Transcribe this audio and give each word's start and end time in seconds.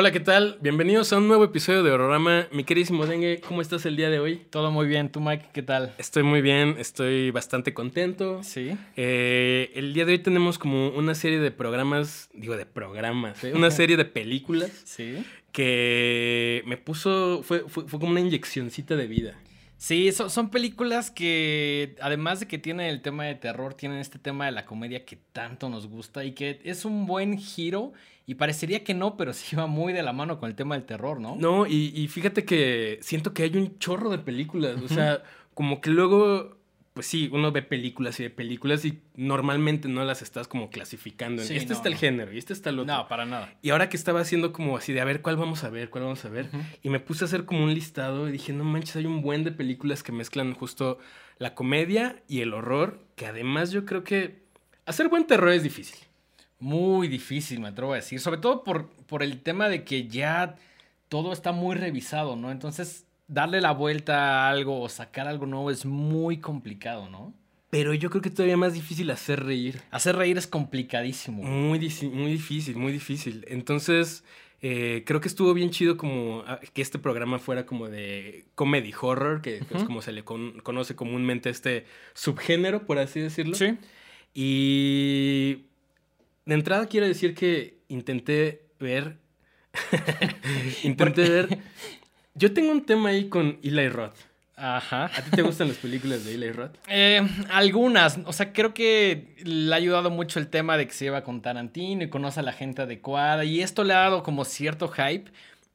Hola, 0.00 0.12
¿qué 0.12 0.20
tal? 0.20 0.56
Bienvenidos 0.62 1.12
a 1.12 1.18
un 1.18 1.28
nuevo 1.28 1.44
episodio 1.44 1.82
de 1.82 1.90
Horrorama. 1.90 2.48
Mi 2.52 2.64
queridísimo 2.64 3.04
Dengue, 3.04 3.42
¿cómo 3.46 3.60
estás 3.60 3.84
el 3.84 3.96
día 3.96 4.08
de 4.08 4.18
hoy? 4.18 4.36
Todo 4.48 4.70
muy 4.70 4.86
bien. 4.86 5.12
¿Tú, 5.12 5.20
Mike, 5.20 5.50
qué 5.52 5.60
tal? 5.62 5.94
Estoy 5.98 6.22
muy 6.22 6.40
bien, 6.40 6.76
estoy 6.78 7.30
bastante 7.32 7.74
contento. 7.74 8.42
Sí. 8.42 8.78
Eh, 8.96 9.70
el 9.74 9.92
día 9.92 10.06
de 10.06 10.12
hoy 10.12 10.18
tenemos 10.20 10.58
como 10.58 10.88
una 10.88 11.14
serie 11.14 11.38
de 11.38 11.50
programas, 11.50 12.30
digo 12.32 12.56
de 12.56 12.64
programas, 12.64 13.44
¿eh? 13.44 13.52
una 13.54 13.70
serie 13.70 13.98
de 13.98 14.06
películas 14.06 14.70
Sí. 14.86 15.22
que 15.52 16.62
me 16.64 16.78
puso, 16.78 17.42
fue, 17.42 17.64
fue, 17.68 17.86
fue 17.86 18.00
como 18.00 18.12
una 18.12 18.20
inyeccioncita 18.20 18.96
de 18.96 19.06
vida. 19.06 19.34
Sí, 19.80 20.12
so- 20.12 20.28
son 20.28 20.50
películas 20.50 21.10
que, 21.10 21.96
además 22.02 22.38
de 22.40 22.46
que 22.46 22.58
tienen 22.58 22.84
el 22.84 23.00
tema 23.00 23.24
de 23.24 23.34
terror, 23.34 23.72
tienen 23.72 23.96
este 23.96 24.18
tema 24.18 24.44
de 24.44 24.52
la 24.52 24.66
comedia 24.66 25.06
que 25.06 25.16
tanto 25.32 25.70
nos 25.70 25.86
gusta 25.86 26.22
y 26.22 26.32
que 26.32 26.60
es 26.64 26.84
un 26.84 27.06
buen 27.06 27.38
giro. 27.38 27.94
Y 28.26 28.34
parecería 28.34 28.84
que 28.84 28.92
no, 28.92 29.16
pero 29.16 29.32
sí 29.32 29.56
va 29.56 29.66
muy 29.66 29.94
de 29.94 30.02
la 30.02 30.12
mano 30.12 30.38
con 30.38 30.50
el 30.50 30.54
tema 30.54 30.74
del 30.74 30.84
terror, 30.84 31.18
¿no? 31.18 31.34
No, 31.36 31.66
y, 31.66 31.94
y 31.96 32.08
fíjate 32.08 32.44
que 32.44 32.98
siento 33.00 33.32
que 33.32 33.44
hay 33.44 33.56
un 33.56 33.78
chorro 33.78 34.10
de 34.10 34.18
películas. 34.18 34.82
O 34.82 34.88
sea, 34.88 35.22
como 35.54 35.80
que 35.80 35.88
luego, 35.88 36.58
pues 36.92 37.06
sí, 37.06 37.28
uno 37.32 37.52
ve 37.52 37.62
películas 37.62 38.18
y 38.18 38.24
ve 38.24 38.30
películas 38.30 38.84
y 38.84 39.00
normalmente 39.14 39.88
no 39.88 40.04
las 40.04 40.22
estás 40.22 40.48
como 40.48 40.70
clasificando. 40.70 41.40
En, 41.42 41.48
Sí, 41.48 41.56
este 41.56 41.68
no, 41.70 41.74
está 41.76 41.88
el 41.88 41.94
no. 41.94 42.00
género 42.00 42.32
y 42.32 42.38
este 42.38 42.52
está 42.52 42.70
el 42.70 42.80
otro. 42.80 42.94
No, 42.94 43.06
para 43.08 43.24
nada. 43.26 43.54
Y 43.62 43.70
ahora 43.70 43.88
que 43.88 43.96
estaba 43.96 44.20
haciendo 44.20 44.52
como 44.52 44.76
así 44.76 44.92
de 44.92 45.00
a 45.00 45.04
ver 45.04 45.22
cuál 45.22 45.36
vamos 45.36 45.62
a 45.64 45.70
ver, 45.70 45.88
cuál 45.90 46.04
vamos 46.04 46.24
a 46.24 46.28
ver, 46.28 46.48
y 46.82 46.88
me 46.88 46.98
puse 47.00 47.24
a 47.24 47.26
hacer 47.26 47.44
como 47.44 47.62
un 47.64 47.72
listado 47.74 48.28
y 48.28 48.32
dije, 48.32 48.52
no 48.52 48.64
manches, 48.64 48.96
hay 48.96 49.06
un 49.06 49.22
buen 49.22 49.44
de 49.44 49.52
películas 49.52 50.02
que 50.02 50.12
mezclan 50.12 50.52
justo 50.54 50.98
la 51.38 51.54
comedia 51.54 52.22
y 52.28 52.40
el 52.40 52.52
horror, 52.52 53.00
que 53.14 53.26
además 53.26 53.70
yo 53.70 53.84
creo 53.86 54.02
que 54.04 54.42
hacer 54.84 55.08
buen 55.08 55.26
terror 55.26 55.50
es 55.50 55.62
difícil. 55.62 55.98
Muy 56.58 57.08
difícil, 57.08 57.60
me 57.60 57.68
atrevo 57.68 57.92
a 57.92 57.96
decir. 57.96 58.20
Sobre 58.20 58.38
todo 58.40 58.64
por, 58.64 58.90
por 59.06 59.22
el 59.22 59.40
tema 59.40 59.68
de 59.68 59.84
que 59.84 60.08
ya 60.08 60.56
todo 61.08 61.32
está 61.32 61.52
muy 61.52 61.74
revisado, 61.76 62.36
¿no? 62.36 62.50
Entonces, 62.50 63.06
darle 63.30 63.60
la 63.60 63.70
vuelta 63.72 64.46
a 64.46 64.50
algo 64.50 64.80
o 64.80 64.88
sacar 64.88 65.28
algo 65.28 65.46
nuevo 65.46 65.70
es 65.70 65.86
muy 65.86 66.38
complicado, 66.38 67.08
¿no? 67.08 67.32
Pero 67.70 67.94
yo 67.94 68.10
creo 68.10 68.20
que 68.20 68.30
todavía 68.30 68.56
más 68.56 68.74
difícil 68.74 69.08
hacer 69.12 69.44
reír. 69.44 69.80
Hacer 69.92 70.16
reír 70.16 70.36
es 70.36 70.48
complicadísimo. 70.48 71.44
Muy, 71.44 71.78
muy 72.12 72.30
difícil, 72.32 72.76
muy 72.76 72.92
difícil. 72.92 73.44
Entonces, 73.48 74.24
eh, 74.60 75.04
creo 75.06 75.20
que 75.20 75.28
estuvo 75.28 75.54
bien 75.54 75.70
chido 75.70 75.96
como 75.96 76.42
ah, 76.48 76.58
que 76.72 76.82
este 76.82 76.98
programa 76.98 77.38
fuera 77.38 77.66
como 77.66 77.88
de 77.88 78.46
comedy 78.56 78.92
horror, 79.00 79.40
que 79.40 79.58
es 79.58 79.84
como 79.84 80.02
se 80.02 80.10
le 80.10 80.24
con- 80.24 80.58
conoce 80.60 80.96
comúnmente 80.96 81.48
este 81.48 81.86
subgénero, 82.14 82.84
por 82.86 82.98
así 82.98 83.20
decirlo. 83.20 83.54
Sí. 83.54 83.78
Y 84.34 85.66
de 86.46 86.54
entrada 86.54 86.86
quiero 86.86 87.06
decir 87.06 87.34
que 87.34 87.78
intenté 87.86 88.66
ver. 88.80 89.18
intenté 90.82 91.28
ver. 91.30 91.58
Yo 92.34 92.52
tengo 92.52 92.70
un 92.70 92.84
tema 92.84 93.10
ahí 93.10 93.28
con 93.28 93.58
Eli 93.62 93.88
Roth. 93.88 94.16
Ajá. 94.56 95.06
¿A 95.06 95.22
ti 95.22 95.30
te 95.30 95.42
gustan 95.42 95.68
las 95.68 95.78
películas 95.78 96.24
de 96.24 96.34
Eli 96.34 96.52
Roth? 96.52 96.76
Eh, 96.86 97.26
algunas, 97.50 98.18
o 98.26 98.32
sea, 98.32 98.52
creo 98.52 98.74
que 98.74 99.34
le 99.42 99.72
ha 99.72 99.76
ayudado 99.76 100.10
mucho 100.10 100.38
el 100.38 100.48
tema 100.48 100.76
de 100.76 100.86
que 100.86 100.92
se 100.92 101.06
lleva 101.06 101.24
con 101.24 101.40
Tarantino 101.40 102.04
y 102.04 102.10
conoce 102.10 102.40
a 102.40 102.42
la 102.42 102.52
gente 102.52 102.82
adecuada 102.82 103.44
y 103.44 103.62
esto 103.62 103.84
le 103.84 103.94
ha 103.94 104.00
dado 104.00 104.22
como 104.22 104.44
cierto 104.44 104.88
hype, 104.88 105.30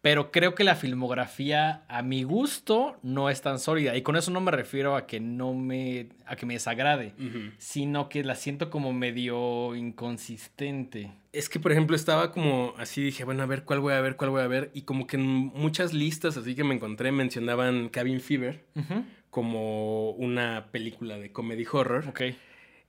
pero 0.06 0.30
creo 0.30 0.54
que 0.54 0.64
la 0.64 0.76
filmografía 0.76 1.84
a 1.88 2.04
mi 2.04 2.22
gusto 2.22 2.96
no 3.02 3.32
es 3.32 3.42
tan 3.42 3.58
sólida 3.58 3.98
y 3.98 4.04
con 4.04 4.16
eso 4.16 4.30
no 4.30 4.40
me 4.40 4.52
refiero 4.52 4.96
a 4.96 5.08
que 5.08 5.20
no 5.20 5.56
me 5.56 6.10
a 6.28 6.36
que 6.36 6.46
me 6.46 6.54
desagrade, 6.54 7.14
sino 7.58 8.08
que 8.08 8.24
la 8.24 8.36
siento 8.36 8.70
como 8.70 8.94
medio 8.94 9.74
inconsistente. 9.74 11.12
Es 11.34 11.50
que, 11.50 11.60
por 11.60 11.72
ejemplo, 11.72 11.96
estaba 11.96 12.32
como 12.32 12.76
así, 12.78 13.02
dije, 13.02 13.24
bueno, 13.24 13.42
a 13.42 13.48
ver 13.48 13.64
cuál 13.64 13.80
voy 13.80 13.94
a 13.94 14.02
ver, 14.02 14.16
cuál 14.16 14.30
voy 14.30 14.44
a 14.44 14.48
ver. 14.48 14.70
Y 14.76 14.84
como 14.84 15.08
que 15.08 15.18
en 15.18 15.26
muchas 15.26 15.92
listas 15.92 16.38
así 16.38 16.54
que 16.54 16.64
me 16.64 16.76
encontré 16.76 17.12
mencionaban 17.12 17.90
Cabin 17.90 18.22
Fever 18.22 18.64
como 19.32 20.12
una 20.12 20.68
película 20.72 21.18
de 21.18 21.32
comedy 21.32 21.66
horror. 21.72 22.06
Ok. 22.10 22.22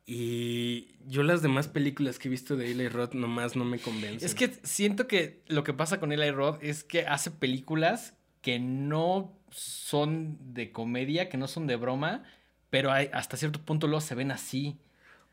Y 0.07 0.95
yo 1.09 1.25
las 1.25 1.43
demás 1.43 1.67
películas 1.67 2.19
que 2.19 2.29
he 2.29 2.31
visto 2.31 2.57
de 2.57 2.71
Eli 2.71 2.89
Roth 2.89 3.13
nomás 3.15 3.57
no 3.57 3.65
me 3.65 3.81
convencen. 3.81 4.25
Es 4.25 4.35
que 4.37 4.53
siento 4.63 5.09
que 5.09 5.43
lo 5.49 5.65
que 5.65 5.73
pasa 5.73 5.99
con 5.99 6.13
Eli 6.13 6.31
Roth 6.31 6.63
es 6.63 6.85
que 6.85 7.07
hace 7.07 7.33
películas 7.33 8.15
que 8.41 8.61
no 8.61 9.37
son 9.51 10.39
de 10.55 10.71
comedia, 10.71 11.29
que 11.29 11.37
no 11.37 11.49
son 11.49 11.67
de 11.67 11.75
broma, 11.75 12.23
pero 12.71 12.93
hay- 12.93 13.11
hasta 13.13 13.37
cierto 13.37 13.61
punto 13.61 13.89
luego 13.89 14.01
se 14.01 14.15
ven 14.15 14.31
así. 14.31 14.77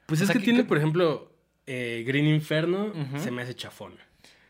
Pues 0.07 0.21
o 0.21 0.23
es 0.23 0.31
que 0.31 0.39
que- 0.39 0.45
tiene, 0.45 0.59
que- 0.61 0.65
por 0.65 0.77
ejemplo, 0.77 1.31
eh, 1.67 2.03
Green 2.07 2.25
Inferno, 2.27 2.93
se 3.19 3.29
me 3.29 3.43
hace 3.43 3.53
chafón. 3.53 3.93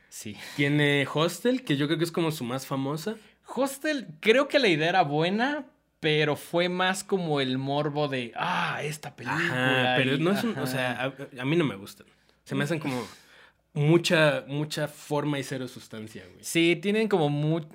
Sí. 0.08 0.38
Tiene 0.56 1.06
Hostel, 1.14 1.64
que 1.66 1.76
yo 1.76 1.88
creo 1.88 1.98
que 1.98 2.06
es 2.06 2.12
como 2.12 2.32
su 2.32 2.46
más 2.46 2.66
famosa. 2.66 3.16
Hostel, 3.56 4.08
creo 4.22 4.48
que 4.48 4.60
la 4.60 4.70
idea 4.70 4.88
era 4.90 5.02
buena, 5.02 5.66
pero 6.04 6.36
fue 6.36 6.70
más 6.70 7.04
como 7.04 7.40
el 7.42 7.58
morbo 7.58 8.08
de, 8.08 8.32
ah, 8.36 8.82
esta 8.84 9.16
película. 9.16 9.88
Ajá, 9.88 9.96
pero 9.98 10.14
y- 10.16 10.20
no 10.20 10.32
es 10.32 10.44
un, 10.44 10.56
o 10.60 10.68
sea, 10.68 11.02
a, 11.02 11.42
a 11.42 11.46
mí 11.46 11.56
no 11.56 11.64
me 11.66 11.76
gustan. 11.76 12.06
Se 12.44 12.54
me 12.54 12.66
hacen 12.66 12.78
como 12.80 13.02
mucha, 13.74 14.44
mucha 14.48 14.88
forma 14.88 15.40
y 15.40 15.44
cero 15.44 15.68
sustancia, 15.68 16.24
güey. 16.32 16.44
Sí, 16.44 16.76
tienen 16.82 17.08
como 17.08 17.30
mu- 17.30 17.66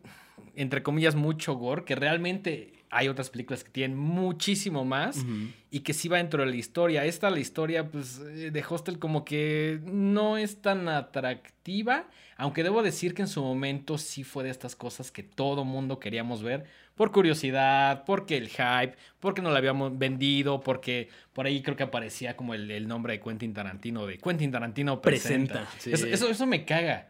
entre 0.55 0.83
comillas, 0.83 1.15
mucho 1.15 1.55
gore, 1.55 1.85
que 1.85 1.95
realmente 1.95 2.75
hay 2.91 3.09
otras 3.09 3.29
películas 3.31 3.65
que 3.65 3.71
tienen 3.71 3.97
muchísimo 3.99 4.85
más. 4.85 5.25
Y 5.71 5.81
que 5.81 5.93
sí 5.93 6.09
va 6.09 6.17
dentro 6.17 6.43
de 6.45 6.51
la 6.51 6.57
historia. 6.57 7.05
Esta, 7.05 7.29
la 7.31 7.39
historia, 7.41 7.91
pues, 7.91 8.19
eh, 8.21 8.51
de 8.51 8.65
Hostel 8.69 8.99
como 8.99 9.25
que 9.25 9.81
no 9.85 10.39
es 10.39 10.63
tan 10.63 10.89
atractiva, 10.89 12.09
aunque 12.39 12.63
debo 12.63 12.83
decir 12.83 13.15
que 13.15 13.23
en 13.23 13.29
su 13.29 13.43
momento 13.43 13.99
sí 13.99 14.25
fue 14.25 14.45
de 14.45 14.51
estas 14.51 14.75
cosas 14.77 15.11
que 15.11 15.23
todo 15.23 15.65
mundo 15.65 15.99
queríamos 15.99 16.43
ver, 16.43 16.65
por 16.99 17.11
curiosidad, 17.13 18.05
porque 18.05 18.37
el 18.37 18.49
hype, 18.49 18.95
porque 19.21 19.41
no 19.41 19.51
la 19.51 19.57
habíamos 19.59 19.97
vendido, 19.97 20.61
porque 20.61 21.09
por 21.33 21.47
ahí 21.47 21.63
creo 21.63 21.77
que 21.77 21.85
aparecía 21.85 22.37
como 22.37 22.53
el, 22.53 22.71
el 22.71 22.87
nombre 22.87 23.15
de 23.15 23.21
Quentin 23.21 23.55
Tarantino, 23.55 24.05
de 24.05 24.19
Quentin 24.19 24.51
Tarantino 24.51 25.01
presenta. 25.01 25.55
Presenta, 25.67 25.73
sí. 25.81 25.93
Eso, 25.93 26.07
eso, 26.07 26.29
eso 26.29 26.45
me 26.47 26.67
caga. 26.67 27.09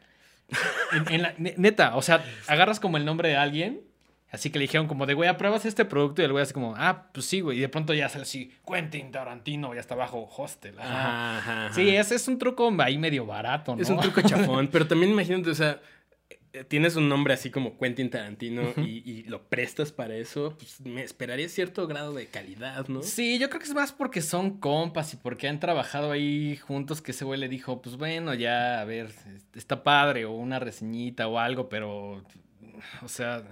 En- 0.93 1.13
en 1.13 1.23
la- 1.23 1.35
ne- 1.39 1.55
neta, 1.57 1.97
o 1.97 2.03
sea, 2.03 2.25
agarras 2.47 2.79
como 2.81 2.97
el 2.97 3.05
nombre 3.05 3.29
de 3.31 3.37
alguien 3.37 3.81
Así 4.31 4.51
que 4.51 4.59
le 4.59 4.65
dijeron 4.65 4.89
como 4.89 5.07
de, 5.07 5.15
güey, 5.15 5.27
¿apruebas 5.27 5.65
este 5.65 5.87
producto? 5.87 6.21
Y 6.21 6.27
el 6.27 6.33
güey 6.33 6.43
así 6.43 6.53
como, 6.53 6.75
ah, 6.77 7.07
pues 7.15 7.25
sí, 7.25 7.41
güey. 7.41 7.57
Y 7.57 7.61
de 7.63 7.71
pronto 7.71 7.95
ya 7.95 8.11
sale 8.11 8.25
así, 8.25 8.53
Quentin 8.71 9.11
Tarantino, 9.11 9.75
y 9.75 9.79
hasta 9.79 9.95
abajo, 9.95 10.29
hostel. 10.37 10.79
ajá. 10.79 10.91
Ajá, 10.91 11.39
ajá, 11.39 11.65
ajá. 11.69 11.75
Sí, 11.75 11.89
es, 11.97 12.13
es 12.13 12.29
un 12.29 12.37
truco 12.37 12.71
ahí 12.81 12.99
medio 12.99 13.25
barato, 13.25 13.75
¿no? 13.75 13.81
Es 13.81 13.89
un 13.89 13.99
truco 13.99 14.21
chafón, 14.21 14.69
pero 14.73 14.87
también 14.87 15.13
imagínate, 15.13 15.49
o 15.49 15.55
sea, 15.55 15.81
tienes 16.69 16.97
un 16.97 17.09
nombre 17.09 17.35
así 17.35 17.51
como 17.51 17.79
Quentin 17.79 18.11
Tarantino 18.11 18.73
y, 18.77 19.03
y 19.05 19.23
lo 19.25 19.43
prestas 19.49 19.93
para 19.93 20.17
eso, 20.17 20.57
pues 20.59 20.81
me 20.81 21.03
esperaría 21.03 21.49
cierto 21.49 21.87
grado 21.87 22.13
de 22.13 22.27
calidad, 22.27 22.89
¿no? 22.89 23.03
Sí, 23.03 23.39
yo 23.39 23.49
creo 23.49 23.61
que 23.61 23.67
es 23.67 23.75
más 23.75 23.93
porque 23.93 24.23
son 24.23 24.59
compas 24.59 25.15
y 25.15 25.17
porque 25.17 25.49
han 25.49 25.61
trabajado 25.61 26.11
ahí 26.11 26.57
juntos 26.57 27.03
que 27.03 27.13
ese 27.13 27.25
güey 27.25 27.39
le 27.39 27.49
dijo, 27.49 27.83
pues 27.83 27.97
bueno, 27.97 28.35
ya, 28.35 28.81
a 28.81 28.85
ver, 28.85 29.11
está 29.55 29.83
padre, 29.83 30.25
o 30.25 30.33
una 30.33 30.59
reseñita 30.59 31.29
o 31.29 31.39
algo, 31.39 31.69
pero, 31.69 32.25
o 33.03 33.09
sea, 33.09 33.43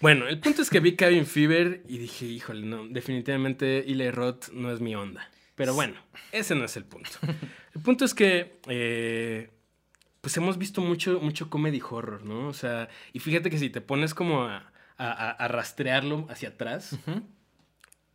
Bueno, 0.00 0.28
el 0.28 0.38
punto 0.38 0.62
es 0.62 0.70
que 0.70 0.80
vi 0.80 0.96
Cabin 0.96 1.26
Fever 1.26 1.82
y 1.88 1.98
dije, 1.98 2.26
híjole, 2.26 2.66
no, 2.66 2.86
definitivamente 2.88 3.90
Eli 3.90 4.10
Roth 4.10 4.50
no 4.52 4.72
es 4.72 4.80
mi 4.80 4.94
onda. 4.94 5.30
Pero 5.54 5.72
bueno, 5.72 5.94
ese 6.32 6.54
no 6.54 6.64
es 6.64 6.76
el 6.76 6.84
punto. 6.84 7.10
El 7.74 7.80
punto 7.80 8.04
es 8.04 8.12
que, 8.12 8.58
eh, 8.68 9.50
pues 10.24 10.34
hemos 10.38 10.56
visto 10.58 10.80
mucho, 10.80 11.20
mucho 11.20 11.50
comedy 11.50 11.82
horror, 11.82 12.24
¿no? 12.24 12.48
O 12.48 12.54
sea, 12.54 12.88
y 13.12 13.18
fíjate 13.20 13.50
que 13.50 13.58
si 13.58 13.68
te 13.68 13.82
pones 13.82 14.14
como 14.14 14.44
a, 14.44 14.72
a- 14.96 15.48
rastrearlo 15.48 16.26
hacia 16.30 16.50
atrás, 16.50 16.96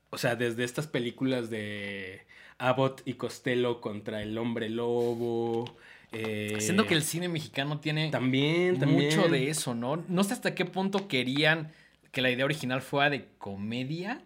o 0.09 0.17
sea, 0.17 0.35
desde 0.35 0.63
estas 0.63 0.87
películas 0.87 1.49
de 1.51 2.25
Abbott 2.57 3.01
y 3.06 3.13
Costello 3.13 3.79
contra 3.79 4.23
el 4.23 4.38
hombre 4.39 4.69
lobo. 4.69 5.65
eh, 6.11 6.57
siento 6.59 6.88
que 6.88 6.95
el 6.95 7.03
cine 7.03 7.29
mexicano 7.29 7.79
tiene 7.79 8.09
También, 8.09 8.79
también. 8.79 9.03
mucho 9.19 9.29
de 9.29 9.50
eso, 9.50 9.75
¿no? 9.75 10.03
No 10.07 10.23
sé 10.23 10.33
hasta 10.33 10.55
qué 10.55 10.65
punto 10.65 11.07
querían 11.07 11.71
que 12.12 12.21
la 12.23 12.31
idea 12.31 12.45
original 12.45 12.81
fuera 12.81 13.12
de 13.12 13.27
comedia, 13.38 14.23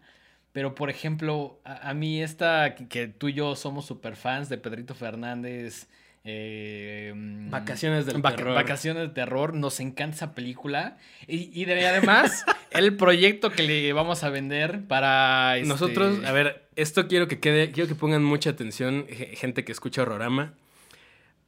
pero 0.53 0.75
por 0.75 0.89
ejemplo, 0.89 1.59
a, 1.65 1.89
a 1.89 1.93
mí 1.93 2.21
esta 2.23 2.75
que, 2.75 2.87
que 2.87 3.07
tú 3.07 3.27
y 3.29 3.33
yo 3.33 3.55
somos 3.57 3.85
super 3.85 4.15
fans 4.15 4.47
de 4.49 4.57
Pedrito 4.57 4.95
Fernández. 4.95 5.89
Eh, 6.25 7.11
mm, 7.15 7.49
Vacaciones 7.49 8.05
del 8.05 8.21
terror. 8.21 8.55
Vacaciones 8.55 9.03
de 9.09 9.13
terror, 9.13 9.53
nos 9.53 9.79
encanta 9.79 10.15
esa 10.15 10.33
película. 10.35 10.97
Y, 11.27 11.49
y 11.59 11.65
de- 11.65 11.85
además, 11.87 12.45
el 12.71 12.95
proyecto 12.95 13.51
que 13.51 13.63
le 13.63 13.91
vamos 13.93 14.23
a 14.23 14.29
vender 14.29 14.81
para... 14.87 15.57
este, 15.57 15.67
Nosotros, 15.69 16.23
a 16.25 16.31
ver, 16.31 16.67
esto 16.75 17.07
quiero 17.07 17.27
que 17.27 17.39
quede, 17.39 17.71
quiero 17.71 17.87
que 17.87 17.95
pongan 17.95 18.23
mucha 18.23 18.49
atención, 18.51 19.05
ge- 19.09 19.35
gente 19.35 19.63
que 19.65 19.71
escucha 19.71 20.01
Horrorama. 20.03 20.53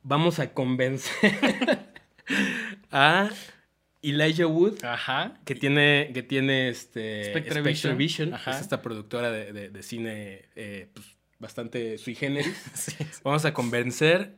Vamos 0.04 0.40
a 0.40 0.54
convencer 0.54 1.32
a 2.92 3.30
Elijah 4.04 4.46
Wood, 4.46 4.84
Ajá. 4.84 5.34
que 5.46 5.56
tiene, 5.56 6.12
que 6.14 6.22
tiene 6.22 6.70
este 6.70 7.26
Spectre 7.32 7.62
Spectre 7.62 7.94
Vision. 7.96 8.34
Es 8.36 8.58
esta 8.62 8.82
productora 8.82 9.32
de, 9.32 9.52
de- 9.52 9.70
de 9.70 9.84
cine 9.84 10.46
eh, 10.56 10.90
pues, 10.94 11.08
bastante 11.40 11.98
sui 11.98 12.14
generis. 12.14 12.56
Sí. 12.76 12.94
Vamos 13.24 13.46
a 13.46 13.54
convencer 13.54 14.36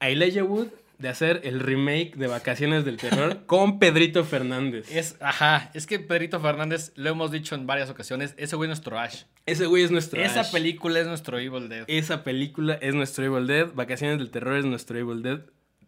a 0.00 0.08
Elijah 0.08 0.42
Wood 0.44 0.68
de 0.98 1.08
hacer 1.08 1.40
el 1.44 1.60
remake 1.60 2.14
de 2.16 2.26
Vacaciones 2.26 2.84
del 2.84 2.98
Terror 2.98 3.42
con 3.46 3.78
Pedrito 3.78 4.22
Fernández. 4.24 4.94
Es, 4.94 5.16
ajá, 5.20 5.70
es 5.72 5.86
que 5.86 5.98
Pedrito 5.98 6.40
Fernández, 6.40 6.92
lo 6.96 7.08
hemos 7.10 7.30
dicho 7.30 7.54
en 7.54 7.66
varias 7.66 7.88
ocasiones, 7.88 8.34
ese 8.36 8.56
güey 8.56 8.66
es 8.66 8.70
nuestro 8.70 8.98
Ash. 8.98 9.22
Ese 9.46 9.64
güey 9.66 9.82
es 9.82 9.90
nuestro 9.90 10.20
Esa 10.20 10.40
Ash. 10.40 10.52
película 10.52 11.00
es 11.00 11.06
nuestro 11.06 11.38
Evil 11.38 11.68
Dead. 11.70 11.84
Esa 11.86 12.22
película 12.22 12.74
es 12.74 12.94
nuestro 12.94 13.24
Evil 13.24 13.46
Dead. 13.46 13.72
Vacaciones 13.72 14.18
del 14.18 14.30
Terror 14.30 14.58
es 14.58 14.66
nuestro 14.66 14.98
Evil 14.98 15.22
Dead. 15.22 15.40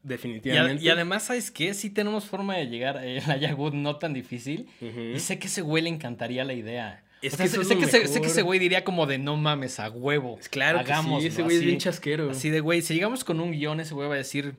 Y, 0.04 0.08
Definitivamente. 0.08 0.82
y 0.82 0.88
además, 0.88 1.24
¿sabes 1.24 1.50
qué? 1.50 1.74
Sí 1.74 1.90
tenemos 1.90 2.24
forma 2.24 2.56
de 2.56 2.66
llegar 2.66 2.96
a 2.98 3.02
la 3.04 3.36
Yagud 3.36 3.72
no 3.74 3.96
tan 3.96 4.12
difícil. 4.14 4.66
Y 4.80 5.20
sé 5.20 5.38
que 5.38 5.46
ese 5.46 5.60
güey 5.62 5.82
le 5.84 5.90
encantaría 5.90 6.44
la 6.44 6.54
idea. 6.54 7.04
Es 7.22 7.34
O 7.34 7.36
sea, 7.36 7.46
que 7.46 7.50
sé, 7.52 7.64
sé 7.64 7.76
que 7.78 7.84
ese, 7.84 7.90
sé 7.92 7.98
mejor. 8.08 8.20
que 8.22 8.26
ese 8.26 8.42
güey 8.42 8.58
diría 8.58 8.84
como 8.84 9.06
de 9.06 9.16
no 9.18 9.36
mames, 9.36 9.78
a 9.80 9.88
huevo. 9.90 10.38
Claro 10.50 10.80
que 10.80 10.86
sí, 10.86 10.92
hagámoslo", 10.92 11.28
ese 11.28 11.42
güey 11.42 11.56
es 11.56 11.64
bien 11.64 11.78
chasquero. 11.78 12.30
Así 12.30 12.50
de, 12.50 12.60
güey, 12.60 12.82
si 12.82 12.94
llegamos 12.94 13.22
con 13.24 13.40
un 13.40 13.52
guion, 13.52 13.78
ese 13.80 13.94
güey 13.94 14.08
va 14.08 14.14
a 14.14 14.18
decir... 14.18 14.56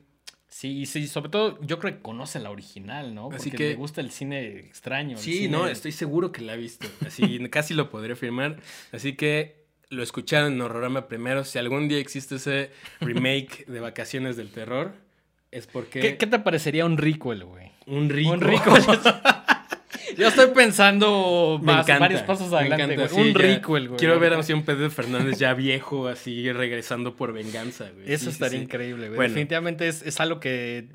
Sí, 0.48 0.78
y 0.78 0.86
sí, 0.86 1.08
sobre 1.08 1.30
todo 1.30 1.58
yo 1.62 1.80
creo 1.80 1.94
que 1.96 2.00
conoce 2.00 2.38
la 2.38 2.50
original, 2.50 3.12
¿no? 3.14 3.24
Porque 3.24 3.36
Así 3.36 3.50
que- 3.50 3.70
le 3.70 3.74
gusta 3.74 4.00
el 4.00 4.10
cine 4.12 4.60
extraño. 4.60 5.16
el 5.16 5.22
Sí, 5.22 5.32
cine- 5.40 5.50
no, 5.50 5.66
estoy 5.66 5.90
seguro 5.90 6.30
que 6.30 6.42
la 6.42 6.52
ha 6.52 6.56
visto. 6.56 6.86
Así, 7.04 7.38
casi 7.50 7.74
lo 7.74 7.90
podré 7.90 8.12
afirmar. 8.12 8.60
Así 8.92 9.14
que 9.16 9.64
lo 9.90 10.02
escucharon 10.04 10.52
en 10.52 10.60
Horrorama 10.62 11.08
primero. 11.08 11.42
Si 11.44 11.58
algún 11.58 11.88
día 11.88 11.98
existe 11.98 12.36
ese 12.36 12.70
remake 13.00 13.66
de 13.66 13.80
Vacaciones 13.80 14.36
del 14.36 14.50
Terror, 14.50 14.94
es 15.50 15.66
porque 15.66 15.98
¿Qué, 16.00 16.16
qué 16.18 16.26
te 16.28 16.38
parecería 16.38 16.86
un 16.86 16.98
requel, 16.98 17.44
güey? 17.44 17.72
un 17.86 18.08
rico. 18.08 18.30
Un 18.32 18.40
requel. 18.40 18.72
Yo 20.16 20.28
estoy 20.28 20.48
pensando 20.54 21.58
Me 21.60 21.66
más, 21.72 21.84
encanta, 21.86 22.00
varios 22.00 22.22
pasos 22.22 22.50
me 22.50 22.56
adelante, 22.58 22.94
encanta, 22.94 23.08
sí, 23.14 23.20
un 23.20 23.32
ya. 23.32 23.38
requel, 23.38 23.88
güey. 23.88 23.98
Quiero 23.98 24.18
ver 24.20 24.34
a 24.34 24.38
un 24.38 24.62
Pedro 24.62 24.90
Fernández 24.90 25.38
ya 25.38 25.54
viejo, 25.54 26.08
así 26.08 26.50
regresando 26.52 27.16
por 27.16 27.32
venganza, 27.32 27.90
güey. 27.90 28.12
Eso 28.12 28.24
Sí, 28.26 28.30
estaría 28.30 28.58
sí. 28.58 28.64
increíble, 28.64 29.06
güey. 29.08 29.16
Bueno. 29.16 29.30
Definitivamente 29.30 29.88
es, 29.88 30.02
es 30.02 30.20
algo 30.20 30.40
que 30.40 30.88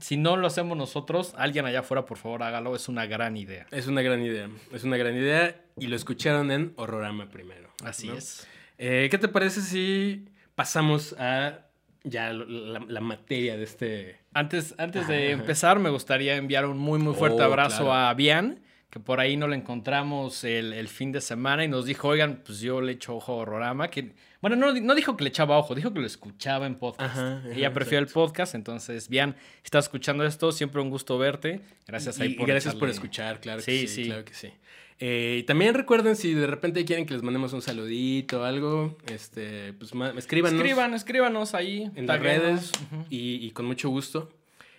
si 0.00 0.16
no 0.16 0.36
lo 0.36 0.46
hacemos 0.46 0.76
nosotros, 0.76 1.32
alguien 1.36 1.64
allá 1.66 1.80
afuera, 1.80 2.04
por 2.04 2.18
favor, 2.18 2.42
hágalo. 2.42 2.74
Es 2.76 2.88
una 2.88 3.06
gran 3.06 3.36
idea. 3.36 3.66
Es 3.70 3.86
una 3.86 4.02
gran 4.02 4.22
idea. 4.22 4.48
Es 4.72 4.84
una 4.84 4.96
gran 4.96 5.16
idea. 5.16 5.56
Y 5.78 5.86
lo 5.86 5.96
escucharon 5.96 6.50
en 6.50 6.72
Horrorama 6.76 7.30
primero. 7.30 7.70
Así 7.84 8.08
¿no? 8.08 8.14
es. 8.14 8.46
Eh, 8.78 9.08
¿Qué 9.10 9.18
te 9.18 9.28
parece 9.28 9.62
si 9.62 10.26
pasamos 10.54 11.14
a 11.18 11.60
ya 12.04 12.32
la 12.32 13.00
materia 13.00 13.56
de 13.56 13.64
este. 13.64 14.16
Antes, 14.38 14.74
antes 14.78 15.08
de 15.08 15.32
Ajá. 15.32 15.40
empezar, 15.40 15.78
me 15.78 15.90
gustaría 15.90 16.36
enviar 16.36 16.66
un 16.66 16.76
muy, 16.78 16.98
muy 16.98 17.14
fuerte 17.14 17.40
Oh, 17.42 17.44
abrazo 17.46 17.84
claro. 17.84 17.92
a 17.94 18.14
Bian, 18.14 18.60
que 18.90 19.00
por 19.00 19.18
ahí 19.20 19.36
no 19.36 19.48
lo 19.48 19.54
encontramos 19.54 20.44
el, 20.44 20.72
el 20.72 20.88
fin 20.88 21.10
de 21.10 21.20
semana 21.20 21.64
y 21.64 21.68
nos 21.68 21.86
dijo, 21.86 22.08
oigan, 22.08 22.42
pues 22.44 22.60
yo 22.60 22.80
le 22.80 22.92
echo 22.92 23.16
ojo 23.16 23.32
a 23.32 23.36
Horrorama, 23.36 23.88
que... 23.88 24.12
Bueno, 24.42 24.54
no, 24.56 24.72
no 24.74 24.94
dijo 24.94 25.16
que 25.16 25.24
le 25.24 25.30
echaba 25.30 25.56
ojo, 25.58 25.74
dijo 25.74 25.92
que 25.92 25.98
lo 26.00 26.06
escuchaba 26.06 26.66
en 26.66 26.76
podcast. 26.76 27.10
Ajá, 27.16 27.36
ajá, 27.38 27.48
Ella 27.52 27.72
prefiere 27.72 28.04
el 28.04 28.06
podcast, 28.12 28.54
entonces, 28.54 29.08
Bian, 29.08 29.34
si 29.34 29.64
estás 29.64 29.86
escuchando 29.86 30.24
esto, 30.24 30.52
siempre 30.52 30.80
un 30.82 30.90
gusto 30.90 31.16
verte. 31.18 31.62
Gracias 31.86 32.20
ahí 32.20 32.28
y, 32.28 32.32
y 32.32 32.36
por 32.36 32.46
gracias 32.46 32.74
por 32.74 32.88
escuchar, 32.90 33.40
claro 33.40 33.58
que 33.62 33.64
sí. 33.64 33.88
sí. 33.88 34.04
Claro 34.04 34.24
que 34.24 34.34
sí. 34.34 34.52
Eh, 34.98 35.38
y 35.40 35.42
también 35.42 35.74
recuerden 35.74 36.16
si 36.16 36.32
de 36.32 36.46
repente 36.46 36.84
quieren 36.86 37.04
que 37.04 37.12
les 37.14 37.22
mandemos 37.22 37.52
un 37.52 37.60
saludito 37.62 38.40
o 38.40 38.44
algo, 38.44 38.96
este, 39.12 39.72
pues 39.74 39.92
escríbanos. 40.16 40.54
Escriban, 40.58 40.94
escríbanos 40.94 41.54
ahí. 41.54 41.90
en 41.96 42.06
las 42.06 42.18
redes 42.20 42.72
y, 43.10 43.44
y 43.46 43.50
con 43.50 43.66
mucho 43.66 43.88
gusto. 43.90 44.30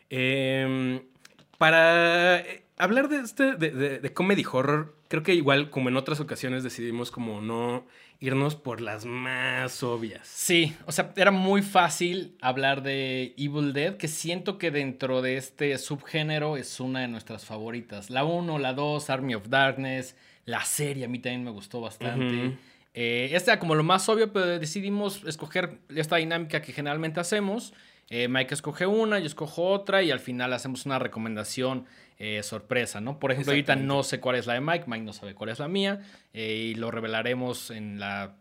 Eh, 0.10 1.02
para 1.58 2.40
eh, 2.40 2.64
hablar 2.78 3.10
de 3.10 3.18
este, 3.19 3.56
de, 3.56 3.72
de- 3.72 4.00
de 4.00 4.14
comedy 4.14 4.44
horror, 4.52 4.96
creo 5.08 5.24
que 5.24 5.34
igual 5.36 5.69
como 5.69 5.90
en 5.90 5.98
otras 5.98 6.20
ocasiones 6.20 6.63
decidimos 6.63 7.12
como 7.12 7.42
no 7.42 7.86
irnos 8.19 8.56
por 8.56 8.81
las 8.81 9.06
más 9.06 9.84
obvias. 9.84 10.28
Sí, 10.28 10.75
o 10.86 10.92
sea, 10.92 11.14
era 11.16 11.31
muy 11.31 11.62
fácil 11.62 12.36
hablar 12.42 12.81
de 12.81 13.34
Evil 13.38 13.74
Dead, 13.74 13.98
que 13.98 14.08
siento 14.08 14.58
que 14.58 14.72
dentro 14.72 15.22
de 15.22 15.38
este 15.38 15.78
subgénero 15.78 16.58
es 16.58 16.80
una 16.80 17.02
de 17.02 17.08
nuestras 17.08 17.46
favoritas. 17.46 18.10
La 18.10 18.24
1, 18.24 18.58
la 18.60 18.74
2, 18.74 19.10
Army 19.10 19.36
of 19.36 19.50
Darkness, 19.50 20.16
la 20.46 20.64
serie 20.64 21.06
a 21.06 21.08
mí 21.08 21.19
también 21.19 21.44
me 21.44 21.52
gustó 21.52 21.81
bastante. 21.81 22.58
Eh, 22.94 23.30
esta 23.34 23.52
era 23.52 23.60
como 23.60 23.75
lo 23.75 23.84
más 23.84 24.10
obvio, 24.10 24.34
pero 24.34 24.58
decidimos 24.58 25.24
escoger 25.25 25.78
esta 25.96 26.16
dinámica 26.16 26.62
que 26.62 26.74
generalmente 26.74 27.20
hacemos. 27.20 27.74
Eh, 28.10 28.28
Mike 28.28 28.54
escoge 28.54 28.88
una, 28.88 29.20
yo 29.20 29.28
escojo 29.28 29.66
otra 29.66 30.02
y 30.02 30.12
al 30.12 30.20
final 30.20 30.54
hacemos 30.54 30.86
una 30.86 30.98
recomendación 30.98 31.86
eh, 32.19 32.42
sorpresa, 32.44 33.00
¿no? 33.02 33.19
Por 33.19 33.31
ejemplo, 33.31 33.52
ahorita 33.54 33.75
no 33.75 34.04
sé 34.04 34.19
cuál 34.19 34.36
es 34.38 34.48
la 34.48 34.54
de 34.56 34.62
Mike, 34.62 34.86
Mike 34.88 35.04
no 35.06 35.14
sabe 35.14 35.34
cuál 35.36 35.50
es 35.52 35.60
la 35.60 35.68
mía 35.68 36.02
eh, 36.34 36.72
y 36.72 36.75
lo 36.75 36.90
revelaremos 36.92 37.69
en 37.72 38.00
la 38.00 38.36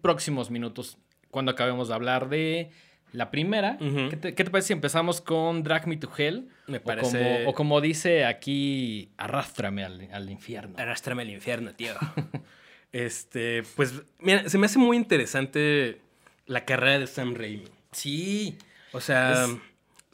próximos 0.00 0.50
minutos 0.50 0.98
cuando 1.30 1.52
acabemos 1.52 1.88
de 1.88 1.94
hablar 1.94 2.28
de 2.28 2.70
la 3.12 3.30
primera. 3.30 3.78
¿Qué, 3.78 4.16
te, 4.16 4.34
qué 4.34 4.44
te 4.44 4.50
parece 4.50 4.68
si 4.68 4.72
empezamos 4.74 5.20
con 5.20 5.62
Drag 5.62 5.86
Me 5.86 5.96
to 5.96 6.10
Hell? 6.16 6.48
Me 6.66 6.78
O 6.78 6.82
parece- 6.82 7.18
como, 7.40 7.50
o 7.50 7.54
como 7.54 7.80
dice 7.80 8.24
aquí, 8.26 9.10
arrástrame 9.16 9.84
al, 9.84 10.08
al 10.12 10.28
infierno. 10.30 10.74
Arrástrame 10.78 11.22
al 11.22 11.30
infierno, 11.30 11.72
tío. 11.74 11.94
este, 12.92 13.62
pues, 13.76 13.94
mira, 14.20 14.48
se 14.48 14.58
me 14.58 14.66
hace 14.66 14.78
muy 14.78 14.96
interesante 14.96 16.00
la 16.46 16.64
carrera 16.64 16.98
de 16.98 17.06
Sam 17.06 17.34
Raimi. 17.34 17.64
Sí. 17.92 18.56
O 18.92 19.00
sea, 19.00 19.44
Es- 19.44 19.56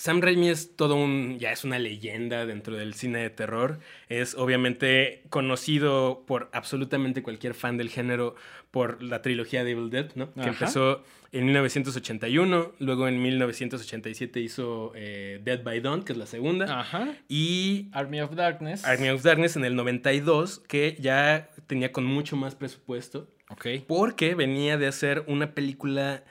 Sam 0.05 0.21
Raimi 0.21 0.51
es 0.51 0.77
todo 0.77 0.97
un, 0.97 1.39
ya 1.39 1.51
es 1.51 1.65
una 1.65 1.79
leyenda 1.79 2.45
dentro 2.45 2.77
del 2.77 2.93
cine 2.93 3.21
de 3.21 3.31
terror. 3.31 3.79
Es 4.11 4.35
obviamente 4.35 5.23
conocido 5.31 6.25
por 6.27 6.51
absolutamente 6.53 7.23
cualquier 7.23 7.55
fan 7.55 7.79
del 7.79 7.89
género 7.89 8.35
por 8.71 9.03
la 9.03 9.23
trilogía 9.23 9.65
de 9.65 9.71
Evil 9.71 9.89
Dead, 9.89 10.11
¿no? 10.15 10.31
Que 10.35 10.43
empezó 10.43 11.03
en 11.33 11.47
1981, 11.47 12.73
luego 12.81 13.09
en 13.09 13.23
1987 13.23 14.41
hizo 14.41 14.93
eh, 14.95 15.41
Dead 15.43 15.63
by 15.63 15.81
Dawn, 15.81 16.03
que 16.05 16.13
es 16.13 16.19
la 16.19 16.27
segunda, 16.27 16.81
Ajá. 16.81 17.15
y 17.27 17.89
Army 17.93 18.21
of 18.21 18.35
Darkness. 18.35 18.85
Army 18.85 19.09
of 19.09 19.23
Darkness 19.23 19.57
en 19.57 19.65
el 19.65 19.75
92, 19.75 20.59
que 20.69 20.99
ya 21.01 21.49
tenía 21.67 21.93
con 21.93 22.05
mucho 22.05 22.37
más 22.37 22.55
presupuesto, 22.55 23.31
Ok. 23.49 23.69
porque 23.89 24.35
venía 24.35 24.77
de 24.77 24.87
hacer 24.87 25.25
una 25.29 25.55
película 25.55 26.25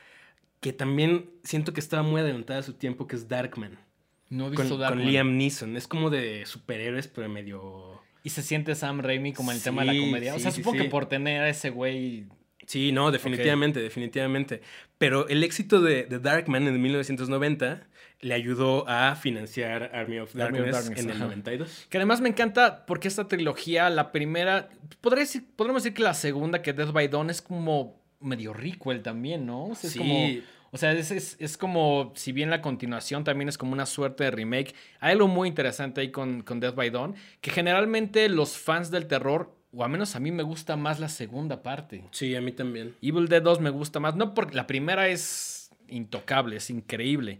que 0.63 0.71
también 0.73 1.29
siento 1.43 1.73
que 1.73 1.81
estaba 1.81 2.01
muy 2.03 2.21
adelantada 2.21 2.61
a 2.61 2.63
su 2.63 2.73
tiempo, 2.73 3.05
que 3.05 3.17
es 3.17 3.27
Darkman. 3.27 3.77
No 4.29 4.45
he 4.47 4.55
Con, 4.55 4.63
visto 4.63 4.69
con 4.75 4.79
Darkman. 4.79 5.05
Liam 5.05 5.37
Neeson. 5.37 5.75
Es 5.75 5.87
como 5.87 6.09
de 6.09 6.45
superhéroes, 6.45 7.07
pero 7.09 7.27
medio... 7.27 8.01
Y 8.23 8.29
se 8.29 8.41
siente 8.41 8.73
Sam 8.73 9.01
Raimi 9.01 9.33
como 9.33 9.51
el 9.51 9.57
Sí, 9.57 9.65
tema 9.65 9.83
de 9.83 9.93
la 9.93 9.99
comedia. 9.99 10.33
O 10.33 10.39
sea, 10.39 10.51
sí, 10.51 10.61
supongo 10.61 10.77
sí. 10.77 10.83
que 10.85 10.89
por 10.89 11.07
tener 11.07 11.41
a 11.41 11.49
ese 11.49 11.69
güey. 11.69 12.27
Sí, 12.65 12.93
no, 12.93 13.11
definitivamente, 13.11 13.81
definitivamente. 13.81 14.61
Pero 14.97 15.27
el 15.27 15.43
éxito 15.43 15.81
de, 15.81 16.05
de 16.05 16.19
Darkman 16.19 16.65
en 16.65 16.81
1990 16.81 17.85
le 18.21 18.33
ayudó 18.33 18.87
a 18.87 19.17
financiar 19.17 19.91
Army 19.93 20.19
of 20.19 20.33
Army 20.39 20.59
of 20.61 20.71
Darkness, 20.71 20.99
en 21.03 21.09
el 21.09 21.15
ajá. 21.17 21.25
92. 21.25 21.87
Que 21.89 21.97
además 21.97 22.21
me 22.21 22.29
encanta 22.29 22.85
porque 22.85 23.09
esta 23.09 23.27
trilogía, 23.27 23.89
la 23.89 24.13
primera. 24.13 24.69
Decir, 25.17 25.43
podríamos 25.57 25.83
decir 25.83 25.93
que 25.93 26.03
la 26.03 26.13
segunda, 26.13 26.61
que 26.61 26.71
Death 26.71 26.93
by 26.93 27.09
Dawn, 27.09 27.29
es 27.29 27.41
como 27.41 28.01
medio 28.21 28.53
rico 28.53 28.93
él 28.93 29.01
también, 29.01 29.45
¿no? 29.45 29.65
O 29.65 29.75
sea, 29.75 29.89
es 29.89 29.93
Sí. 29.93 29.99
como. 29.99 30.29
O 30.73 30.77
sea, 30.77 30.91
es, 30.91 31.11
es- 31.11 31.37
es 31.39 31.55
como, 31.57 32.11
si 32.15 32.31
bien 32.33 32.49
la 32.49 32.61
continuación 32.61 33.23
también 33.23 33.47
es 33.47 33.57
como 33.57 33.71
una 33.73 33.85
suerte 33.85 34.25
de 34.25 34.31
remake, 34.31 34.73
hay 34.99 35.11
algo 35.13 35.27
muy 35.27 35.47
interesante 35.47 36.01
ahí 36.01 36.11
con, 36.11 36.41
con 36.41 36.59
Death 36.59 36.75
by 36.75 36.89
Dawn, 36.89 37.15
que 37.39 37.51
generalmente 37.51 38.27
los 38.27 38.57
fans 38.57 38.91
del 38.91 39.05
terror, 39.07 39.55
o 39.71 39.83
al 39.83 39.89
menos 39.91 40.15
a 40.15 40.19
mí 40.19 40.31
me 40.31 40.43
gusta 40.43 40.75
más 40.75 40.99
la 40.99 41.09
segunda 41.09 41.63
parte. 41.63 42.03
Sí, 42.11 42.35
a 42.35 42.41
mí 42.41 42.51
también. 42.51 42.95
Evil 43.01 43.27
Dead 43.27 43.41
2 43.41 43.61
me 43.61 43.69
gusta 43.69 43.99
más, 43.99 44.15
no 44.15 44.33
porque 44.33 44.55
la 44.55 44.67
primera 44.67 45.07
es 45.07 45.69
intocable, 45.87 46.57
es 46.57 46.69
increíble. 46.69 47.39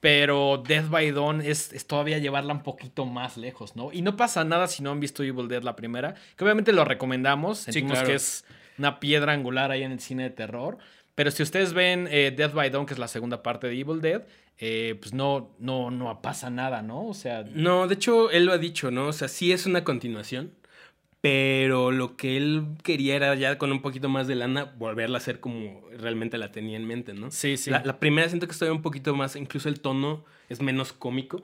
Pero 0.00 0.60
Death 0.66 0.88
by 0.90 1.12
Dawn 1.12 1.40
es, 1.42 1.72
es 1.72 1.86
todavía 1.86 2.18
llevarla 2.18 2.52
un 2.52 2.64
poquito 2.64 3.06
más 3.06 3.36
lejos, 3.36 3.76
¿no? 3.76 3.92
Y 3.92 4.02
no 4.02 4.16
pasa 4.16 4.42
nada 4.42 4.66
si 4.66 4.82
no 4.82 4.90
han 4.90 4.98
visto 4.98 5.22
Evil 5.22 5.46
Dead 5.46 5.62
la 5.62 5.76
primera, 5.76 6.14
que 6.36 6.42
obviamente 6.42 6.72
lo 6.72 6.84
recomendamos, 6.84 7.58
sentimos 7.60 7.92
claro. 7.92 8.08
que 8.08 8.14
es 8.16 8.44
una 8.78 8.98
piedra 8.98 9.32
angular 9.32 9.70
ahí 9.70 9.84
en 9.84 9.92
el 9.92 10.00
cine 10.00 10.24
de 10.24 10.30
terror. 10.30 10.78
Pero 11.14 11.30
si 11.30 11.42
ustedes 11.42 11.72
ven 11.74 12.08
eh, 12.10 12.32
Death 12.34 12.54
by 12.54 12.70
Dawn, 12.70 12.86
que 12.86 12.94
es 12.94 12.98
la 12.98 13.08
segunda 13.08 13.42
parte 13.42 13.66
de 13.66 13.78
Evil 13.78 14.00
Dead, 14.00 14.22
eh, 14.58 14.96
pues 15.00 15.12
no, 15.12 15.54
no, 15.58 15.90
no 15.90 16.22
pasa 16.22 16.48
nada, 16.50 16.82
¿no? 16.82 17.06
O 17.06 17.14
sea, 17.14 17.44
No, 17.44 17.86
de 17.88 17.94
hecho, 17.94 18.30
él 18.30 18.44
lo 18.46 18.52
ha 18.52 18.58
dicho, 18.58 18.90
¿no? 18.90 19.08
O 19.08 19.12
sea, 19.12 19.28
sí 19.28 19.52
es 19.52 19.66
una 19.66 19.84
continuación, 19.84 20.52
pero 21.20 21.90
lo 21.92 22.16
que 22.16 22.36
él 22.36 22.66
quería 22.82 23.14
era 23.16 23.34
ya 23.34 23.58
con 23.58 23.72
un 23.72 23.82
poquito 23.82 24.08
más 24.08 24.26
de 24.26 24.34
lana 24.34 24.64
volverla 24.76 25.18
a 25.18 25.20
hacer 25.20 25.40
como 25.40 25.82
realmente 25.96 26.38
la 26.38 26.50
tenía 26.50 26.76
en 26.76 26.86
mente, 26.86 27.12
¿no? 27.12 27.30
sí, 27.30 27.56
sí. 27.56 27.70
La, 27.70 27.82
la 27.84 28.00
primera 28.00 28.28
siento 28.28 28.46
que 28.46 28.52
estoy 28.52 28.70
un 28.70 28.82
poquito 28.82 29.14
más, 29.14 29.36
incluso 29.36 29.68
el 29.68 29.80
tono 29.80 30.24
es 30.48 30.60
menos 30.60 30.92
cómico. 30.92 31.40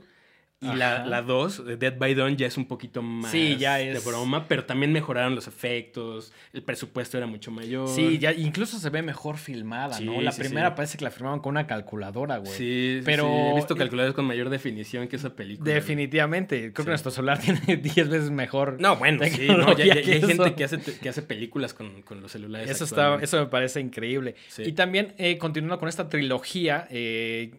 Y 0.60 0.66
la, 0.74 0.96
Ajá. 0.96 1.06
la 1.06 1.22
dos, 1.22 1.64
de 1.64 1.76
Dead 1.76 1.96
by 1.96 2.16
Dawn, 2.16 2.36
ya 2.36 2.48
es 2.48 2.56
un 2.56 2.66
poquito 2.66 3.00
más 3.00 3.30
Sí, 3.30 3.56
ya 3.58 3.80
es- 3.80 3.94
de 4.02 4.10
broma, 4.10 4.48
pero 4.48 4.64
también 4.64 4.90
mejoraron 4.92 5.36
los 5.36 5.46
efectos, 5.46 6.32
el 6.52 6.64
presupuesto 6.64 7.16
era 7.16 7.28
mucho 7.28 7.52
mayor. 7.52 7.86
Sí, 7.88 8.18
ya 8.18 8.32
incluso 8.32 8.76
se 8.80 8.90
ve 8.90 9.02
mejor 9.02 9.36
filmada, 9.38 9.94
Sí, 9.94 10.04
¿no? 10.04 10.20
La 10.20 10.32
sí, 10.32 10.40
primera 10.40 10.74
parece 10.74 10.98
que 10.98 11.04
la 11.04 11.12
filmaban 11.12 11.38
con 11.38 11.50
una 11.50 11.68
calculadora, 11.68 12.38
güey. 12.38 12.50
Sí, 12.52 13.00
Pero- 13.04 13.22
sí, 13.22 13.30
he 13.52 13.54
visto 13.54 13.76
calculadores 13.76 14.16
con 14.16 14.24
mayor 14.24 14.48
definición 14.50 15.06
que 15.06 15.14
esa 15.14 15.36
película. 15.36 15.72
Definitivamente. 15.72 16.72
Creo 16.72 16.84
que 16.86 16.90
nuestro 16.90 17.12
celular 17.12 17.38
tiene 17.40 17.76
10 17.76 18.08
veces 18.08 18.30
mejor. 18.32 18.78
No, 18.80 18.96
bueno, 18.96 19.24
sí, 19.30 19.46
no, 19.46 19.76
ya, 19.76 19.84
ya- 19.84 19.94
hay 19.94 20.20
gente 20.22 20.54
que 20.56 20.64
hace, 20.64 20.78
que 20.80 21.08
hace 21.08 21.22
películas 21.22 21.72
con, 21.72 22.02
con 22.02 22.20
los 22.20 22.32
celulares. 22.32 22.68
Eso, 22.68 22.84
está, 22.84 23.16
eso 23.22 23.38
me 23.38 23.46
parece 23.46 23.80
increíble. 23.80 24.34
Y 24.58 24.72
también, 24.72 25.14
eh, 25.18 25.38
continuando 25.38 25.78
con 25.78 25.88
esta 25.88 26.08
trilogía, 26.08 26.88
eh, 26.90 27.52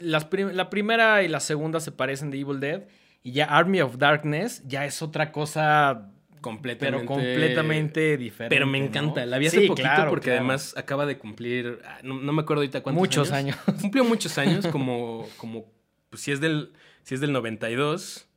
las 0.00 0.24
prim- 0.24 0.50
la 0.52 0.70
primera 0.70 1.22
y 1.22 1.28
la 1.28 1.40
segunda 1.40 1.80
se 1.80 1.92
parecen 1.92 2.30
de 2.30 2.38
Evil 2.40 2.60
Dead. 2.60 2.82
Y 3.22 3.32
ya 3.32 3.46
Army 3.46 3.80
of 3.80 3.98
Darkness 3.98 4.62
ya 4.66 4.84
es 4.86 5.02
otra 5.02 5.32
cosa, 5.32 6.10
Completamente. 6.40 7.04
pero 7.04 7.06
completamente 7.06 8.16
diferente. 8.16 8.54
Pero 8.54 8.66
me 8.66 8.78
¿no? 8.78 8.86
encanta. 8.86 9.26
La 9.26 9.38
vi 9.38 9.48
hace 9.48 9.62
Sí, 9.62 9.66
poquito 9.66 9.88
claro, 9.88 10.10
porque 10.10 10.26
claro. 10.26 10.40
además 10.40 10.74
acaba 10.76 11.06
de 11.06 11.18
cumplir. 11.18 11.80
ah, 11.84 11.98
No, 12.04 12.14
no 12.20 12.32
me 12.32 12.42
acuerdo 12.42 12.60
ahorita 12.60 12.82
cuántos 12.82 13.00
Muchos 13.00 13.32
años. 13.32 13.56
años. 13.66 13.80
Cumplió 13.82 14.04
muchos 14.04 14.38
años, 14.38 14.66
como. 14.68 15.26
como 15.38 15.64
pues 16.10 16.22
si 16.22 16.30
es 16.32 16.40
del. 16.40 16.72
Si 17.02 17.14
es 17.14 17.20
del 17.20 17.32
92, 17.32 18.28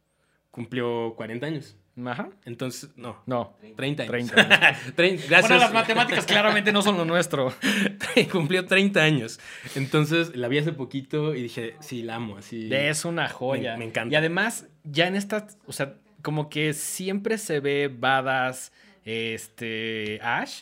cumplió 0.52 1.14
40 1.16 1.46
años. 1.46 1.76
Ajá. 2.08 2.30
Entonces, 2.46 2.90
no. 2.96 3.22
No. 3.26 3.56
30 3.76 4.04
años. 4.04 4.32
30 4.32 4.68
años. 4.68 4.80
Gracias. 4.98 5.42
Bueno, 5.42 5.58
las 5.58 5.74
matemáticas 5.74 6.26
claramente 6.26 6.72
no 6.72 6.82
son 6.82 6.98
lo 6.98 7.06
nuestro. 7.06 7.54
Cumplió 8.32 8.66
30 8.66 9.02
años. 9.02 9.40
Entonces 9.76 10.36
la 10.36 10.48
vi 10.48 10.58
hace 10.60 10.72
poquito 10.74 11.36
y 11.36 11.44
dije, 11.44 11.76
sí, 11.80 12.04
la 12.04 12.16
amo. 12.16 12.38
Así. 12.38 12.70
Es 12.74 13.06
una 13.06 13.28
joya. 13.30 13.74
Me- 13.74 13.80
me 13.80 13.86
encanta. 13.86 14.14
Y 14.14 14.16
además, 14.16 14.68
ya 14.84 15.08
en 15.08 15.16
esta, 15.16 15.48
o 15.66 15.72
sea, 15.74 15.96
como 16.22 16.50
que 16.50 16.74
siempre 16.74 17.38
se 17.38 17.60
ve 17.60 17.88
badass 17.94 18.72
este 19.06 20.20
Ash, 20.22 20.62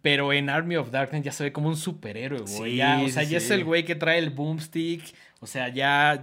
pero 0.00 0.32
en 0.32 0.48
Army 0.48 0.76
of 0.76 0.90
Darkness 0.90 1.22
ya 1.24 1.32
se 1.32 1.44
ve 1.44 1.52
como 1.52 1.68
un 1.68 1.76
superhéroe, 1.76 2.40
güey. 2.40 2.70
Sí, 2.72 2.76
Ya, 2.76 3.00
o 3.00 3.06
sí, 3.06 3.12
sea, 3.12 3.22
ya 3.22 3.28
sí. 3.40 3.46
es 3.46 3.50
el 3.50 3.64
güey 3.64 3.84
que 3.84 3.94
trae 3.94 4.18
el 4.18 4.30
boomstick. 4.30 5.02
O 5.40 5.46
sea, 5.46 5.68
ya, 5.70 6.22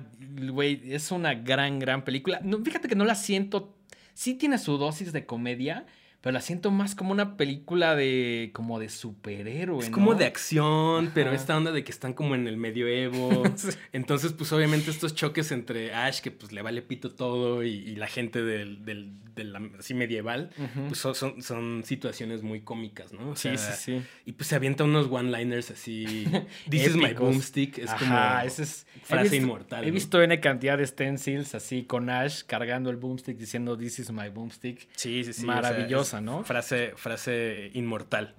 güey, 0.51 0.82
es 0.94 1.12
una 1.12 1.34
gran, 1.34 1.78
gran 1.78 2.04
película. 2.06 2.39
No, 2.42 2.60
fíjate 2.63 2.88
que 2.88 2.96
no 2.96 3.04
la 3.06 3.16
siento. 3.16 3.75
Sí 4.19 4.33
tiene 4.33 4.57
su 4.57 4.77
dosis 4.77 5.13
de 5.13 5.25
comedia, 5.25 5.85
pero 6.19 6.33
la 6.33 6.41
siento 6.41 6.71
más 6.71 6.93
como 6.93 7.13
una 7.13 7.38
película 7.38 7.95
de. 7.95 8.49
como 8.53 8.77
de 8.77 8.89
superhéroe. 8.89 9.79
Es 9.85 9.89
como 9.89 10.13
de 10.13 10.25
acción, 10.25 11.11
pero 11.13 11.31
esta 11.31 11.55
onda 11.55 11.71
de 11.71 11.85
que 11.85 11.91
están 11.93 12.11
como 12.11 12.35
en 12.35 12.45
el 12.45 12.57
medioevo. 12.57 13.43
Sí. 13.55 13.69
Entonces, 13.93 14.33
pues 14.33 14.51
obviamente 14.51 14.91
estos 14.91 15.15
choques 15.15 15.53
entre 15.53 15.93
Ash, 15.93 16.19
que 16.19 16.31
pues 16.31 16.51
le 16.51 16.61
vale 16.61 16.81
pito 16.81 17.15
todo, 17.15 17.63
y, 17.63 17.69
y 17.69 17.95
la 17.95 18.07
gente 18.07 18.43
del, 18.43 18.83
del, 18.83 19.13
del 19.39 19.55
así 19.79 19.93
medieval, 19.96 20.51
pues 20.88 21.00
son, 21.00 21.15
son, 21.15 21.41
son 21.41 21.84
situaciones 21.84 22.43
muy 22.43 22.62
cómicas, 22.62 23.12
¿no? 23.13 23.31
O 23.31 23.36
Sí, 23.36 23.50
sea, 23.58 23.74
sí, 23.74 24.00
sí. 24.00 24.05
Y 24.25 24.34
pues 24.34 24.48
se 24.48 24.55
avienta 24.55 24.84
unos 24.84 25.08
one-liners 25.10 25.72
así. 25.72 26.27
This 26.69 26.88
is 26.88 26.96
my 26.96 27.13
boomstick. 27.13 27.77
Es 27.79 27.89
Ajá, 27.89 28.00
como 28.39 28.48
ese 28.48 28.63
es 28.63 28.86
frase 29.03 29.22
he 29.22 29.24
visto, 29.24 29.36
inmortal. 29.38 29.84
He 29.84 29.88
¿no? 29.88 29.93
visto 29.93 30.22
N 30.22 30.39
cantidad 30.39 30.77
de 30.77 30.86
stencils 30.86 31.55
así 31.55 31.84
con 31.84 32.10
Ash 32.10 32.43
cargando 32.46 32.89
el 32.89 32.98
boomstick 32.98 33.38
diciendo 33.38 33.77
This 33.77 34.00
is 34.00 34.12
my 34.12 34.29
boomstick. 34.29 34.88
Sí, 34.96 35.24
sí, 35.24 35.34
sí. 35.34 35.46
Maravillosa, 35.46 36.22
¿no? 36.22 36.43
Frase, 36.43 36.93
frase 36.96 37.72
inmortal. 37.74 38.36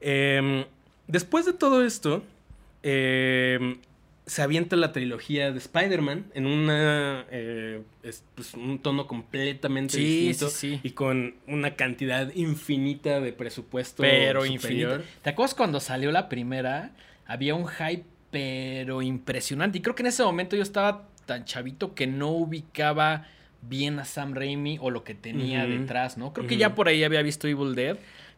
Em, 0.00 0.64
después 1.06 1.44
de 1.46 1.52
todo 1.52 1.84
esto, 1.84 2.24
em, 2.82 3.78
se 4.26 4.42
avienta 4.42 4.76
la 4.76 4.92
trilogía 4.92 5.50
de 5.50 5.58
Spider-Man 5.58 6.26
en 6.34 6.46
una, 6.46 7.24
eh, 7.30 7.82
es, 8.02 8.22
pues, 8.36 8.54
un 8.54 8.78
tono 8.78 9.06
completamente 9.06 9.94
Sí, 9.94 10.28
distinto 10.28 10.48
sí, 10.50 10.74
sí. 10.76 10.80
y 10.82 10.90
con 10.90 11.34
una 11.48 11.74
cantidad 11.74 12.32
infinita 12.34 13.20
de 13.20 13.32
presupuesto 13.32 14.02
Pero 14.02 14.42
superior. 14.44 14.54
infinito. 14.54 15.02
¿Te 15.22 15.30
acuerdas 15.30 15.54
cuando 15.54 15.80
salió 15.80 16.12
la 16.12 16.28
primera? 16.28 16.92
Había 17.26 17.54
un 17.54 17.66
hype 17.66 18.04
pero 18.30 19.02
impresionante. 19.02 19.78
Y 19.78 19.80
creo 19.82 19.96
que 19.96 20.02
en 20.02 20.06
ese 20.08 20.22
momento 20.22 20.54
yo 20.54 20.62
estaba 20.62 21.08
tan 21.26 21.44
chavito 21.44 21.94
que 21.94 22.06
no 22.06 22.30
ubicaba 22.30 23.26
bien 23.62 23.98
a 23.98 24.04
Sam 24.04 24.34
Raimi 24.34 24.78
o 24.80 24.90
lo 24.90 25.02
que 25.04 25.14
tenía 25.14 25.66
detrás, 25.66 26.16
¿no? 26.16 26.32
Creo 26.32 26.46
que 26.46 26.56
ya 26.56 26.74
por 26.76 26.86
ahí 26.88 27.02
había 27.04 27.22
visto 27.22 27.48
Evil 27.48 27.74
Dead, 27.74 27.96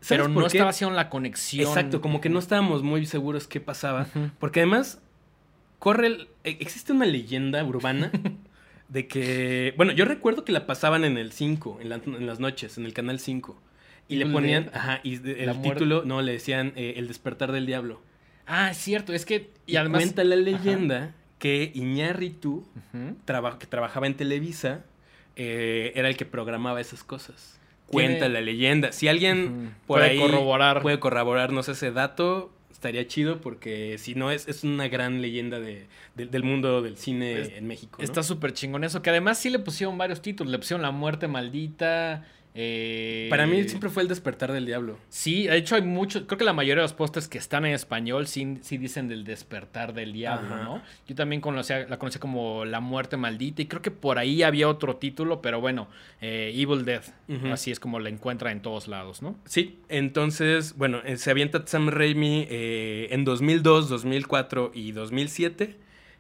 pero 0.08 0.28
no 0.28 0.40
qué? 0.40 0.46
estaba 0.46 0.70
haciendo 0.70 0.96
la 0.96 1.10
conexión. 1.10 1.68
Exacto, 1.68 2.00
como 2.00 2.20
que 2.20 2.28
no 2.28 2.38
estábamos 2.38 2.82
muy 2.82 3.04
seguros 3.06 3.46
qué 3.46 3.60
pasaba. 3.60 4.06
Porque 4.38 4.60
además, 4.60 5.00
corre. 5.82 6.06
el- 6.06 6.28
e- 6.44 6.58
existe 6.60 6.92
una 6.92 7.06
leyenda 7.06 7.64
urbana 7.64 8.10
de 8.88 9.06
que. 9.08 9.74
Bueno, 9.76 9.92
yo 9.92 10.04
recuerdo 10.04 10.44
que 10.44 10.52
la 10.52 10.64
pasaban 10.66 11.04
en 11.04 11.18
el 11.18 11.32
5, 11.32 11.78
en, 11.82 11.88
la- 11.88 11.96
en 12.04 12.26
las 12.26 12.38
noches, 12.40 12.78
en 12.78 12.84
el 12.86 12.92
canal 12.94 13.18
5. 13.18 13.60
Y 14.08 14.16
le 14.16 14.26
ponían. 14.26 14.70
Ajá, 14.74 15.00
y 15.02 15.16
de- 15.16 15.42
el 15.44 15.54
muerte. 15.54 15.70
título, 15.70 16.04
no, 16.04 16.22
le 16.22 16.32
decían 16.32 16.72
eh, 16.76 16.94
El 16.96 17.08
despertar 17.08 17.50
del 17.52 17.66
diablo. 17.66 18.00
Ah, 18.46 18.70
es 18.70 18.76
cierto, 18.76 19.12
es 19.14 19.24
que... 19.24 19.50
Y, 19.66 19.76
además... 19.76 20.02
cuenta 20.02 20.24
la 20.24 20.34
leyenda 20.36 21.14
que 21.38 21.70
Iñárritu, 21.74 22.66
traba- 23.24 23.58
que 23.58 23.66
trabajaba 23.66 24.06
en 24.08 24.14
Televisa, 24.14 24.84
eh, 25.36 25.92
era 25.94 26.08
el 26.08 26.16
que 26.16 26.24
programaba 26.26 26.80
esas 26.80 27.04
cosas. 27.04 27.58
Tiene- 27.90 28.08
Cuenta 28.18 28.28
la 28.28 28.40
leyenda. 28.40 28.92
Si 28.92 29.06
alguien 29.08 29.74
por 29.86 29.98
Puede 30.00 30.10
ahí 30.10 30.18
corroborar. 30.18 30.82
puede 30.82 30.98
corroborarnos 30.98 31.68
ese 31.68 31.92
dato, 31.92 32.52
estaría 32.82 33.06
chido 33.06 33.40
porque 33.40 33.96
si 33.98 34.16
no 34.16 34.32
es, 34.32 34.48
es 34.48 34.64
una 34.64 34.88
gran 34.88 35.22
leyenda 35.22 35.60
de, 35.60 35.86
de- 36.16 36.26
del 36.26 36.42
mundo 36.42 36.82
del 36.82 36.96
cine 36.96 37.40
Es- 37.40 37.52
en 37.52 37.68
México. 37.68 37.98
¿no? 37.98 38.04
Está 38.04 38.24
súper 38.24 38.52
chingón 38.54 38.82
eso, 38.82 39.02
que 39.02 39.10
además 39.10 39.38
sí 39.38 39.50
le 39.50 39.60
pusieron 39.60 39.96
varios 39.96 40.20
títulos. 40.20 40.50
Le 40.50 40.58
pusieron 40.58 40.82
La 40.82 40.90
Muerte 40.90 41.28
Maldita. 41.28 42.24
Eh, 42.54 43.28
Para 43.30 43.46
mí 43.46 43.64
siempre 43.64 43.88
fue 43.88 44.02
el 44.02 44.08
despertar 44.08 44.52
del 44.52 44.66
diablo. 44.66 44.98
Sí, 45.08 45.44
de 45.46 45.56
hecho 45.56 45.74
hay 45.74 45.82
muchos, 45.82 46.24
creo 46.26 46.36
que 46.38 46.44
la 46.44 46.52
mayoría 46.52 46.82
de 46.82 46.82
los 46.82 46.92
pósters 46.92 47.28
que 47.28 47.38
están 47.38 47.64
en 47.64 47.72
español 47.72 48.26
sí, 48.26 48.58
sí 48.60 48.76
dicen 48.78 49.08
del 49.08 49.24
despertar 49.24 49.94
del 49.94 50.12
diablo, 50.12 50.54
Ajá. 50.54 50.64
¿no? 50.64 50.82
Yo 51.06 51.14
también 51.14 51.40
conocía, 51.40 51.86
la 51.88 51.98
conocía 51.98 52.20
como 52.20 52.64
La 52.64 52.80
Muerte 52.80 53.16
Maldita 53.16 53.62
y 53.62 53.66
creo 53.66 53.80
que 53.82 53.90
por 53.90 54.18
ahí 54.18 54.42
había 54.42 54.68
otro 54.68 54.96
título, 54.96 55.40
pero 55.40 55.60
bueno, 55.60 55.88
eh, 56.20 56.52
Evil 56.54 56.84
Dead, 56.84 57.02
Ujú. 57.28 57.48
así 57.52 57.70
es 57.70 57.80
como 57.80 57.98
la 58.00 58.08
encuentra 58.10 58.52
en 58.52 58.60
todos 58.60 58.88
lados, 58.88 59.22
¿no? 59.22 59.36
Sí, 59.46 59.78
entonces, 59.88 60.76
bueno, 60.76 61.00
eh, 61.04 61.16
se 61.16 61.30
avienta 61.30 61.62
Sam 61.66 61.88
Raimi 61.88 62.46
eh, 62.50 63.08
en 63.12 63.24
2002, 63.24 63.88
2004 63.88 64.72
y 64.74 64.92
2007. 64.92 65.76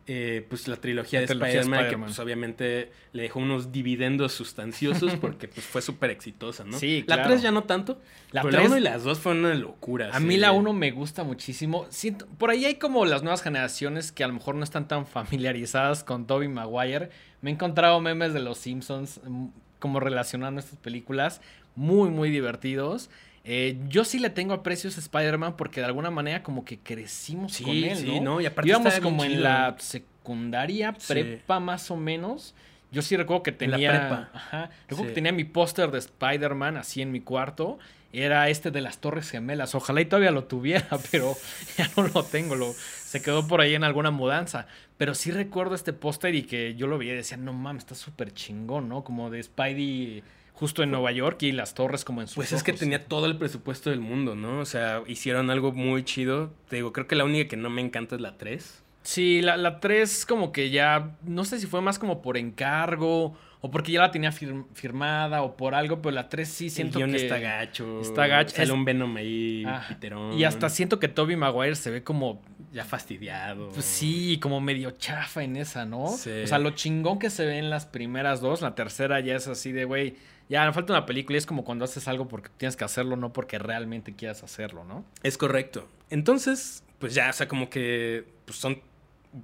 Eh, 0.06 0.44
pues 0.48 0.66
la 0.68 0.76
trilogía 0.76 1.20
La 1.20 1.26
de 1.26 1.32
Spider-Man, 1.32 1.88
que 1.88 1.96
pues 1.98 2.18
obviamente 2.18 2.90
le 3.12 3.22
dejó 3.22 3.38
unos 3.38 3.70
dividendos 3.72 4.32
sustanciosos 4.32 5.14
porque 5.20 5.46
pues 5.48 5.64
fue 5.64 5.80
súper 5.82 6.10
exitosa, 6.10 6.64
¿no? 6.64 6.78
Sí, 6.78 7.04
La 7.06 7.14
claro. 7.16 7.30
3 7.30 7.42
ya 7.42 7.50
no 7.52 7.64
tanto, 7.64 8.00
La 8.32 8.42
pero 8.42 8.52
tres- 8.56 8.62
la 8.64 8.68
1 8.70 8.78
y 8.78 8.80
las 8.80 9.04
2 9.04 9.18
fueron 9.20 9.44
una 9.44 9.54
locura. 9.54 10.10
A 10.12 10.18
sí. 10.18 10.24
mí 10.24 10.36
la 10.36 10.52
1 10.52 10.72
me 10.72 10.90
gusta 10.90 11.22
muchísimo. 11.24 11.86
Siento, 11.90 12.26
por 12.38 12.50
ahí 12.50 12.64
hay 12.64 12.74
como 12.76 13.04
las 13.04 13.22
nuevas 13.22 13.42
generaciones 13.42 14.10
que 14.12 14.24
a 14.24 14.26
lo 14.26 14.34
mejor 14.34 14.54
no 14.56 14.64
están 14.64 14.88
tan 14.88 15.06
familiarizadas 15.06 16.04
con 16.04 16.26
Tobey 16.26 16.48
Maguire. 16.48 17.10
Me 17.40 17.50
he 17.50 17.54
encontrado 17.54 18.00
memes 18.00 18.32
de 18.34 18.40
los 18.40 18.58
Simpsons 18.58 19.20
mm, 19.24 19.46
como 19.78 20.00
relacionando 20.00 20.60
estas 20.60 20.78
películas 20.78 21.40
muy, 21.74 22.10
muy 22.10 22.30
divertidos. 22.30 23.08
Eh, 23.44 23.76
yo 23.88 24.04
sí 24.04 24.18
le 24.20 24.30
tengo 24.30 24.54
aprecio 24.54 24.88
a 24.88 24.92
Spider-Man 24.92 25.56
porque 25.56 25.80
de 25.80 25.86
alguna 25.86 26.10
manera 26.10 26.42
como 26.44 26.64
que 26.64 26.78
crecimos 26.78 27.52
Sí, 27.54 27.64
con 27.64 27.74
él, 27.74 27.96
sí, 27.96 28.20
¿no? 28.20 28.34
¿no? 28.34 28.40
Y 28.40 28.46
aparte 28.46 28.68
Íbamos 28.68 29.00
como 29.00 29.24
en 29.24 29.32
chido. 29.32 29.42
la 29.42 29.74
secundaria, 29.78 30.94
Sí. 30.98 31.12
prepa 31.12 31.58
más 31.60 31.90
o 31.90 31.96
menos. 31.96 32.54
Yo 32.92 33.02
sí 33.02 33.16
recuerdo 33.16 33.42
que 33.42 33.56
En 33.58 33.70
la 33.70 33.76
tenía... 33.76 33.90
prepa. 33.90 34.30
Ajá. 34.34 34.70
Recuerdo 34.88 35.08
que 35.08 35.14
tenía 35.14 35.32
mi 35.32 35.44
póster 35.44 35.90
de 35.90 35.98
Spider-Man 35.98 36.76
así 36.76 37.02
en 37.02 37.10
mi 37.10 37.20
cuarto. 37.20 37.78
Era 38.12 38.48
este 38.50 38.70
de 38.70 38.82
las 38.82 38.98
Torres 38.98 39.30
Gemelas. 39.30 39.74
Ojalá 39.74 40.02
y 40.02 40.04
todavía 40.04 40.30
lo 40.30 40.44
tuviera, 40.44 40.86
pero 41.10 41.34
ya 41.78 41.90
no 41.96 42.06
lo 42.08 42.22
tengo. 42.22 42.54
Lo, 42.54 42.72
se 42.74 43.22
quedó 43.22 43.48
por 43.48 43.60
ahí 43.62 43.74
en 43.74 43.82
alguna 43.84 44.10
mudanza. 44.10 44.66
Pero 44.98 45.14
sí 45.14 45.30
recuerdo 45.30 45.74
este 45.74 45.92
póster 45.94 46.34
y 46.34 46.42
que 46.42 46.74
yo 46.76 46.86
lo 46.86 46.98
veía 46.98 47.14
y 47.14 47.16
decía, 47.16 47.38
no 47.38 47.52
mames, 47.54 47.82
está 47.84 47.94
súper 47.94 48.32
chingón, 48.32 48.88
¿no? 48.88 49.02
Como 49.02 49.30
de 49.30 49.42
Spidey 49.42 50.22
justo 50.52 50.82
en 50.82 50.90
Nueva 50.90 51.10
York 51.12 51.42
y 51.42 51.52
las 51.52 51.74
torres 51.74 52.04
como 52.04 52.20
en 52.20 52.28
sus 52.28 52.36
Pues 52.36 52.52
es 52.52 52.62
que 52.62 52.72
tenía 52.72 53.04
todo 53.06 53.26
el 53.26 53.36
presupuesto 53.36 53.90
del 53.90 54.00
mundo, 54.00 54.34
¿no? 54.36 54.60
O 54.60 54.64
sea, 54.64 55.02
hicieron 55.06 55.50
algo 55.50 55.72
muy 55.72 56.04
chido. 56.04 56.52
Te 56.68 56.76
digo, 56.76 56.92
creo 56.92 57.06
que 57.06 57.16
la 57.16 57.24
única 57.24 57.48
que 57.48 57.56
no 57.56 57.70
me 57.70 57.80
encanta 57.80 58.14
es 58.14 58.20
la 58.20 58.36
3. 58.38 58.82
Sí, 59.02 59.42
la, 59.42 59.56
la 59.56 59.80
3 59.80 60.26
como 60.26 60.52
que 60.52 60.70
ya, 60.70 61.16
no 61.24 61.44
sé 61.44 61.58
si 61.58 61.66
fue 61.66 61.80
más 61.80 61.98
como 61.98 62.22
por 62.22 62.36
encargo 62.36 63.36
o 63.60 63.70
porque 63.70 63.90
ya 63.92 64.00
la 64.00 64.10
tenía 64.12 64.30
fir- 64.30 64.64
firmada 64.74 65.42
o 65.42 65.56
por 65.56 65.74
algo, 65.74 66.00
pero 66.00 66.14
la 66.14 66.28
3 66.28 66.48
sí 66.48 66.70
siento 66.70 66.98
el 66.98 67.06
guion 67.06 67.16
que... 67.16 67.24
está 67.24 67.38
gacho. 67.38 68.00
está 68.00 68.26
gacho. 68.28 68.50
Sale 68.54 68.64
Es- 68.64 68.70
un 68.70 68.84
Venom 68.84 69.16
ahí, 69.16 69.64
Ah, 69.66 69.84
piterón. 69.88 70.32
y 70.38 70.44
hasta 70.44 70.68
siento 70.68 71.00
que 71.00 71.08
Toby 71.08 71.34
Maguire 71.36 71.74
se 71.74 71.90
ve 71.90 72.04
como 72.04 72.42
Ya 72.72 72.84
fastidiado. 72.84 73.68
Pues 73.70 73.84
sí, 73.84 74.38
como 74.40 74.60
medio 74.60 74.92
chafa 74.92 75.42
en 75.42 75.56
esa, 75.56 75.84
¿no? 75.84 76.08
Sí. 76.08 76.30
O 76.44 76.46
sea, 76.46 76.58
lo 76.58 76.70
chingón 76.70 77.18
que 77.18 77.28
se 77.28 77.44
ve 77.44 77.58
en 77.58 77.70
las 77.70 77.86
primeras 77.86 78.40
dos, 78.40 78.62
la 78.62 78.74
tercera 78.76 79.18
ya 79.20 79.34
es 79.36 79.46
así 79.48 79.72
de, 79.72 79.84
güey, 79.84 80.14
ya 80.52 80.66
me 80.66 80.72
falta 80.74 80.92
una 80.92 81.06
película 81.06 81.36
y 81.36 81.38
es 81.38 81.46
como 81.46 81.64
cuando 81.64 81.86
haces 81.86 82.06
algo 82.08 82.28
porque 82.28 82.50
tienes 82.58 82.76
que 82.76 82.84
hacerlo, 82.84 83.16
no 83.16 83.32
porque 83.32 83.58
realmente 83.58 84.14
quieras 84.14 84.42
hacerlo, 84.42 84.84
¿no? 84.84 85.02
Es 85.22 85.38
correcto. 85.38 85.88
Entonces, 86.10 86.84
pues 86.98 87.14
ya, 87.14 87.30
o 87.30 87.32
sea, 87.32 87.48
como 87.48 87.70
que 87.70 88.26
pues 88.44 88.58
son, 88.58 88.82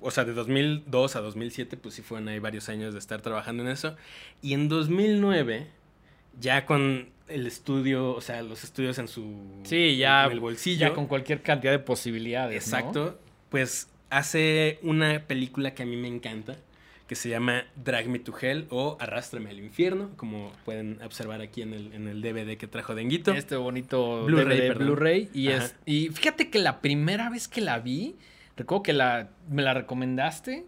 o 0.01 0.11
sea, 0.11 0.27
de 0.27 0.35
2002 0.35 1.17
a 1.17 1.21
2007, 1.21 1.79
pues 1.79 1.95
sí 1.95 2.03
fueron 2.03 2.29
ahí 2.29 2.39
varios 2.41 2.69
años 2.69 2.93
de 2.93 2.99
estar 2.99 3.23
trabajando 3.23 3.63
en 3.63 3.71
eso. 3.71 3.97
Y 4.43 4.53
en 4.53 4.69
2009, 4.69 5.67
ya 6.39 6.67
con 6.67 7.09
el 7.27 7.47
estudio, 7.47 8.11
o 8.13 8.21
sea, 8.21 8.43
los 8.43 8.63
estudios 8.63 8.99
en 8.99 9.09
su... 9.09 9.63
Sí, 9.63 9.97
ya, 9.97 10.27
En 10.27 10.33
el 10.33 10.41
bolsillo. 10.41 10.89
ya 10.89 10.93
con 10.93 11.07
cualquier 11.07 11.41
cantidad 11.41 11.73
de 11.73 11.79
posibilidades, 11.79 12.71
¿no? 12.71 12.77
Exacto. 12.79 13.19
Pues 13.49 13.89
hace 14.11 14.79
una 14.83 15.21
película 15.27 15.73
que 15.75 15.85
a 15.85 15.87
mí 15.87 15.97
me 15.97 16.09
encanta, 16.09 16.59
que 17.09 17.15
se 17.17 17.29
llama 17.31 17.65
Drag 17.75 18.07
Me 18.09 18.19
to 18.21 18.33
Hell 18.41 18.67
o 18.71 18.97
Arrástrame 19.01 19.51
al 19.51 19.59
infierno, 19.59 20.11
como 20.17 20.53
pueden 20.65 21.01
observar 21.03 21.41
aquí 21.41 21.63
en 21.63 21.73
el, 21.73 21.93
en 21.95 22.07
el 22.07 22.21
DVD 22.23 22.57
que 22.59 22.67
trajo 22.69 22.95
Denguito. 22.95 23.33
Este 23.33 23.57
bonito 23.57 24.25
Blu-ray. 24.27 24.71
Blu-ray. 24.71 25.31
Y, 25.33 25.49
es, 25.49 25.75
y 25.87 26.11
fíjate 26.11 26.51
que 26.51 26.59
la 26.59 26.81
primera 26.81 27.31
vez 27.31 27.49
que 27.49 27.63
la 27.63 27.79
vi, 27.79 28.15
recuerdo 28.57 28.83
que 28.83 28.93
la, 28.93 29.31
me 29.51 29.63
la 29.63 29.73
recomendaste 29.75 30.67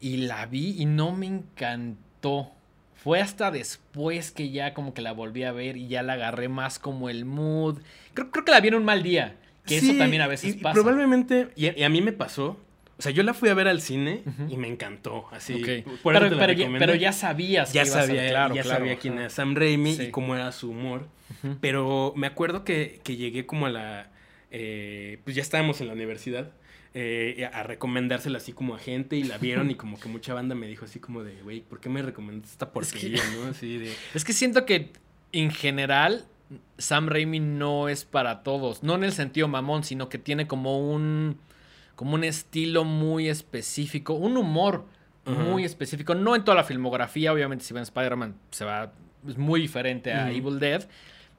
Y 0.00 0.18
la 0.18 0.44
vi 0.46 0.76
y 0.78 0.84
no 0.84 1.10
me 1.12 1.26
encantó. 1.26 2.52
Fue 2.94 3.20
hasta 3.20 3.50
después 3.50 4.30
que 4.32 4.50
ya 4.50 4.74
como 4.74 4.92
que 4.92 5.00
la 5.02 5.12
volví 5.12 5.44
a 5.44 5.52
ver 5.52 5.76
y 5.76 5.88
ya 5.88 6.02
la 6.02 6.14
agarré 6.14 6.48
más 6.48 6.78
como 6.78 7.08
el 7.08 7.24
mood. 7.24 7.78
Creo, 8.12 8.30
creo 8.30 8.44
que 8.44 8.52
la 8.52 8.60
vi 8.60 8.68
en 8.68 8.74
un 8.74 8.84
mal 8.84 9.02
día. 9.02 9.36
Que 9.64 9.80
Sí, 9.80 9.90
eso 9.90 9.98
también 9.98 10.20
a 10.22 10.26
veces 10.26 10.54
y- 10.56 10.58
pasa. 10.58 10.74
probablemente, 10.74 11.48
y, 11.56 11.78
y 11.78 11.82
a 11.82 11.88
mí 11.88 12.00
me 12.02 12.12
pasó. 12.12 12.58
O 12.98 13.02
sea, 13.02 13.12
yo 13.12 13.22
la 13.22 13.32
fui 13.32 13.48
a 13.48 13.54
ver 13.54 13.68
al 13.68 13.80
cine 13.80 14.22
y 14.48 14.56
me 14.56 14.66
encantó. 14.68 15.26
Así. 15.30 15.54
Ok. 15.54 15.92
por 16.02 16.14
pero, 16.14 16.36
pero 16.36 16.52
ya, 16.52 16.68
pero 16.78 16.94
ya 16.96 17.12
sabías 17.12 17.72
ya 17.72 17.84
que 17.84 17.90
a 17.90 17.92
sabía, 17.92 18.28
claro, 18.28 18.54
ya 18.54 18.62
claro, 18.62 18.78
sabía 18.80 18.96
quién 18.98 19.18
era 19.18 19.30
Sam 19.30 19.54
Raimi 19.54 19.94
Sí. 19.94 20.02
y 20.04 20.10
cómo 20.10 20.34
era 20.34 20.50
su 20.52 20.70
humor. 20.70 21.06
Pero 21.60 22.12
me 22.16 22.26
acuerdo 22.26 22.64
que, 22.64 23.00
que 23.04 23.16
llegué 23.16 23.46
como 23.46 23.66
a 23.66 23.70
la. 23.70 24.10
eh, 24.50 25.18
pues 25.24 25.36
ya 25.36 25.42
estábamos 25.42 25.80
en 25.80 25.86
la 25.88 25.92
universidad. 25.92 26.50
eh, 26.94 27.48
a 27.52 27.62
recomendársela 27.62 28.38
así 28.38 28.52
como 28.52 28.74
a 28.74 28.78
gente 28.78 29.14
y 29.16 29.22
la 29.22 29.38
vieron 29.38 29.70
y 29.70 29.74
como 29.76 30.00
que 30.00 30.08
mucha 30.08 30.34
banda 30.34 30.54
me 30.56 30.66
dijo 30.66 30.84
así 30.86 30.98
como 30.98 31.22
de, 31.22 31.40
güey, 31.42 31.60
¿por 31.60 31.78
qué 31.80 31.88
me 31.90 32.02
recomendas 32.02 32.50
esta 32.50 32.72
porquería, 32.72 33.22
no? 33.36 33.46
Así 33.50 33.76
de... 33.78 33.92
Es 34.14 34.24
que 34.24 34.32
siento 34.32 34.64
que 34.66 34.90
en 35.32 35.50
general 35.52 36.24
Sam 36.78 37.06
Raimi 37.08 37.38
no 37.40 37.88
es 37.88 38.04
para 38.04 38.42
todos. 38.42 38.82
No 38.82 38.94
en 38.96 39.04
el 39.04 39.12
sentido 39.12 39.46
mamón, 39.48 39.84
sino 39.84 40.08
que 40.08 40.18
tiene 40.18 40.46
como 40.48 40.80
un. 40.90 41.38
Como 41.98 42.14
un 42.14 42.22
estilo 42.22 42.84
muy 42.84 43.28
específico. 43.28 44.14
Un 44.14 44.36
humor 44.36 44.84
muy 45.26 45.64
específico. 45.64 46.14
No 46.14 46.36
en 46.36 46.44
toda 46.44 46.54
la 46.56 46.62
filmografía. 46.62 47.32
Obviamente, 47.32 47.64
si 47.64 47.74
ven 47.74 47.82
Spider-Man, 47.82 48.36
se 48.52 48.64
va. 48.64 48.92
Es 49.26 49.36
muy 49.36 49.60
diferente 49.60 50.12
a. 50.12 50.30
Evil 50.30 50.60
Dead. 50.60 50.88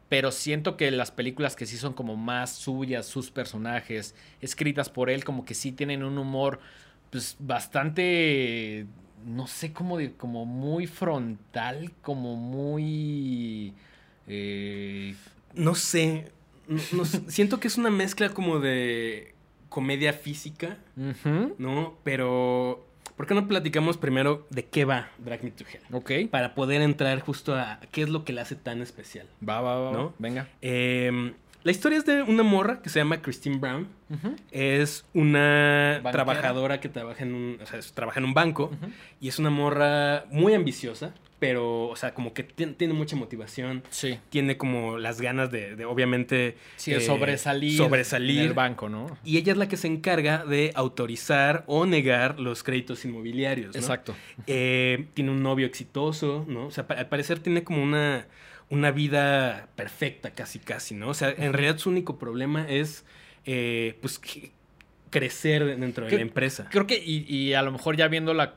Pero 0.09 0.31
siento 0.33 0.75
que 0.75 0.91
las 0.91 1.11
películas 1.11 1.55
que 1.55 1.65
sí 1.65 1.77
son 1.77 1.93
como 1.93 2.17
más 2.17 2.51
suyas, 2.55 3.05
sus 3.05 3.31
personajes, 3.31 4.15
escritas 4.41 4.89
por 4.89 5.09
él, 5.09 5.23
como 5.23 5.45
que 5.45 5.53
sí 5.53 5.71
tienen 5.71 6.03
un 6.03 6.17
humor, 6.17 6.59
pues 7.09 7.37
bastante, 7.39 8.85
no 9.25 9.47
sé 9.47 9.71
cómo 9.71 9.97
de, 9.97 10.11
como 10.11 10.45
muy 10.45 10.87
frontal, 10.87 11.93
como 12.01 12.35
muy, 12.35 13.73
eh, 14.27 15.15
No 15.53 15.73
sé, 15.75 16.31
no- 16.67 16.81
no 16.91 17.05
sé, 17.05 17.21
siento 17.29 17.59
que 17.61 17.67
es 17.69 17.77
una 17.77 17.89
mezcla 17.91 18.29
como 18.29 18.59
de 18.59 19.35
comedia 19.69 20.13
física, 20.13 20.77
¿no? 21.57 21.95
Pero, 22.03 22.85
¿por 23.15 23.27
qué 23.27 23.33
no 23.33 23.47
platicamos 23.47 23.97
primero 23.97 24.45
de 24.49 24.65
qué 24.65 24.85
va 24.85 25.09
Drag 25.19 25.43
Me 25.43 25.51
to 25.51 25.63
Hell? 25.71 25.81
ok, 25.91 26.29
Para 26.31 26.55
poder 26.55 26.81
entrar 26.81 27.19
justo 27.21 27.55
a 27.55 27.79
qué 27.91 28.01
es 28.03 28.09
lo 28.09 28.23
que 28.25 28.33
le 28.33 28.41
hace 28.41 28.55
tan 28.55 28.81
especial. 28.81 29.27
va, 29.47 29.61
va, 29.61 29.79
va, 29.79 29.91
¿No? 29.91 30.13
venga, 30.19 30.47
Eh, 30.61 31.33
la 31.63 31.71
historia 31.71 31.97
es 31.97 32.05
de 32.05 32.21
una 32.23 32.43
morra 32.43 32.81
que 32.81 32.89
se 32.89 32.99
llama 32.99 33.21
Christine 33.21 33.57
Brown. 33.57 33.87
Es 34.51 35.05
una 35.13 35.99
Banquera. 36.03 36.11
trabajadora 36.11 36.79
que 36.79 36.89
trabaja 36.89 37.23
en 37.23 37.33
un, 37.33 37.59
o 37.61 37.65
sea, 37.65 37.79
trabaja 37.93 38.19
en 38.19 38.25
un 38.25 38.33
banco 38.33 38.71
y 39.21 39.27
es 39.27 39.37
una 39.39 39.49
morra 39.49 40.25
muy 40.31 40.53
ambiciosa, 40.53 41.13
pero, 41.37 41.87
o 41.87 41.95
sea, 41.95 42.13
como 42.13 42.33
que 42.33 42.45
tien- 42.45 42.75
tiene 42.75 42.93
mucha 42.93 43.15
motivación, 43.15 43.83
sí, 43.89 44.19
tiene 44.29 44.57
como 44.57 44.97
las 44.97 45.21
ganas 45.21 45.51
de, 45.51 45.75
de, 45.77 45.85
obviamente, 45.85 46.57
sí, 46.75 46.91
eh, 46.91 46.99
sobresalir, 46.99 47.77
sobresalir. 47.77 48.39
en 48.41 48.47
el 48.47 48.53
banco, 48.53 48.89
¿no? 48.89 49.17
Y 49.23 49.37
ella 49.37 49.53
es 49.53 49.57
la 49.57 49.67
que 49.69 49.77
se 49.77 49.87
encarga 49.87 50.43
de 50.43 50.71
autorizar 50.75 51.63
o 51.67 51.85
negar 51.85 52.39
los 52.41 52.61
créditos 52.63 53.05
inmobiliarios, 53.05 53.73
¿no? 53.75 53.79
Exacto. 53.79 54.15
Eh, 54.47 55.05
tiene 55.13 55.31
un 55.31 55.41
novio 55.41 55.65
exitoso, 55.65 56.43
¿no? 56.47 56.65
O 56.67 56.71
sea, 56.71 56.85
al 56.89 57.07
parecer 57.07 57.39
tiene 57.39 57.63
como 57.63 57.81
una, 57.81 58.25
una 58.69 58.91
vida 58.91 59.67
perfecta, 59.75 60.31
casi, 60.31 60.59
casi, 60.59 60.93
¿no? 60.95 61.09
O 61.09 61.13
sea, 61.13 61.29
en 61.35 61.53
realidad 61.53 61.77
su 61.77 61.89
único 61.89 62.17
problema 62.19 62.67
es, 62.69 63.03
eh, 63.45 63.97
pues, 64.01 64.19
crecer 65.09 65.65
dentro 65.79 66.05
de 66.05 66.09
¿Qué- 66.11 66.15
la 66.17 66.21
empresa. 66.21 66.67
Creo 66.69 66.85
que, 66.85 67.01
y, 67.03 67.25
y 67.33 67.53
a 67.53 67.61
lo 67.63 67.71
mejor 67.71 67.95
ya 67.97 68.07
viéndola 68.07 68.55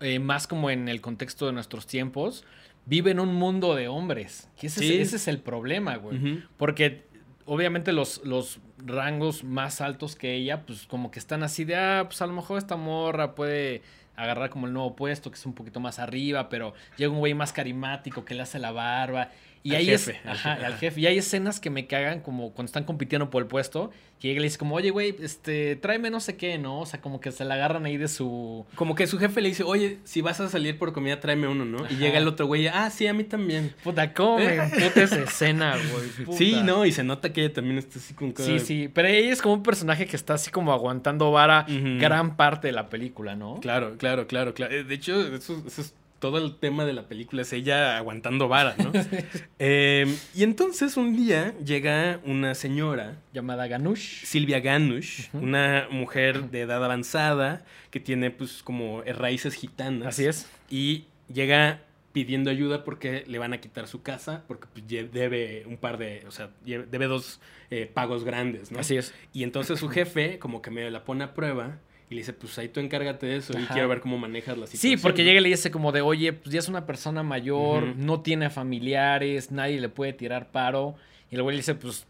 eh, 0.00 0.18
más 0.18 0.46
como 0.48 0.70
en 0.70 0.88
el 0.88 1.00
contexto 1.00 1.46
de 1.46 1.52
nuestros 1.52 1.86
tiempos, 1.86 2.44
vive 2.84 3.12
en 3.12 3.20
un 3.20 3.32
mundo 3.34 3.74
de 3.76 3.86
hombres. 3.88 4.48
Que 4.58 4.66
ese, 4.66 4.80
Sí. 4.80 4.94
es, 4.94 5.08
ese 5.08 5.16
es 5.16 5.28
el 5.28 5.38
problema, 5.38 5.96
güey. 5.96 6.42
Porque 6.56 7.04
obviamente 7.46 7.92
los, 7.92 8.20
los 8.24 8.58
rangos 8.84 9.44
más 9.44 9.80
altos 9.80 10.16
que 10.16 10.34
ella, 10.34 10.66
pues 10.66 10.86
como 10.88 11.10
que 11.12 11.18
están 11.20 11.42
así 11.44 11.64
de, 11.64 11.76
ah, 11.76 12.04
pues 12.06 12.20
a 12.22 12.26
lo 12.26 12.32
mejor 12.34 12.58
esta 12.58 12.76
morra 12.76 13.34
puede 13.36 13.82
agarrar 14.16 14.50
como 14.50 14.66
el 14.66 14.72
nuevo 14.72 14.94
puesto, 14.96 15.30
que 15.30 15.36
es 15.36 15.46
un 15.46 15.54
poquito 15.54 15.80
más 15.80 15.98
arriba, 15.98 16.48
pero 16.48 16.74
llega 16.96 17.10
un 17.12 17.18
güey 17.18 17.34
más 17.34 17.52
carismático 17.52 18.24
que 18.24 18.34
le 18.34 18.42
hace 18.42 18.58
la 18.58 18.72
barba. 18.72 19.30
Y 19.62 19.70
Al 19.70 19.76
ahí 19.76 19.86
jefe, 19.86 20.10
es, 20.12 20.26
al 20.26 20.32
ajá, 20.32 20.54
jefe, 20.56 20.66
al 20.66 20.74
jefe. 20.76 21.00
Y 21.00 21.06
hay 21.06 21.16
escenas 21.18 21.58
que 21.58 21.70
me 21.70 21.86
cagan 21.86 22.20
como 22.20 22.50
cuando 22.52 22.66
están 22.68 22.84
compitiendo 22.84 23.30
por 23.30 23.42
el 23.42 23.48
puesto, 23.48 23.90
que 24.20 24.28
llega 24.28 24.36
y 24.38 24.40
le 24.40 24.44
dice 24.48 24.58
como, 24.58 24.74
oye, 24.74 24.90
güey, 24.90 25.16
este, 25.22 25.74
tráeme 25.76 26.10
no 26.10 26.20
sé 26.20 26.36
qué, 26.36 26.58
¿no? 26.58 26.80
O 26.80 26.86
sea, 26.86 27.00
como 27.00 27.18
que 27.18 27.32
se 27.32 27.46
la 27.46 27.54
agarran 27.54 27.86
ahí 27.86 27.96
de 27.96 28.08
su... 28.08 28.66
Como 28.74 28.94
que 28.94 29.06
su 29.06 29.18
jefe 29.18 29.40
le 29.40 29.48
dice, 29.48 29.62
oye, 29.62 30.00
si 30.04 30.20
vas 30.20 30.38
a 30.40 30.50
salir 30.50 30.76
por 30.78 30.92
comida, 30.92 31.18
tráeme 31.18 31.48
uno, 31.48 31.64
¿no? 31.64 31.78
Y 31.90 31.96
llega 31.96 32.18
el 32.18 32.28
otro 32.28 32.44
güey, 32.46 32.66
ah, 32.68 32.90
sí, 32.90 33.06
a 33.06 33.14
mí 33.14 33.24
también. 33.24 33.72
Puta, 33.82 34.12
¿cómo 34.12 34.36
me 34.36 34.54
emputa 34.56 35.02
esa 35.02 35.22
escena, 35.22 35.76
güey? 35.76 36.08
Puta. 36.26 36.36
Sí, 36.36 36.60
¿no? 36.62 36.84
Y 36.84 36.92
se 36.92 37.02
nota 37.02 37.32
que 37.32 37.44
ella 37.46 37.54
también 37.54 37.78
está 37.78 37.98
así 37.98 38.12
con 38.12 38.32
cada- 38.32 38.46
Sí, 38.46 38.58
sí, 38.60 38.90
pero 38.92 39.08
ella 39.08 39.32
es 39.32 39.40
como 39.40 39.54
un 39.54 39.62
personaje 39.62 40.04
que 40.06 40.16
está 40.16 40.34
así 40.34 40.50
como 40.50 40.74
aguantando 40.74 41.32
vara 41.32 41.64
gran 41.98 42.36
parte 42.36 42.66
de 42.66 42.74
la 42.74 42.90
película, 42.90 43.34
¿no? 43.34 43.60
Claro, 43.60 43.96
claro, 43.96 44.03
claro, 44.26 44.54
claro. 44.54 44.74
Eh, 44.74 44.84
De 44.84 44.94
hecho, 44.94 45.34
eso, 45.34 45.62
eso 45.66 45.80
es 45.80 45.94
todo 46.24 46.38
el 46.38 46.56
tema 46.56 46.86
de 46.86 46.94
la 46.94 47.06
película, 47.06 47.42
es 47.42 47.52
ella 47.52 47.98
aguantando 47.98 48.48
vara, 48.48 48.74
¿no? 48.78 48.92
Eh, 49.58 50.06
y 50.34 50.42
entonces 50.42 50.96
un 50.96 51.16
día 51.16 51.54
llega 51.64 52.20
una 52.24 52.54
señora, 52.54 53.18
Llamada 53.32 53.66
Ganush. 53.66 54.24
Silvia 54.24 54.60
Ganush, 54.60 55.28
una 55.34 55.86
mujer 55.90 56.50
de 56.50 56.62
edad 56.62 56.82
avanzada 56.84 57.64
que 57.90 58.00
tiene 58.00 58.30
pues 58.30 58.62
como 58.62 59.02
raíces 59.02 59.54
gitanas. 59.54 60.08
Así 60.08 60.24
es. 60.24 60.48
Y 60.70 61.04
llega 61.32 61.82
pidiendo 62.12 62.48
ayuda 62.50 62.84
porque 62.84 63.24
le 63.26 63.38
van 63.38 63.52
a 63.52 63.60
quitar 63.60 63.86
su 63.88 64.02
casa, 64.02 64.44
porque 64.46 64.66
pues, 64.72 64.86
debe 64.88 65.64
un 65.66 65.76
par 65.76 65.98
de, 65.98 66.24
o 66.26 66.30
sea, 66.30 66.48
debe 66.64 67.06
dos 67.06 67.40
eh, 67.70 67.90
pagos 67.92 68.24
grandes, 68.24 68.70
¿no? 68.70 68.78
Así 68.78 68.96
es. 68.96 69.12
Y 69.32 69.42
entonces 69.42 69.80
su 69.80 69.88
jefe 69.88 70.38
como 70.38 70.62
que 70.62 70.70
medio 70.70 70.88
la 70.90 71.04
pone 71.04 71.24
a 71.24 71.34
prueba 71.34 71.78
y 72.10 72.14
le 72.14 72.20
dice, 72.20 72.32
pues 72.34 72.58
ahí 72.58 72.68
tú 72.68 72.80
encárgate 72.80 73.26
de 73.26 73.36
eso 73.36 73.58
y 73.58 73.64
quiero 73.64 73.88
ver 73.88 74.00
cómo 74.00 74.18
manejas 74.18 74.58
la 74.58 74.66
situación. 74.66 74.98
Sí, 74.98 75.02
porque 75.02 75.24
llega 75.24 75.40
y 75.40 75.42
le 75.42 75.48
dice 75.48 75.70
como 75.70 75.90
de, 75.90 76.02
oye, 76.02 76.32
pues 76.32 76.52
ya 76.52 76.58
es 76.58 76.68
una 76.68 76.84
persona 76.86 77.22
mayor, 77.22 77.96
no 77.96 78.20
tiene 78.20 78.50
familiares, 78.50 79.50
nadie 79.50 79.80
le 79.80 79.88
puede 79.88 80.12
tirar 80.12 80.50
paro. 80.50 80.94
Y 81.30 81.36
el 81.36 81.42
güey 81.42 81.56
le 81.56 81.60
dice, 81.60 81.74
pues, 81.74 82.06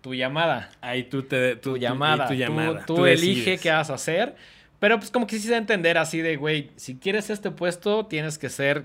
tu 0.00 0.14
llamada, 0.14 0.70
Ahí 0.80 1.04
tú 1.04 1.22
te... 1.22 1.56
tu 1.56 1.76
llamada, 1.76 2.28
tu 2.28 2.34
llamada. 2.34 2.84
tú, 2.86 2.94
tú 2.96 3.06
elige 3.06 3.58
qué 3.58 3.70
vas 3.70 3.90
a 3.90 3.94
hacer. 3.94 4.36
Pero 4.78 4.98
pues 4.98 5.10
como 5.10 5.26
que 5.26 5.38
sí 5.38 5.48
se 5.48 5.56
entender 5.56 5.96
así 5.98 6.20
de, 6.20 6.36
güey, 6.36 6.70
si 6.76 6.96
quieres 6.96 7.30
este 7.30 7.50
puesto, 7.50 8.06
tienes 8.06 8.36
que 8.38 8.50
ser 8.50 8.84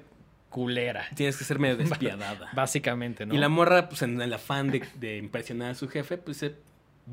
culera, 0.49 1.05
Tienes 1.15 1.37
que 1.37 1.43
ser 1.43 1.59
medio 1.59 1.77
despiadada. 1.77 2.49
básicamente, 2.53 3.25
¿no? 3.25 3.35
Y 3.35 3.37
la 3.37 3.49
morra, 3.49 3.87
pues 3.89 4.01
en 4.01 4.19
el 4.21 4.33
afán 4.33 4.71
de, 4.71 4.81
de 4.95 5.17
impresionar 5.17 5.71
a 5.71 5.75
su 5.75 5.87
jefe, 5.89 6.17
pues 6.17 6.39
dice, 6.39 6.55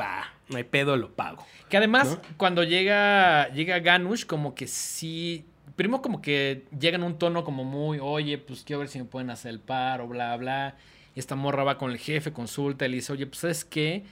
va, 0.00 0.24
no 0.48 0.56
hay 0.56 0.64
pedo, 0.64 0.96
lo 0.96 1.12
pago. 1.14 1.44
Que 1.68 1.76
además, 1.76 2.10
¿No? 2.10 2.20
cuando 2.36 2.62
llega, 2.64 3.48
llega 3.52 3.78
Ganush, 3.80 4.24
como 4.26 4.54
que 4.54 4.66
sí. 4.66 5.44
Primero, 5.74 6.00
como 6.02 6.22
que 6.22 6.64
llega 6.78 6.96
en 6.96 7.02
un 7.02 7.18
tono 7.18 7.44
como 7.44 7.64
muy, 7.64 7.98
oye, 8.00 8.38
pues 8.38 8.62
quiero 8.64 8.80
ver 8.80 8.88
si 8.88 8.98
me 8.98 9.04
pueden 9.04 9.30
hacer 9.30 9.50
el 9.50 9.60
paro, 9.60 10.06
bla, 10.08 10.36
bla. 10.36 10.76
Y 11.14 11.18
esta 11.18 11.34
morra 11.34 11.64
va 11.64 11.78
con 11.78 11.90
el 11.90 11.98
jefe, 11.98 12.32
consulta 12.32 12.86
y 12.86 12.90
le 12.90 12.96
dice, 12.96 13.12
oye, 13.12 13.26
pues 13.26 13.38
¿sabes 13.40 13.64
qué? 13.64 14.04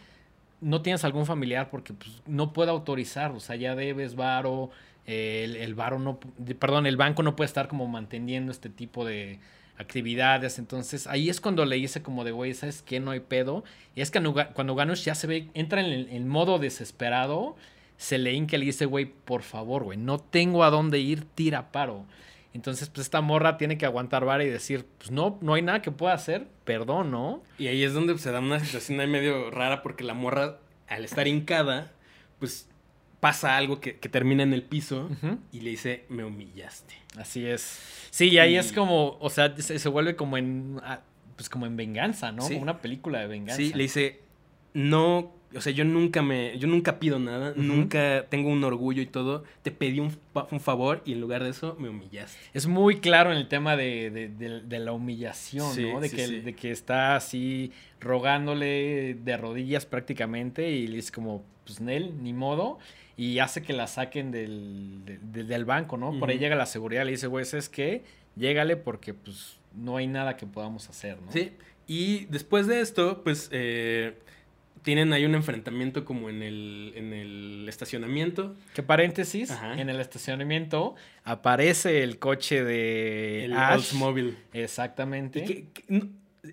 No 0.61 0.83
tienes 0.83 1.05
algún 1.05 1.27
familiar 1.27 1.71
porque 1.71 1.93
pues, 1.93 2.23
no 2.27 2.53
puede 2.53 2.71
autorizar, 2.71 3.31
o 3.33 3.41
sea, 3.41 3.57
ya 3.57 3.75
debes 3.75 4.15
varo. 4.15 4.71
eh, 5.07 5.43
el, 5.45 5.57
el 5.57 5.75
varo 5.75 5.99
no, 5.99 6.19
de- 6.39 6.55
perdón, 6.55 6.87
el 6.87 6.97
banco 6.97 7.23
no 7.23 7.37
puede 7.37 7.47
estar 7.47 7.69
como 7.69 7.87
manteniendo 7.87 8.51
este 8.53 8.71
tipo 8.71 9.05
de 9.05 9.39
actividades. 9.79 10.59
Entonces, 10.59 11.07
ahí 11.07 11.29
es 11.29 11.41
cuando 11.41 11.65
le 11.65 11.77
dice 11.77 12.03
como 12.03 12.25
de, 12.25 12.33
güey, 12.33 12.55
¿sabes 12.55 12.83
qué? 12.83 13.01
No 13.01 13.11
hay 13.11 13.21
pedo. 13.21 13.65
Y 13.95 14.01
es 14.01 14.11
que 14.11 14.19
cuando 14.21 14.35
Ga- 14.35 14.53
cuando 14.53 14.75
Ganush 14.75 15.05
ya 15.05 15.15
se 15.15 15.27
ve, 15.27 15.49
entra 15.55 15.81
en 15.81 16.09
el, 16.11 16.25
modo 16.27 16.59
desesperado, 16.59 17.57
se 17.97 18.19
le 18.19 18.33
hinca 18.33 18.57
y 18.57 18.61
le 18.61 18.67
dice, 18.67 18.87
güey, 18.87 19.05
por 19.07 19.43
favor, 19.43 19.85
güey, 19.85 19.99
no 19.99 20.19
tengo 20.19 20.65
a 20.65 20.71
dónde 20.71 20.99
ir, 20.99 21.25
tira 21.35 21.71
paro. 21.73 22.05
Entonces, 22.53 22.89
pues 22.89 23.07
esta 23.07 23.21
morra 23.21 23.57
tiene 23.59 23.79
que 23.79 23.85
aguantar 23.87 24.25
vara 24.25 24.45
y 24.45 24.49
decir, 24.49 24.87
pues 24.99 25.11
no, 25.11 25.39
no 25.41 25.55
hay 25.55 25.63
nada 25.63 25.83
que 25.83 25.91
pueda 25.91 26.15
hacer, 26.15 26.47
perdón, 26.65 27.11
¿no? 27.11 27.43
Y 27.59 27.67
ahí 27.67 27.83
es 27.83 27.95
donde 27.95 28.17
se 28.19 28.31
da 28.31 28.39
una 28.39 28.61
situación 28.61 29.01
ahí 29.01 29.09
medio 29.09 29.51
rara 29.51 29.83
porque 29.83 30.05
la 30.05 30.15
morra, 30.15 30.59
al 30.87 31.05
estar 31.05 31.27
hincada, 31.27 31.91
pues 32.39 32.69
pasa 33.25 33.57
algo 33.57 33.81
que, 33.81 33.97
que 33.97 34.11
termina 34.11 34.43
en 34.43 34.53
el 34.53 34.63
piso 34.63 35.09
Ujú. 35.11 35.39
y 35.51 35.61
le 35.63 35.71
dice, 35.71 36.05
me 36.11 36.25
humillaste. 36.25 36.93
Así 37.17 37.47
es. 37.47 37.81
Sí, 38.11 38.29
y 38.29 38.37
ahí 38.39 38.53
Y- 38.55 38.59
es 38.59 38.71
como, 38.71 39.17
o 39.19 39.31
sea, 39.31 39.57
se, 39.57 39.79
se 39.79 39.89
vuelve 39.89 40.15
como 40.15 40.37
en, 40.37 40.79
ah, 40.83 41.01
pues 41.37 41.49
como 41.49 41.65
en 41.65 41.75
venganza, 41.75 42.33
¿no? 42.33 42.43
Sí. 42.43 42.53
Como 42.53 42.65
una 42.65 42.83
película 42.83 43.21
de 43.21 43.27
venganza. 43.29 43.57
Sí, 43.57 43.73
le 43.73 43.85
dice, 43.85 44.21
no, 44.75 45.33
o 45.57 45.61
sea, 45.63 45.73
yo 45.73 45.85
nunca 45.87 46.21
me, 46.21 46.59
yo 46.59 46.69
nunca 46.69 46.99
pido 46.99 47.19
nada, 47.19 47.55
nunca 47.57 48.27
tengo 48.29 48.51
un 48.51 48.63
orgullo 48.63 49.01
y 49.01 49.07
todo. 49.07 49.45
Te 49.63 49.71
pedí 49.71 50.01
un, 50.01 50.15
un 50.51 50.61
favor 50.61 51.01
y 51.07 51.13
en 51.13 51.21
lugar 51.23 51.45
de 51.45 51.51
eso 51.51 51.77
me 51.79 51.89
humillaste. 51.89 52.37
Es 52.53 52.67
muy 52.67 53.01
claro 53.01 53.31
en 53.33 53.39
el 53.39 53.49
tema 53.49 53.75
de, 53.77 54.11
de- 54.11 54.29
de- 54.29 54.61
de 54.61 54.79
la 54.81 54.93
humillación, 54.93 55.73
Sí, 55.73 55.91
¿no? 55.91 56.01
De, 56.01 56.11
sí, 56.11 56.17
que, 56.17 56.27
sí. 56.27 56.41
de 56.41 56.55
que 56.55 56.71
está 56.73 57.17
así 57.17 57.73
rogándole 58.01 59.15
de 59.15 59.37
rodillas 59.37 59.87
prácticamente 59.87 60.71
y 60.71 60.87
le 60.89 60.97
dice 60.97 61.13
como, 61.13 61.43
pues 61.65 61.81
Nel, 61.81 62.23
ni 62.23 62.33
modo. 62.33 62.79
Y 63.17 63.39
hace 63.39 63.63
que 63.63 63.73
la 63.73 63.87
saquen 63.87 64.31
del, 64.33 65.03
de- 65.05 65.19
de- 65.19 65.45
del 65.45 65.65
banco, 65.65 65.97
¿no? 65.97 66.19
Por 66.19 66.31
ahí 66.31 66.39
llega 66.39 66.57
la 66.57 66.67
seguridad 66.67 67.03
y 67.03 67.07
le 67.07 67.11
dice, 67.13 67.27
güey, 67.29 67.45
es 67.51 67.69
que 67.69 68.03
llégale 68.37 68.77
porque 68.77 69.15
pues 69.15 69.57
no 69.75 69.97
hay 69.97 70.07
nada 70.07 70.37
que 70.37 70.47
podamos 70.47 70.89
hacer, 70.89 71.21
¿no? 71.23 71.31
Sí. 71.33 71.53
Y 71.87 72.25
después 72.27 72.67
de 72.67 72.81
esto, 72.81 73.23
pues 73.23 73.49
eh, 73.53 74.15
tienen 74.83 75.13
ahí 75.13 75.25
un 75.25 75.35
enfrentamiento 75.35 76.05
como 76.05 76.29
en 76.29 76.43
el, 76.43 76.93
en 76.97 77.13
el 77.13 77.67
estacionamiento. 77.69 78.57
Que 78.75 78.83
paréntesis, 78.83 79.51
Ajá. 79.51 79.81
en 79.81 79.89
el 79.89 80.01
estacionamiento 80.01 80.95
aparece 81.23 82.03
el 82.03 82.19
coche 82.19 82.65
de 82.65 83.45
El 83.45 83.53
Ash. 83.53 83.75
Oldsmobile. 83.77 84.35
Exactamente. 84.53 85.41
¿Y 85.41 85.45
qué- 85.47 85.65
qué- 85.73 85.85
no, 85.89 86.09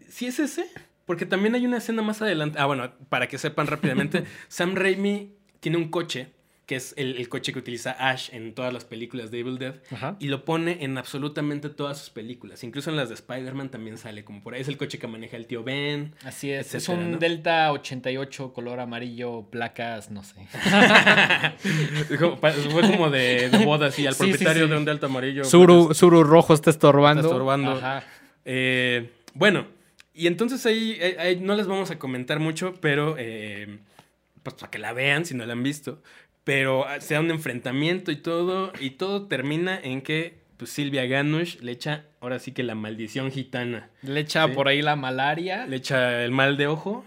¿Sí 0.09 0.27
es 0.27 0.39
ese? 0.39 0.65
Porque 1.05 1.25
también 1.25 1.55
hay 1.55 1.65
una 1.65 1.77
escena 1.77 2.01
más 2.01 2.21
adelante. 2.21 2.57
Ah, 2.59 2.65
bueno, 2.65 2.91
para 3.09 3.27
que 3.27 3.37
sepan 3.37 3.67
rápidamente, 3.67 4.23
Sam 4.47 4.75
Raimi 4.75 5.33
tiene 5.59 5.77
un 5.77 5.89
coche, 5.89 6.31
que 6.67 6.75
es 6.77 6.93
el, 6.95 7.17
el 7.17 7.27
coche 7.27 7.51
que 7.51 7.59
utiliza 7.59 7.91
Ash 7.91 8.29
en 8.33 8.53
todas 8.53 8.71
las 8.73 8.85
películas 8.85 9.29
de 9.29 9.39
Evil 9.39 9.57
Dead, 9.57 9.75
Ajá. 9.91 10.15
y 10.19 10.27
lo 10.29 10.45
pone 10.45 10.77
en 10.85 10.97
absolutamente 10.97 11.69
todas 11.69 11.97
sus 11.97 12.09
películas. 12.11 12.63
Incluso 12.63 12.89
en 12.91 12.95
las 12.95 13.09
de 13.09 13.15
Spider-Man 13.15 13.69
también 13.69 13.97
sale 13.97 14.23
como 14.23 14.41
por 14.41 14.53
ahí. 14.53 14.61
Es 14.61 14.67
el 14.69 14.77
coche 14.77 14.97
que 14.97 15.07
maneja 15.07 15.35
el 15.35 15.47
tío 15.47 15.63
Ben. 15.63 16.15
Así 16.23 16.49
es, 16.51 16.73
es 16.73 16.87
un 16.87 17.11
¿no? 17.11 17.17
Delta 17.17 17.71
88 17.73 18.53
color 18.53 18.79
amarillo, 18.79 19.47
placas, 19.49 20.11
no 20.11 20.23
sé. 20.23 20.35
Fue 22.71 22.81
como 22.89 23.09
de, 23.09 23.49
de 23.49 23.65
boda, 23.65 23.87
así, 23.87 24.05
al 24.07 24.13
Sí, 24.13 24.23
sí, 24.25 24.29
propietario 24.31 24.65
sí. 24.65 24.69
de 24.71 24.77
un 24.77 24.85
Delta 24.85 25.05
amarillo. 25.07 25.43
Suru, 25.43 25.87
pues, 25.87 25.97
Suru 25.97 26.23
rojo 26.23 26.53
está 26.53 26.69
estorbando. 26.69 27.21
Está 27.21 27.31
estorbando. 27.33 27.71
Ajá. 27.71 28.03
Eh, 28.45 29.09
bueno, 29.33 29.67
y 30.13 30.27
entonces 30.27 30.65
ahí, 30.65 30.97
ahí- 31.01 31.15
ahí 31.19 31.35
no 31.39 31.55
les 31.55 31.67
vamos 31.67 31.91
a 31.91 31.99
comentar 31.99 32.39
mucho, 32.39 32.73
pero 32.81 33.15
eh, 33.17 33.79
pues 34.43 34.55
para 34.55 34.69
que 34.71 34.79
la 34.79 34.93
vean 34.93 35.25
si 35.25 35.35
no 35.35 35.45
la 35.45 35.53
han 35.53 35.63
visto. 35.63 36.01
Pero 36.43 36.87
ah, 36.87 36.99
se 37.01 37.13
da 37.13 37.19
un 37.19 37.29
enfrentamiento 37.31 38.11
y 38.11 38.15
todo, 38.15 38.73
y 38.79 38.91
todo 38.91 39.27
termina 39.27 39.79
en 39.81 40.01
que 40.01 40.39
pues, 40.57 40.71
Silvia 40.71 41.05
Ganush 41.05 41.57
le 41.61 41.71
echa 41.71 42.05
ahora 42.19 42.39
sí 42.39 42.51
que 42.51 42.63
la 42.63 42.75
maldición 42.75 43.31
gitana. 43.31 43.89
Le 44.01 44.19
echa 44.21 44.47
Sí. 44.47 44.53
por 44.53 44.67
ahí 44.67 44.81
la 44.81 44.95
malaria. 44.95 45.65
Le 45.67 45.77
echa 45.77 46.23
el 46.23 46.31
mal 46.31 46.57
de 46.57 46.67
ojo. 46.67 47.03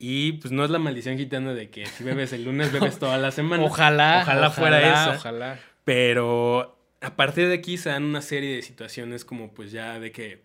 Y 0.00 0.32
pues 0.34 0.52
no 0.52 0.64
es 0.64 0.70
la 0.70 0.78
maldición 0.78 1.18
gitana 1.18 1.54
de 1.54 1.70
que 1.70 1.86
si 1.86 2.04
bebes 2.04 2.32
el 2.32 2.44
lunes, 2.44 2.70
bebes 2.72 2.98
toda 3.00 3.18
la 3.18 3.32
semana. 3.32 3.64
Ojalá, 3.64 4.20
Ojalá 4.22 4.50
fuera 4.50 4.80
esa. 4.80 5.16
Ojalá. 5.16 5.58
Pero 5.84 6.78
a 7.00 7.16
partir 7.16 7.48
de 7.48 7.54
aquí 7.54 7.76
se 7.78 7.88
dan 7.88 8.04
una 8.04 8.22
serie 8.22 8.54
de 8.56 8.62
situaciones 8.62 9.24
como 9.24 9.52
pues 9.52 9.72
ya 9.72 9.98
de 9.98 10.12
que 10.12 10.42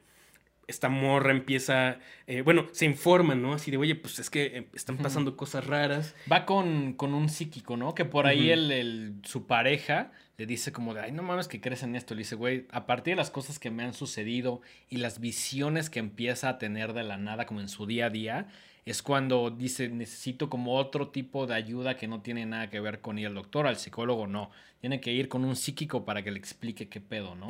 esta 0.67 0.87
morra 0.89 1.31
empieza, 1.31 1.99
eh, 2.27 2.41
bueno, 2.41 2.67
se 2.71 2.85
informa, 2.85 3.35
¿no? 3.35 3.53
Así 3.53 3.69
de, 3.71 3.77
oye, 3.77 3.95
pues 3.95 4.19
es 4.19 4.29
que 4.29 4.45
eh, 4.57 4.67
están 4.73 4.97
pasando 4.97 5.35
cosas 5.35 5.65
raras. 5.67 6.15
Va 6.31 6.45
con, 6.45 6.93
con 6.93 7.13
un 7.13 7.29
psíquico, 7.29 7.75
¿no? 7.77 7.93
Que 7.93 8.05
por 8.05 8.27
ahí 8.27 8.49
el, 8.51 8.71
el- 8.71 9.15
su 9.23 9.45
pareja 9.45 10.11
le 10.37 10.45
dice 10.45 10.71
como 10.71 10.93
de, 10.93 11.01
ay, 11.01 11.11
no 11.11 11.21
mames 11.21 11.47
que 11.47 11.59
crees 11.61 11.83
en 11.83 11.95
esto. 11.95 12.15
Le 12.15 12.19
dice, 12.19 12.35
güey, 12.35 12.65
a 12.71 12.85
partir 12.85 13.11
de 13.13 13.17
las 13.17 13.29
cosas 13.29 13.59
que 13.59 13.71
me 13.71 13.83
han 13.83 13.93
sucedido 13.93 14.61
y 14.89 14.97
las 14.97 15.19
visiones 15.19 15.89
que 15.89 15.99
empieza 15.99 16.49
a 16.49 16.57
tener 16.57 16.93
de 16.93 17.03
la 17.03 17.17
nada 17.17 17.45
como 17.45 17.59
en 17.61 17.67
su 17.69 17.85
día 17.85 18.05
a 18.05 18.09
día, 18.09 18.47
es 18.85 19.01
cuando 19.01 19.49
dice, 19.49 19.87
necesito 19.89 20.49
como 20.49 20.75
otro 20.75 21.09
tipo 21.09 21.45
de 21.47 21.55
ayuda 21.55 21.95
que 21.97 22.07
no 22.07 22.21
tiene 22.21 22.45
nada 22.45 22.69
que 22.69 22.79
ver 22.79 22.99
con 22.99 23.17
ir 23.19 23.27
al 23.27 23.33
doctor, 23.35 23.67
al 23.67 23.77
psicólogo, 23.77 24.27
no. 24.27 24.49
Tiene 24.81 24.99
que 24.99 25.11
ir 25.13 25.29
con 25.29 25.45
un 25.45 25.55
psíquico 25.55 26.03
para 26.03 26.21
que 26.23 26.31
le 26.31 26.39
explique 26.39 26.89
qué 26.89 26.99
pedo, 26.99 27.35
¿no? 27.35 27.47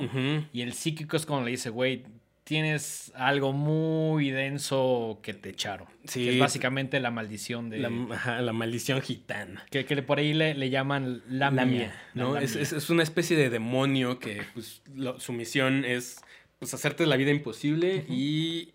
Y 0.51 0.61
el 0.61 0.73
psíquico 0.73 1.15
es 1.17 1.25
cuando 1.25 1.45
le 1.45 1.51
dice, 1.51 1.69
güey, 1.71 2.03
tienes 2.43 3.11
algo 3.15 3.53
muy 3.53 4.29
denso 4.31 5.19
que 5.23 5.33
te 5.33 5.49
echaron. 5.49 5.87
Sí. 6.05 6.25
Que 6.25 6.33
es 6.33 6.39
básicamente 6.39 6.99
la 6.99 7.09
maldición 7.11 7.69
de... 7.69 7.79
La, 7.79 7.89
ajá, 8.15 8.41
la 8.41 8.51
maldición 8.53 9.01
gitana. 9.01 9.65
Que, 9.71 9.85
que 9.85 10.01
por 10.03 10.19
ahí 10.19 10.33
le, 10.33 10.53
le 10.53 10.69
llaman 10.69 11.21
lamia. 11.29 11.63
Lamia, 11.65 12.01
¿no? 12.13 12.33
La 12.33 12.41
Es, 12.41 12.55
es- 12.55 12.73
es 12.73 12.89
una 12.89 13.03
especie 13.03 13.37
de 13.37 13.49
demonio 13.49 14.19
que 14.19 14.43
pues, 14.53 14.81
lo- 14.93 15.19
su 15.19 15.31
misión 15.33 15.85
es 15.85 16.17
pues, 16.59 16.73
hacerte 16.73 17.05
la 17.05 17.15
vida 17.15 17.31
imposible 17.31 18.05
y 18.09 18.73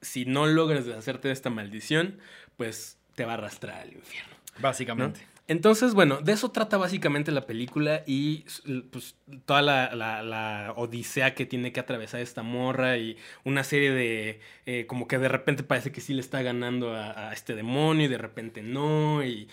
si 0.00 0.24
no 0.24 0.46
logras 0.46 0.86
deshacerte 0.86 1.28
de 1.28 1.34
esta 1.34 1.50
maldición, 1.50 2.18
pues 2.56 2.96
te 3.14 3.26
va 3.26 3.32
a 3.32 3.34
arrastrar 3.34 3.80
al 3.82 3.92
infierno. 3.92 4.34
Básicamente. 4.60 5.20
Entonces, 5.50 5.94
bueno, 5.94 6.20
de 6.20 6.30
eso 6.32 6.52
trata 6.52 6.76
básicamente 6.76 7.32
la 7.32 7.44
película 7.44 8.04
y 8.06 8.44
pues 8.92 9.16
toda 9.46 9.62
la, 9.62 9.92
la- 9.96 10.22
la 10.22 10.72
odisea 10.76 11.34
que 11.34 11.44
tiene 11.44 11.72
que 11.72 11.80
atravesar 11.80 12.20
esta 12.20 12.44
morra 12.44 12.98
y 12.98 13.16
una 13.44 13.64
serie 13.64 13.90
de, 13.90 14.38
eh, 14.66 14.86
como 14.86 15.08
que 15.08 15.18
de 15.18 15.26
repente 15.28 15.64
parece 15.64 15.90
que 15.90 16.00
sí 16.00 16.14
le 16.14 16.20
está 16.20 16.40
ganando 16.42 16.94
a, 16.94 17.30
a 17.30 17.32
este 17.32 17.56
demonio 17.56 18.04
y 18.04 18.08
de 18.08 18.18
repente 18.18 18.62
no 18.62 19.24
y 19.24 19.48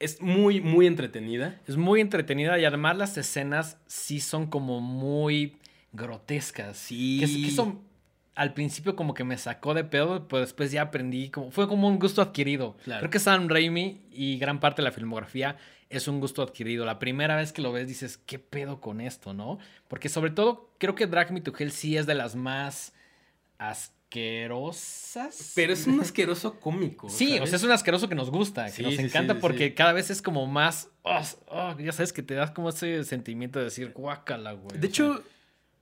es 0.00 0.20
muy, 0.20 0.60
muy 0.60 0.88
entretenida. 0.88 1.60
Es 1.68 1.76
muy 1.76 2.00
entretenida 2.00 2.58
y 2.58 2.64
además 2.64 2.96
las 2.96 3.16
escenas 3.16 3.76
sí 3.86 4.18
son 4.18 4.48
como 4.48 4.80
muy 4.80 5.54
grotescas. 5.92 6.76
Sí. 6.78 7.18
Que, 7.20 7.48
eso 7.48 7.80
al 8.38 8.54
principio 8.54 8.94
como 8.94 9.14
que 9.14 9.24
me 9.24 9.36
sacó 9.36 9.74
de 9.74 9.82
pedo, 9.82 10.28
pero 10.28 10.42
después 10.42 10.70
ya 10.70 10.82
aprendí, 10.82 11.28
como, 11.28 11.50
fue 11.50 11.66
como 11.66 11.88
un 11.88 11.98
gusto 11.98 12.22
adquirido. 12.22 12.76
Claro. 12.84 13.00
Creo 13.00 13.10
que 13.10 13.18
Sam 13.18 13.48
Raimi 13.48 14.00
y 14.12 14.38
gran 14.38 14.60
parte 14.60 14.80
de 14.80 14.84
la 14.84 14.92
filmografía 14.92 15.56
es 15.90 16.06
un 16.06 16.20
gusto 16.20 16.42
adquirido. 16.42 16.84
La 16.84 17.00
primera 17.00 17.34
vez 17.34 17.52
que 17.52 17.62
lo 17.62 17.72
ves 17.72 17.88
dices, 17.88 18.16
¿qué 18.16 18.38
pedo 18.38 18.80
con 18.80 19.00
esto, 19.00 19.34
no? 19.34 19.58
Porque 19.88 20.08
sobre 20.08 20.30
todo 20.30 20.70
creo 20.78 20.94
que 20.94 21.08
Drag 21.08 21.32
Me 21.32 21.40
to 21.40 21.52
Hell 21.58 21.72
sí 21.72 21.96
es 21.96 22.06
de 22.06 22.14
las 22.14 22.36
más 22.36 22.92
asquerosas. 23.58 25.54
Pero 25.56 25.72
es 25.72 25.88
un 25.88 26.00
asqueroso 26.00 26.60
cómico. 26.60 27.08
Sí, 27.08 27.40
o 27.40 27.46
sea, 27.48 27.56
es 27.56 27.64
un 27.64 27.72
asqueroso 27.72 28.08
que 28.08 28.14
nos 28.14 28.30
gusta, 28.30 28.70
que 28.70 28.84
nos 28.84 28.94
sí, 28.94 29.02
encanta 29.02 29.34
sí, 29.34 29.40
porque 29.40 29.74
cada 29.74 29.92
vez 29.92 30.10
es 30.10 30.22
como 30.22 30.46
más, 30.46 30.90
oh, 31.02 31.20
oh, 31.48 31.76
ya 31.76 31.90
sabes 31.90 32.12
que 32.12 32.22
te 32.22 32.34
das 32.34 32.52
como 32.52 32.68
ese 32.68 33.02
sentimiento 33.02 33.58
de 33.58 33.64
decir, 33.64 33.90
guácala, 33.92 34.52
güey. 34.52 34.78
De 34.78 34.82
sea, 34.82 34.88
hecho, 34.88 35.24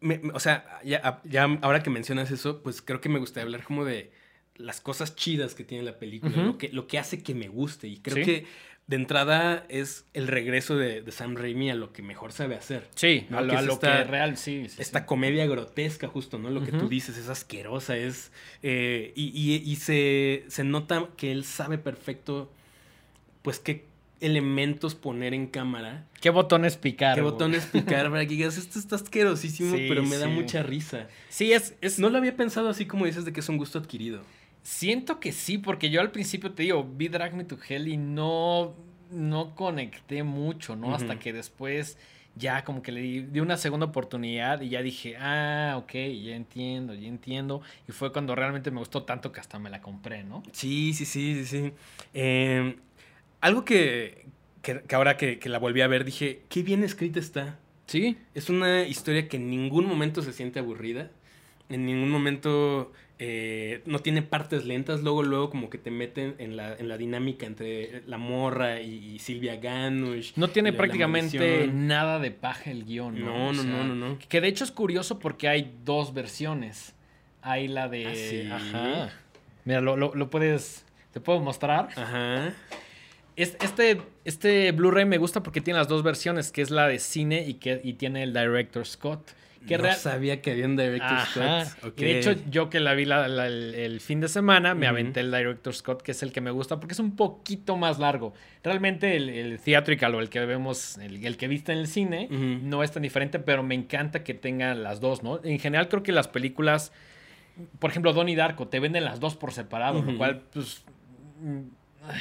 me- 0.01 0.21
o 0.35 0.41
sea, 0.41 0.81
ya, 0.85 1.21
ya 1.25 1.45
ahora 1.63 1.83
que 1.83 1.91
mencionas 1.91 2.31
eso, 2.31 2.63
pues 2.63 2.83
creo 2.83 3.01
que 3.01 3.09
me 3.09 3.19
gustaría 3.19 3.45
hablar 3.45 3.63
como 3.65 3.85
de 3.85 4.11
las 4.57 4.81
cosas 4.81 5.15
chidas 5.17 5.55
que 5.55 5.65
tiene 5.65 5.85
la 5.85 5.99
película, 5.99 6.37
lo, 6.43 6.57
que, 6.59 6.69
lo 6.71 6.87
que 6.87 6.99
hace 6.99 7.23
que 7.23 7.35
me 7.35 7.49
guste. 7.49 7.89
Y 7.89 7.99
creo 7.99 8.17
Sí. 8.17 8.23
que 8.25 8.47
de 8.87 8.97
entrada 8.97 9.67
es 9.69 10.07
el 10.15 10.29
regreso 10.29 10.77
de, 10.77 11.03
de 11.03 11.13
Sam 11.13 11.35
Raimi 11.37 11.71
a 11.71 11.75
lo 11.75 11.93
que 11.93 12.03
mejor 12.03 12.33
sabe 12.33 12.55
hacer. 12.55 12.89
sí, 12.95 13.27
¿no? 13.29 13.39
a 13.39 13.41
lo, 13.43 13.51
Que 13.51 13.57
a 13.57 13.61
es 13.61 13.67
lo 13.67 13.73
esta- 13.75 13.99
que 13.99 14.05
real, 14.05 14.37
sí. 14.37 14.67
sí, 14.69 14.77
Esta 14.81 15.01
sí. 15.01 15.05
comedia 15.07 15.45
grotesca, 15.47 16.07
justo, 16.09 16.39
¿no? 16.39 16.51
Lo 16.51 16.63
que 16.65 16.73
tú 16.73 16.89
dices 16.89 17.17
es 17.19 17.29
asquerosa, 17.29 17.97
es... 17.97 18.31
eh, 18.63 19.13
y 19.17 19.25
y- 19.35 19.71
y 19.71 19.77
se, 19.77 20.45
se 20.49 20.63
nota 20.65 21.09
que 21.17 21.33
él 21.33 21.45
sabe 21.45 21.79
perfecto, 21.79 22.51
pues, 23.43 23.59
qué 23.59 23.85
elementos 24.21 24.95
poner 24.95 25.35
en 25.35 25.47
cámara 25.47 26.07
¿Qué 26.21 26.31
botones 26.31 26.77
picar? 26.77 27.15
¿Qué 27.17 27.21
güey? 27.21 27.33
botones 27.33 27.67
picar 27.67 28.11
para 28.11 28.27
que 28.27 28.35
digas, 28.35 28.57
esto 28.57 28.79
está 28.79 28.97
asquerosísimo, 28.97 29.77
Sí, 29.77 29.87
pero 29.89 30.03
me 30.03 30.17
da 30.17 30.29
mucha 30.29 30.63
risa? 30.63 31.09
Sí, 31.29 31.53
es, 31.53 31.75
es 31.81 31.99
No 31.99 32.09
lo 32.09 32.19
había 32.19 32.37
pensado 32.37 32.69
así 32.69 32.87
como 32.87 33.07
dices 33.07 33.25
de 33.25 33.33
que 33.33 33.41
es 33.41 33.49
un 33.49 33.59
gusto 33.59 33.79
adquirido. 33.79 34.23
Siento 34.63 35.21
que 35.21 35.31
sí, 35.31 35.59
porque 35.59 35.91
yo 35.91 36.01
al 36.01 36.11
principio 36.11 36.53
te 36.53 36.65
digo, 36.65 36.85
vi 36.85 37.09
Drag 37.09 37.35
Me 37.35 37.45
to 37.45 37.57
Hell 37.69 37.87
y 37.87 37.97
no, 37.97 38.75
no 39.13 39.55
conecté 39.55 40.25
mucho, 40.25 40.75
¿no? 40.75 40.95
Hasta 40.95 41.19
que 41.21 41.33
después 41.33 41.97
ya 42.35 42.65
como 42.65 42.83
que 42.83 42.93
le 42.93 43.01
di, 43.01 43.21
di 43.21 43.41
una 43.41 43.57
segunda 43.57 43.87
oportunidad 43.87 44.61
y 44.61 44.71
ya 44.71 44.83
dije, 44.83 45.17
ah, 45.19 45.77
ok, 45.79 45.93
ya 45.93 46.35
entiendo, 46.35 46.95
ya 46.95 47.09
entiendo. 47.09 47.63
Y 47.89 47.93
fue 47.93 48.13
cuando 48.13 48.35
realmente 48.35 48.71
me 48.71 48.79
gustó 48.79 49.05
tanto 49.05 49.31
que 49.33 49.41
hasta 49.41 49.59
me 49.59 49.71
la 49.71 49.81
compré, 49.81 50.25
¿no? 50.25 50.43
Sí, 50.53 50.93
sí, 50.93 51.05
sí, 51.05 51.45
sí, 51.45 51.47
sí. 51.47 51.73
Eh, 52.13 52.77
algo 53.41 53.65
que, 53.65 54.27
que- 54.63 54.83
que 54.83 54.95
ahora 54.95 55.17
que, 55.17 55.39
que 55.39 55.49
la 55.49 55.59
volví 55.59 55.81
a 55.81 55.87
ver 55.87 56.05
dije, 56.05 56.43
qué 56.49 56.63
bien 56.63 56.83
escrita 56.85 57.19
está. 57.21 57.59
Sí. 57.87 58.17
Es 58.35 58.51
una 58.51 58.83
historia 58.83 59.29
que 59.29 59.37
en 59.37 59.51
ningún 59.51 59.87
momento 59.87 60.23
se 60.23 60.33
siente 60.33 60.59
aburrida. 60.59 61.11
En 61.69 61.85
ningún 61.87 62.11
momento 62.11 62.93
eh, 63.19 63.83
no 63.87 64.01
tiene 64.01 64.23
partes 64.23 64.65
lentas. 64.65 65.03
Luego, 65.03 65.23
luego 65.23 65.51
como 65.51 65.71
que 65.71 65.79
te 65.79 65.91
meten 65.91 66.35
en 66.39 66.57
la, 66.57 66.75
en 66.75 66.89
la 66.89 66.97
dinámica 66.99 67.47
entre 67.47 68.03
la 68.07 68.19
morra 68.19 68.81
y, 68.81 69.15
y 69.15 69.19
Silvia 69.21 69.57
Ganush. 69.57 70.33
No 70.37 70.49
tiene 70.49 70.73
la- 70.73 70.77
prácticamente 70.79 71.69
nada 71.73 72.19
de 72.19 72.31
paja 72.33 72.71
el 72.71 72.85
guion, 72.85 73.19
¿no? 73.21 73.27
No, 73.27 73.49
O 73.49 73.53
no, 73.53 73.63
sea, 73.63 73.71
no, 73.71 73.85
no, 73.85 73.95
no. 73.95 74.19
Que 74.29 74.41
de 74.41 74.49
hecho 74.49 74.65
es 74.65 74.71
curioso 74.73 75.19
porque 75.21 75.49
hay 75.49 75.73
dos 75.85 76.13
versiones. 76.13 76.95
Hay 77.43 77.69
la 77.69 77.89
de... 77.89 78.07
¿Ah, 78.07 78.15
sí? 78.15 78.49
Ajá. 78.51 79.11
Mira, 79.65 79.81
lo, 79.81 79.97
lo- 79.97 80.15
lo 80.15 80.29
puedes... 80.31 80.85
¿Te 81.13 81.21
puedo 81.21 81.39
mostrar? 81.41 81.89
Ajá. 81.97 82.53
Es- 83.37 83.57
Este, 83.63 84.01
este 84.25 84.73
Blu-ray 84.73 85.05
me 85.05 85.19
gusta 85.19 85.43
porque 85.43 85.61
tiene 85.61 85.79
las 85.79 85.89
dos 85.89 86.03
versiones, 86.03 86.51
que 86.51 86.63
es 86.63 86.71
la 86.71 86.89
de 86.89 86.99
cine 86.99 87.45
y, 87.47 87.55
que, 87.55 87.81
y 87.85 87.95
tiene 87.95 88.23
el 88.23 88.33
Director 88.33 88.87
Scott. 88.87 89.31
Que 89.67 89.77
no 89.79 89.83
real- 89.85 89.97
sabía 89.97 90.41
que 90.43 90.53
había 90.53 90.65
un 90.65 90.77
director 90.77 91.11
Ajá. 91.11 91.65
Scott. 91.65 92.01
Y 92.01 92.05
de 92.05 92.19
hecho, 92.21 92.35
yo 92.49 92.71
que 92.71 92.79
la 92.79 92.95
vi 92.95 93.05
la- 93.05 93.27
la- 93.27 93.49
el, 93.49 93.75
el 93.75 94.01
fin 94.01 94.21
de 94.21 94.29
semana, 94.29 94.77
me 94.77 94.87
aventé 94.87 95.19
el 95.21 95.33
Director 95.33 95.75
Scott, 95.75 96.03
que 96.03 96.13
es 96.13 96.23
el 96.23 96.31
que 96.33 96.41
me 96.41 96.53
gusta 96.53 96.79
porque 96.79 96.93
es 96.93 97.01
un 97.01 97.17
poquito 97.17 97.77
más 97.77 97.99
largo. 97.99 98.33
Realmente 98.63 99.17
el, 99.17 99.29
el 99.29 99.59
theatrical 99.59 100.15
o 100.15 100.21
el 100.21 100.29
que 100.31 100.39
vemos, 100.47 100.99
el, 100.99 101.27
el 101.27 101.37
que 101.37 101.49
viste 101.49 101.73
en 101.73 101.79
el 101.79 101.89
cine, 101.89 102.29
no 102.31 102.85
es 102.85 102.93
tan 102.93 103.03
diferente, 103.03 103.41
pero 103.41 103.65
me 103.65 103.75
encanta 103.75 104.23
que 104.23 104.35
tengan 104.35 104.85
las 104.85 105.01
dos, 105.01 105.25
¿no? 105.25 105.41
En 105.43 105.59
general 105.59 105.89
creo 105.89 106.05
que 106.05 106.13
las 106.13 106.29
películas, 106.29 106.93
por 107.81 107.91
ejemplo, 107.91 108.13
Donnie 108.13 108.37
Darko, 108.37 108.69
te 108.69 108.79
venden 108.79 109.05
las 109.05 109.19
dos 109.19 109.35
por 109.35 109.53
separado, 109.53 110.01
lo 110.01 110.17
cual, 110.17 110.43
pues... 110.53 110.85
mm, 111.43 111.59
ay, 112.09 112.21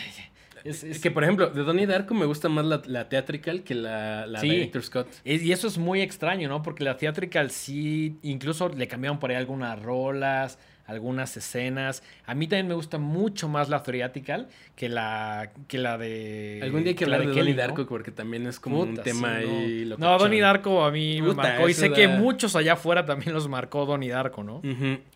es- 0.66 0.84
es- 0.84 1.00
Que 1.00 1.12
por 1.12 1.24
ejemplo, 1.24 1.50
de 1.50 1.64
Donnie 1.64 1.86
Darko 1.86 2.14
me 2.14 2.26
gusta 2.26 2.50
más 2.50 2.66
la, 2.66 2.82
la 2.88 3.08
theatrical 3.10 3.64
que 3.64 3.76
la, 3.76 4.26
la 4.28 4.40
Sí. 4.40 4.50
Director 4.50 4.84
Scott. 4.84 5.08
Es- 5.24 5.42
Y 5.44 5.52
eso 5.52 5.68
es 5.68 5.78
muy 5.78 6.02
extraño, 6.02 6.50
¿no? 6.50 6.62
Porque 6.64 6.84
la 6.84 6.98
theatrical 6.98 7.52
sí, 7.52 8.18
incluso 8.24 8.70
le 8.70 8.88
cambiaron 8.88 9.20
por 9.20 9.30
ahí 9.30 9.36
algunas 9.38 9.82
rolas, 9.82 10.58
algunas 10.88 11.36
escenas. 11.36 12.04
A 12.28 12.36
mí 12.36 12.48
también 12.48 12.68
me 12.68 12.76
gusta 12.76 13.00
mucho 13.00 13.48
más 13.50 13.70
la 13.70 13.82
theatrical 13.82 14.50
que 14.76 14.88
la, 14.88 15.50
que 15.68 15.80
la 15.80 15.98
de... 15.98 16.60
Algún 16.62 16.82
día 16.84 16.90
hay 16.92 16.96
que 16.96 17.08
la 17.08 17.16
hablar 17.16 17.30
de, 17.30 17.34
Kelly, 17.34 17.54
Donnie 17.54 17.56
¿no? 17.56 17.62
Darko 17.76 17.88
porque 17.88 18.12
también 18.12 18.46
es 18.46 18.60
como 18.60 18.82
un 18.82 18.96
tema 18.98 19.40
sí, 19.40 19.46
no. 19.48 19.58
ahí. 19.58 19.84
No, 19.84 19.90
locochón. 19.98 20.18
Donnie 20.20 20.42
Darko 20.42 20.84
a 20.86 20.92
mí 20.92 21.22
me 21.24 21.34
marcó. 21.34 21.68
Y 21.70 21.74
sé 21.74 21.92
que 21.92 22.08
muchos 22.08 22.56
allá 22.56 22.74
afuera 22.74 23.04
también 23.04 23.34
los 23.34 23.48
marcó 23.48 23.86
Donnie 23.88 24.10
Darko, 24.10 24.44
¿no? 24.44 24.62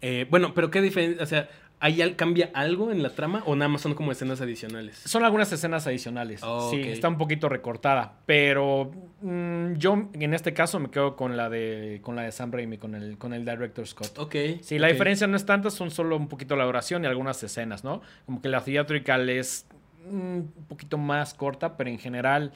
Eh, 0.02 0.26
bueno, 0.32 0.54
pero 0.56 0.72
qué 0.72 0.82
diferencia, 0.82 1.22
o 1.22 1.26
sea, 1.28 1.48
¿hay 1.80 2.14
cambia 2.16 2.52
algo 2.54 2.92
en 2.92 3.02
la 3.02 3.12
trama 3.12 3.44
o 3.46 3.56
nada 3.56 3.70
más 3.70 3.82
son 3.82 3.94
como 3.94 4.12
escenas 4.12 4.42
adicionales? 4.42 4.98
Son 5.06 5.24
algunas 5.24 5.52
escenas 5.52 5.88
adicionales. 5.88 6.42
Oh, 6.44 6.70
sí, 6.70 6.82
está 6.82 7.08
un 7.08 7.18
poquito 7.18 7.48
recortada. 7.48 8.20
Pero 8.26 8.92
mm, 9.22 9.74
yo 9.76 10.10
en 10.14 10.34
este 10.34 10.54
caso 10.54 10.80
me 10.80 10.90
quedo 10.90 11.16
con 11.16 11.38
la 11.38 11.50
de 11.50 12.00
con 12.02 12.16
la 12.16 12.24
de 12.24 12.32
Sam 12.32 12.52
Raimi, 12.52 12.78
con 12.78 12.96
el, 12.96 13.18
con 13.18 13.34
el 13.34 13.46
Director 13.46 13.88
Scott. 13.88 14.18
Ok. 14.18 14.36
Sí, 14.62 14.78
la 14.78 14.88
diferencia 14.88 15.28
no 15.28 15.38
es 15.38 15.46
tanta, 15.46 15.70
son 15.70 15.92
solo 15.92 16.18
un 16.18 16.28
poquito 16.28 16.56
la 16.56 16.68
oración 16.68 17.04
y 17.04 17.08
algunas 17.08 17.42
escenas, 17.44 17.84
¿no? 17.84 18.02
Como 18.26 18.42
que 18.42 18.50
la 18.50 18.62
theatrical 18.62 19.30
es 19.30 19.66
mm, 20.10 20.12
un 20.14 20.66
poquito 20.68 20.98
más 20.98 21.34
corta, 21.34 21.78
pero 21.78 21.90
en 21.90 22.00
general, 22.00 22.52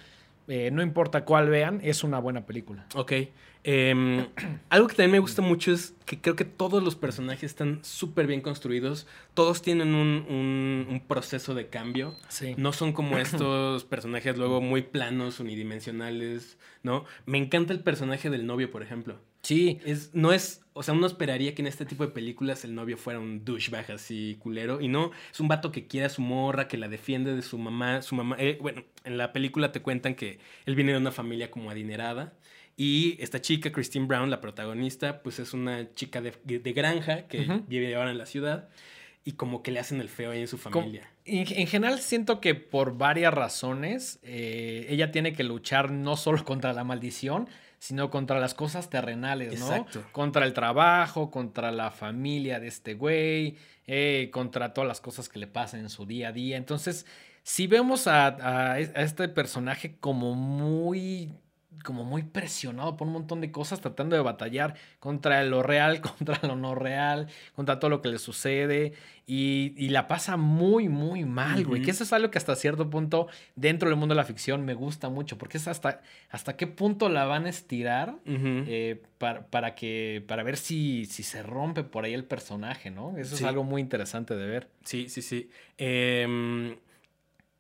eh, 0.48 0.70
no 0.72 0.82
importa 0.82 1.24
cuál 1.24 1.50
vean, 1.50 1.80
es 1.84 2.04
una 2.04 2.20
buena 2.20 2.46
película. 2.46 2.86
Ok. 2.96 3.14
Em, 3.66 4.28
algo 4.70 4.88
que 4.88 4.96
también 4.96 5.12
me 5.14 5.20
gusta 5.20 5.42
mucho 5.42 5.72
es 5.72 5.94
que 6.06 6.20
creo 6.20 6.36
que 6.36 6.44
todos 6.44 6.84
los 6.84 6.96
personajes 6.98 7.44
están 7.44 7.80
súper 7.84 8.28
bien 8.28 8.42
construidos. 8.42 9.08
Todos 9.34 9.62
tienen 9.62 9.96
un, 9.96 10.26
un- 10.30 10.88
un 10.90 11.00
proceso 11.08 11.56
de 11.56 11.68
cambio. 11.68 12.16
Sí. 12.28 12.56
No 12.58 12.74
son 12.74 12.92
como 12.92 13.18
estos 13.18 13.84
personajes 13.90 14.38
luego 14.38 14.60
muy 14.60 14.82
planos, 14.82 15.40
unidimensionales, 15.40 16.58
¿no? 16.84 17.06
Me 17.26 17.38
encanta 17.38 17.72
el 17.74 17.80
personaje 17.80 18.30
del 18.30 18.46
novio, 18.46 18.70
por 18.70 18.84
ejemplo. 18.84 19.18
Sí, 19.44 19.80
Es, 19.86 20.14
no 20.14 20.32
es, 20.32 20.62
o 20.74 20.84
sea, 20.84 20.94
uno 20.94 21.06
esperaría 21.06 21.54
que 21.54 21.62
en 21.62 21.68
este 21.68 21.86
tipo 21.86 22.06
de 22.06 22.14
películas 22.14 22.64
el 22.64 22.76
novio 22.76 22.98
fuera 22.98 23.20
un 23.20 23.44
douchebag 23.44 23.92
así 23.92 24.38
culero. 24.40 24.80
Y 24.82 24.88
no, 24.88 25.12
es 25.32 25.40
un 25.40 25.48
vato 25.50 25.72
que 25.72 25.88
quiere 25.88 26.06
a 26.06 26.10
su 26.10 26.22
morra, 26.22 26.68
que 26.68 26.78
la 26.78 26.88
defiende 26.90 27.34
de 27.36 27.42
su 27.42 27.58
mamá. 27.58 28.02
Su 28.02 28.16
mamá, 28.16 28.36
eh, 28.40 28.58
bueno, 28.62 28.84
en 29.04 29.18
la 29.18 29.32
película 29.34 29.72
te 29.72 29.82
cuentan 29.82 30.16
que 30.16 30.40
él 30.66 30.76
viene 30.76 30.94
de 30.94 30.98
una 30.98 31.12
familia 31.12 31.52
como 31.52 31.70
adinerada. 31.72 32.34
Y 32.76 33.22
esta 33.22 33.40
chica, 33.42 33.72
Christine 33.72 34.08
Brown, 34.08 34.30
la 34.30 34.42
protagonista, 34.42 35.22
pues 35.22 35.40
es 35.40 35.54
una 35.54 35.94
chica 35.94 36.22
de, 36.22 36.34
de 36.44 36.74
granja 36.74 37.28
que 37.28 37.62
vive 37.68 37.96
ahora 37.96 38.12
en 38.12 38.18
la 38.18 38.26
ciudad. 38.26 38.70
Y 39.26 39.34
como 39.34 39.64
que 39.64 39.72
le 39.72 39.80
hacen 39.80 40.02
el 40.02 40.10
feo 40.10 40.32
ahí 40.32 40.42
en 40.42 40.48
su 40.48 40.58
familia. 40.58 41.10
En, 41.24 41.46
en 41.50 41.68
general 41.68 42.00
siento 42.00 42.42
que 42.42 42.56
por 42.56 42.98
varias 42.98 43.34
razones 43.34 44.20
eh, 44.24 44.86
ella 44.90 45.12
tiene 45.12 45.32
que 45.32 45.44
luchar 45.44 45.92
no 45.92 46.18
solo 46.18 46.44
contra 46.46 46.74
la 46.74 46.84
maldición, 46.84 47.48
sino 47.80 48.10
contra 48.10 48.40
las 48.40 48.54
cosas 48.54 48.90
terrenales, 48.90 49.60
¿no? 49.60 49.68
Exacto. 49.68 50.04
Contra 50.12 50.46
el 50.46 50.54
trabajo, 50.54 51.32
contra 51.32 51.72
la 51.72 51.92
familia 51.92 52.60
de 52.60 52.68
este 52.68 52.96
güey, 52.96 53.58
eh, 53.88 54.30
contra 54.32 54.74
todas 54.74 54.88
las 54.88 55.00
cosas 55.00 55.30
que 55.30 55.40
le 55.40 55.48
pasan 55.48 55.82
en 55.82 55.90
su 55.90 56.06
día 56.06 56.30
a 56.30 56.32
día. 56.32 56.58
Entonces, 56.58 57.06
si 57.44 57.68
vemos 57.68 58.08
a, 58.08 58.72
a 58.72 58.80
este 58.80 59.28
personaje 59.30 59.98
como 60.00 60.34
muy 60.34 61.30
como 61.84 62.04
muy 62.04 62.24
presionado 62.24 62.98
por 62.98 63.08
un 63.08 63.14
montón 63.14 63.42
de 63.42 63.52
cosas, 63.52 63.82
tratando 63.82 64.16
de 64.16 64.22
batallar 64.22 64.76
contra 65.00 65.44
lo 65.44 65.62
real, 65.62 66.02
contra 66.02 66.40
lo 66.48 66.56
no 66.56 66.74
real, 66.76 67.28
contra 67.56 67.80
todo 67.80 67.90
lo 67.90 68.02
que 68.02 68.10
le 68.10 68.18
sucede, 68.20 68.94
y, 69.26 69.74
y 69.78 69.90
la 69.90 70.08
pasa 70.08 70.36
muy, 70.36 70.90
muy 70.90 71.24
mal, 71.24 71.64
güey. 71.66 71.82
Que 71.82 71.92
eso 71.92 72.04
es 72.04 72.12
algo 72.12 72.30
que 72.32 72.38
hasta 72.38 72.56
cierto 72.56 72.90
punto, 72.90 73.28
dentro 73.56 73.88
del 73.90 73.98
mundo 73.98 74.16
de 74.16 74.18
la 74.18 74.26
ficción, 74.26 74.66
me 74.66 74.74
gusta 74.74 75.10
mucho, 75.10 75.38
porque 75.38 75.58
es 75.58 75.68
hasta, 75.68 76.02
hasta 76.30 76.58
qué 76.58 76.68
punto 76.68 77.08
la 77.08 77.26
van 77.26 77.46
a 77.46 77.50
estirar 77.50 78.16
eh, 78.26 79.02
para, 79.18 79.46
para 79.48 79.76
que, 79.76 80.24
para 80.28 80.44
ver 80.44 80.58
si, 80.58 81.06
si 81.06 81.24
se 81.24 81.42
rompe 81.44 81.84
por 81.84 82.04
ahí 82.04 82.14
el 82.14 82.26
personaje, 82.26 82.92
¿no? 82.92 83.18
Eso 83.18 83.36
Sí. 83.38 83.44
es 83.44 83.48
algo 83.50 83.64
muy 83.64 83.82
interesante 83.82 84.36
de 84.36 84.46
ver. 84.46 84.68
Sí, 84.84 85.08
sí, 85.08 85.22
sí. 85.22 85.50
Em, 85.78 86.76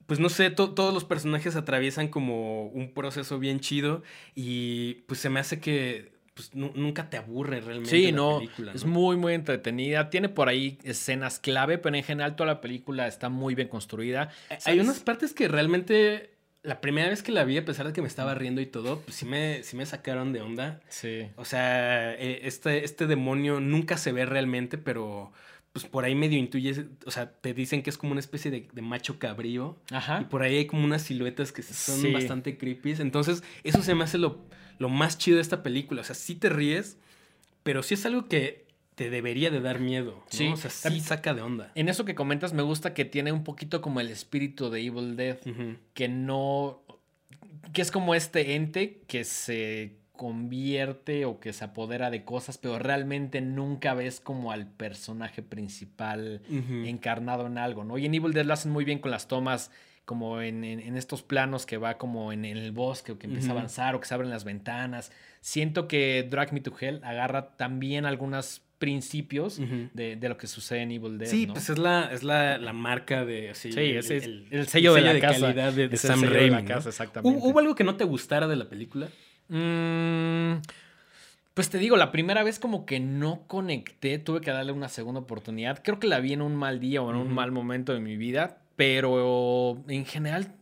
pues 0.07 0.19
no 0.19 0.29
sé, 0.29 0.49
to- 0.49 0.71
todos 0.73 0.93
los 0.93 1.03
personajes 1.05 1.55
atraviesan 1.55 2.07
como 2.07 2.67
un 2.67 2.93
proceso 2.93 3.39
bien 3.39 3.59
chido 3.59 4.03
y 4.35 4.95
pues 5.07 5.19
se 5.19 5.29
me 5.29 5.39
hace 5.39 5.59
que 5.59 6.11
pues, 6.33 6.53
nu- 6.55 6.71
nunca 6.75 7.09
te 7.09 7.17
aburre 7.17 7.61
realmente 7.61 7.89
Sí, 7.91 8.05
la 8.07 8.17
no, 8.17 8.37
película. 8.39 8.71
es 8.73 8.85
¿no? 8.85 8.91
muy, 8.91 9.17
muy 9.17 9.33
entretenida. 9.33 10.09
Tiene 10.09 10.29
por 10.29 10.49
ahí 10.49 10.79
escenas 10.83 11.39
clave, 11.39 11.77
pero 11.77 11.95
en 11.95 12.03
general 12.03 12.35
toda 12.35 12.47
la 12.47 12.61
película 12.61 13.07
está 13.07 13.29
muy 13.29 13.53
bien 13.55 13.67
construida. 13.67 14.29
Hay 14.49 14.57
¿Sabes? 14.59 14.81
unas 14.81 14.99
partes 14.99 15.33
que 15.33 15.47
realmente 15.47 16.31
la 16.63 16.79
primera 16.81 17.09
vez 17.09 17.21
que 17.23 17.31
la 17.31 17.43
vi, 17.43 17.57
a 17.57 17.65
pesar 17.65 17.85
de 17.85 17.93
que 17.93 18.01
me 18.01 18.07
estaba 18.07 18.33
riendo 18.35 18.61
y 18.61 18.65
todo, 18.65 18.99
pues 19.01 19.15
sí 19.17 19.25
me, 19.25 19.61
sí 19.63 19.75
me 19.75 19.85
sacaron 19.85 20.31
de 20.33 20.41
onda. 20.41 20.79
Sí. 20.89 21.27
O 21.35 21.45
sea, 21.45 22.13
eh, 22.15 22.39
este, 22.43 22.83
este 22.85 23.05
demonio 23.05 23.59
nunca 23.59 23.97
se 23.97 24.11
ve 24.11 24.25
realmente, 24.25 24.77
pero 24.77 25.33
pues 25.73 25.85
por 25.85 26.05
ahí 26.05 26.13
medio 26.15 26.37
intuyes, 26.37 26.81
o 27.05 27.11
sea, 27.11 27.31
te 27.31 27.53
dicen 27.53 27.81
que 27.81 27.89
es 27.89 27.97
como 27.97 28.11
una 28.11 28.19
especie 28.19 28.51
de, 28.51 28.67
de 28.71 28.81
macho 28.83 29.17
cabrío. 29.19 29.75
Y 29.91 29.95
Ajá. 29.95 30.29
por 30.29 30.43
ahí 30.43 30.55
hay 30.57 30.65
como 30.67 30.85
unas 30.85 31.01
siluetas 31.01 31.51
que 31.51 31.63
son 31.63 31.99
Sí. 31.99 32.11
bastante 32.11 32.57
creepy. 32.57 32.91
Entonces, 32.99 33.43
eso 33.63 33.81
se 33.81 33.95
me 33.95 34.03
hace 34.03 34.19
lo, 34.19 34.37
lo 34.77 34.87
más 34.89 35.17
chido 35.17 35.37
de 35.37 35.41
esta 35.41 35.63
película. 35.63 36.01
O 36.01 36.03
sea, 36.03 36.13
sí 36.15 36.35
te 36.35 36.49
ríes, 36.49 36.97
pero 37.63 37.81
sí 37.81 37.95
es 37.95 38.05
algo 38.05 38.27
que 38.27 38.67
te 38.93 39.09
debería 39.09 39.49
de 39.49 39.61
dar 39.61 39.79
miedo. 39.79 40.11
¿no? 40.17 40.23
Sí. 40.29 40.47
O 40.49 40.57
sea, 40.57 40.69
sí 40.69 40.99
saca 40.99 41.33
de 41.33 41.41
onda. 41.41 41.71
En 41.73 41.89
eso 41.89 42.05
que 42.05 42.13
comentas, 42.13 42.53
me 42.53 42.61
gusta 42.61 42.93
que 42.93 43.05
tiene 43.05 43.31
un 43.31 43.43
poquito 43.43 43.81
como 43.81 43.99
el 43.99 44.09
espíritu 44.09 44.69
de 44.69 44.81
Evil 44.85 45.15
Dead, 45.15 45.39
Ujú. 45.47 45.77
que 45.95 46.07
no. 46.07 46.83
que 47.73 47.81
es 47.81 47.89
como 47.89 48.13
este 48.13 48.53
ente 48.53 49.01
que 49.07 49.23
se 49.23 49.95
convierte 50.23 51.25
o 51.25 51.39
que 51.39 51.51
se 51.53 51.65
apodera 51.65 52.09
de 52.09 52.23
cosas, 52.23 52.57
pero 52.57 52.79
realmente 52.79 53.41
nunca 53.41 53.93
ves 53.93 54.19
como 54.21 54.51
al 54.51 54.67
personaje 54.67 55.41
principal 55.41 56.41
encarnado 56.85 57.47
en 57.47 57.57
algo, 57.57 57.83
¿no? 57.83 57.97
Y 57.97 58.05
en 58.05 58.13
Evil 58.13 58.33
Dead 58.33 58.45
lo 58.45 58.53
hacen 58.53 58.71
muy 58.71 58.85
bien 58.85 58.99
con 58.99 59.11
las 59.11 59.27
tomas, 59.27 59.69
como 60.05 60.41
en, 60.41 60.63
en- 60.63 60.79
en 60.79 60.97
estos 60.97 61.23
planos 61.23 61.65
que 61.65 61.77
va 61.77 61.97
como 61.97 62.31
en, 62.33 62.45
el 62.45 62.71
bosque 62.71 63.11
o 63.13 63.19
que 63.19 63.27
empieza 63.27 63.49
a 63.49 63.51
avanzar 63.51 63.95
o 63.95 63.99
que 63.99 64.07
se 64.07 64.13
abren 64.13 64.29
las 64.29 64.43
ventanas. 64.43 65.11
Siento 65.41 65.87
que 65.87 66.25
Drag 66.29 66.51
Me 66.53 66.59
to 66.61 66.73
Hell 66.79 67.01
agarra 67.03 67.55
también 67.57 68.05
algunos 68.05 68.61
principios 68.79 69.61
de, 69.93 70.17
de 70.17 70.29
lo 70.29 70.35
que 70.37 70.45
sucede 70.47 70.81
en 70.81 70.91
Evil 70.91 71.17
Dead. 71.17 71.29
Sí, 71.29 71.47
¿no? 71.47 71.53
pues 71.53 71.69
es 71.69 71.77
la, 71.77 72.09
es 72.11 72.21
la, 72.23 72.57
la 72.57 72.73
marca 72.73 73.23
de. 73.23 73.55
Sí, 73.55 73.71
Sí, 73.71 73.79
ese 73.91 74.17
es 74.17 74.23
el 74.51 74.67
sello 74.67 74.93
de 74.93 75.01
la 75.01 75.17
casa. 75.21 75.39
calidad 75.39 75.71
de, 75.71 75.87
de 75.87 75.93
el 75.95 75.99
Sam 75.99 76.19
de 76.19 76.27
Raimi. 76.27 76.49
la 76.49 76.61
¿no? 76.63 76.67
casa, 76.67 76.89
exactamente. 76.89 77.37
¿Hubo, 77.39 77.49
hubo 77.49 77.59
algo 77.59 77.75
que 77.75 77.85
no 77.85 77.95
te 77.95 78.03
gustara 78.03 78.45
de 78.47 78.57
la 78.57 78.67
película? 78.67 79.07
Mm, 79.49 80.61
pues 81.53 81.69
te 81.69 81.77
digo, 81.77 81.97
la 81.97 82.11
primera 82.11 82.43
vez 82.43 82.59
como 82.59 82.85
que 82.85 82.99
no 82.99 83.43
conecté, 83.47 84.17
tuve 84.17 84.41
que 84.41 84.51
darle 84.51 84.71
una 84.71 84.89
segunda 84.89 85.21
oportunidad. 85.21 85.81
Creo 85.83 85.99
que 85.99 86.07
la 86.07 86.19
vi 86.19 86.33
en 86.33 86.41
un 86.41 86.55
mal 86.55 86.79
día 86.79 87.01
o 87.01 87.09
en 87.09 87.17
un 87.17 87.33
mal 87.33 87.51
momento 87.51 87.93
de 87.93 87.99
mi 87.99 88.17
vida, 88.17 88.57
pero 88.75 89.83
en 89.87 90.05
general 90.05 90.55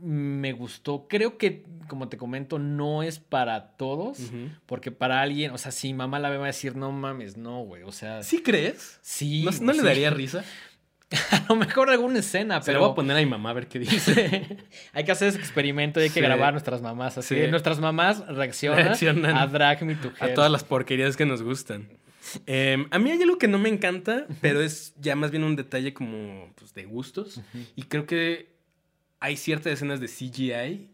me 0.00 0.52
gustó. 0.52 1.06
Creo 1.08 1.38
que, 1.38 1.64
como 1.88 2.08
te 2.08 2.18
comento, 2.18 2.58
no 2.58 3.02
es 3.02 3.18
para 3.18 3.76
todos, 3.76 4.18
porque 4.66 4.90
para 4.90 5.22
alguien, 5.22 5.52
o 5.52 5.58
sea, 5.58 5.72
si 5.72 5.94
mamá 5.94 6.18
la 6.18 6.28
ve 6.28 6.36
va 6.36 6.44
a 6.44 6.48
decir, 6.48 6.76
no 6.76 6.92
mames, 6.92 7.36
no, 7.36 7.60
güey, 7.62 7.82
o 7.82 7.92
sea, 7.92 8.22
¿Sí 8.22 8.42
crees? 8.42 8.98
sí. 9.02 9.44
¿No, 9.44 9.50
no 9.62 9.72
le 9.72 9.82
daría 9.82 10.10
risa? 10.10 10.44
A 11.30 11.46
lo 11.48 11.56
mejor 11.56 11.90
alguna 11.90 12.18
escena, 12.18 12.60
Se 12.62 12.72
la 12.72 12.78
pero... 12.78 12.80
voy 12.80 12.92
a 12.92 12.94
poner 12.94 13.16
a 13.16 13.20
mi 13.20 13.26
mamá 13.26 13.50
a 13.50 13.52
ver 13.54 13.66
qué 13.68 13.78
dice. 13.78 14.58
hay 14.92 15.04
que 15.04 15.12
hacer 15.12 15.28
ese 15.28 15.38
experimento 15.38 16.00
y 16.00 16.04
hay 16.04 16.08
que 16.10 16.14
Sí. 16.14 16.20
grabar 16.20 16.48
a 16.48 16.52
nuestras 16.52 16.82
mamás. 16.82 17.18
Así 17.18 17.34
Sí. 17.34 17.50
nuestras 17.50 17.78
mamás 17.80 18.26
reaccionan, 18.28 18.84
Reaccionan 18.84 19.36
a 19.36 19.46
Drag 19.46 19.82
Me 19.84 19.94
to 19.94 20.12
a 20.20 20.26
Hell. 20.28 20.34
todas 20.34 20.50
las 20.50 20.64
porquerías 20.64 21.16
que 21.16 21.26
nos 21.26 21.42
gustan. 21.42 21.88
Em, 22.46 22.86
a 22.90 22.98
mí 22.98 23.10
hay 23.10 23.20
algo 23.22 23.36
que 23.38 23.48
no 23.48 23.58
me 23.58 23.68
encanta, 23.68 24.26
pero 24.40 24.62
es 24.62 24.94
ya 25.00 25.14
más 25.14 25.30
bien 25.30 25.44
un 25.44 25.56
detalle 25.56 25.92
como 25.92 26.50
pues, 26.56 26.72
de 26.74 26.84
gustos. 26.84 27.40
Y 27.76 27.82
creo 27.84 28.06
que 28.06 28.54
hay 29.20 29.36
ciertas 29.36 29.72
escenas 29.74 30.00
de 30.00 30.08
CGI 30.08 30.88